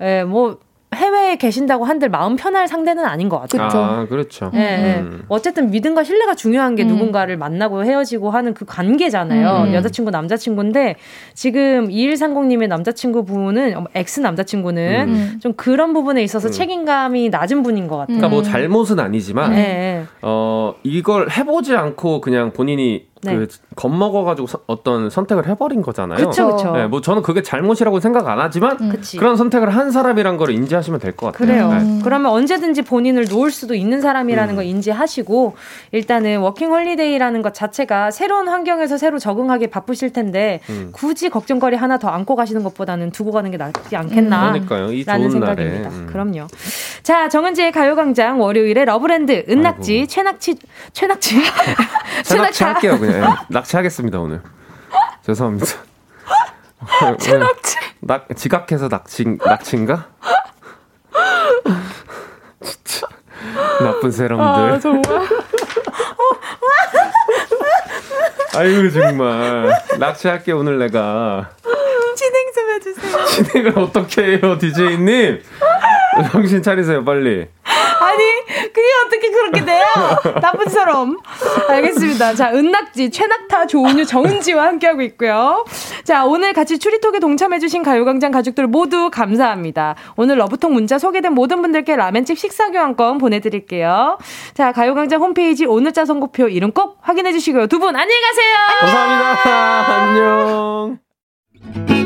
[0.00, 0.58] 에, 뭐
[0.96, 3.68] 해외에 계신다고 한들 마음 편할 상대는 아닌 것 같아요.
[3.82, 4.50] 아, 그렇죠.
[4.52, 5.24] 네, 음.
[5.28, 6.88] 어쨌든 믿음과 신뢰가 중요한 게 음.
[6.88, 9.68] 누군가를 만나고 헤어지고 하는 그 관계잖아요.
[9.68, 9.74] 음.
[9.74, 10.96] 여자친구, 남자친구인데
[11.34, 15.38] 지금 2130님의 남자친구분은 ex 남자친구는 음.
[15.40, 16.52] 좀 그런 부분에 있어서 음.
[16.52, 18.16] 책임감이 낮은 분인 것 같아요.
[18.16, 20.04] 그러니까 뭐 잘못은 아니지만 네.
[20.22, 23.36] 어 이걸 해보지 않고 그냥 본인이 네.
[23.36, 23.46] 그
[23.76, 26.16] 겁먹어가지고 서, 어떤 선택을 해버린 거잖아요.
[26.18, 26.72] 그렇죠.
[26.74, 29.00] 네, 뭐 저는 그게 잘못이라고 생각 안 하지만 음.
[29.18, 31.46] 그런 선택을 한 사람이란 걸 인지하시면 될 것 같아요.
[31.46, 31.68] 그래요.
[31.82, 32.00] 네.
[32.04, 34.56] 그러면 언제든지 본인을 놓을 수도 있는 사람이라는 음.
[34.56, 35.54] 걸 인지하시고
[35.92, 40.90] 일단은 워킹 홀리데이라는 것 자체가 새로운 환경에서 새로 적응하기 바쁘실 텐데 음.
[40.92, 44.48] 굳이 걱정거리 하나 더 안고 가시는 것보다는 두고 가는 게 낫지 않겠나.
[44.48, 44.52] 음.
[44.66, 44.92] 그러니까요.
[44.92, 45.88] 이 라는 생각입니다.
[45.90, 46.06] 음.
[46.10, 46.46] 그럼요.
[47.02, 50.06] 자 정은지의 가요광장 월요일에 러브랜드 은낙지 아이고.
[50.06, 50.54] 최낙치
[50.92, 51.36] 최낙치
[52.24, 53.15] 최낙치 할게요 그냥.
[53.20, 54.42] 네, 낚시하겠습니다 오늘.
[55.24, 55.66] 죄송합니다.
[58.00, 60.06] 낙 지각해서 낚시 낚시인가?
[62.62, 63.06] 진짜
[63.80, 64.44] 나쁜 사람들.
[64.44, 65.02] 아, 정말.
[68.56, 71.50] 아유 정말 낚시할게 오늘 내가.
[72.14, 73.24] 진행 좀 해주세요.
[73.26, 75.42] 진행을 어떻게 해요, 디제이님?
[76.32, 77.46] 정신 차리세요, 빨리.
[77.98, 78.24] 아니,
[78.72, 79.84] 그게 어떻게 그렇게 돼요?
[80.40, 81.16] 나쁜 사람.
[81.68, 82.34] 알겠습니다.
[82.34, 85.64] 자, 은낙지, 최낙타, 조은유, 정은지와 함께하고 있고요.
[86.04, 89.94] 자, 오늘 같이 추리톡에 동참해주신 가요광장 가족들 모두 감사합니다.
[90.16, 94.18] 오늘 러브톡 문자 소개된 모든 분들께 라멘집 식사교환권 보내드릴게요.
[94.54, 97.66] 자, 가요광장 홈페이지 오늘자 선곡표 이름 꼭 확인해주시고요.
[97.68, 98.54] 두 분 안녕히 가세요.
[98.80, 100.02] 감사합니다.
[100.02, 102.05] 안녕.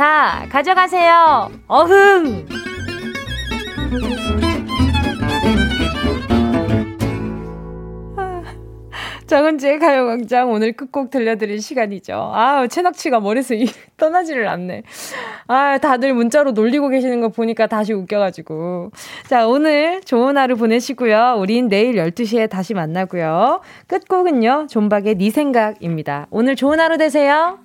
[0.00, 1.50] 다 가져가세요.
[1.66, 2.46] 어흥!
[9.26, 12.14] 정은지의 가요광장 오늘 끝곡 들려드릴 시간이죠.
[12.14, 13.66] 아 채낙치가 머릿속에
[13.98, 14.84] 떠나지를 않네.
[15.48, 18.92] 아 다들 문자로 놀리고 계시는 거 보니까 다시 웃겨가지고.
[19.28, 21.36] 자, 오늘 좋은 하루 보내시고요.
[21.38, 23.60] 우린 내일 12시에 다시 만나고요.
[23.86, 26.26] 끝곡은요, 존박의 네 생각입니다.
[26.30, 27.58] 오늘 좋은 하루 되세요.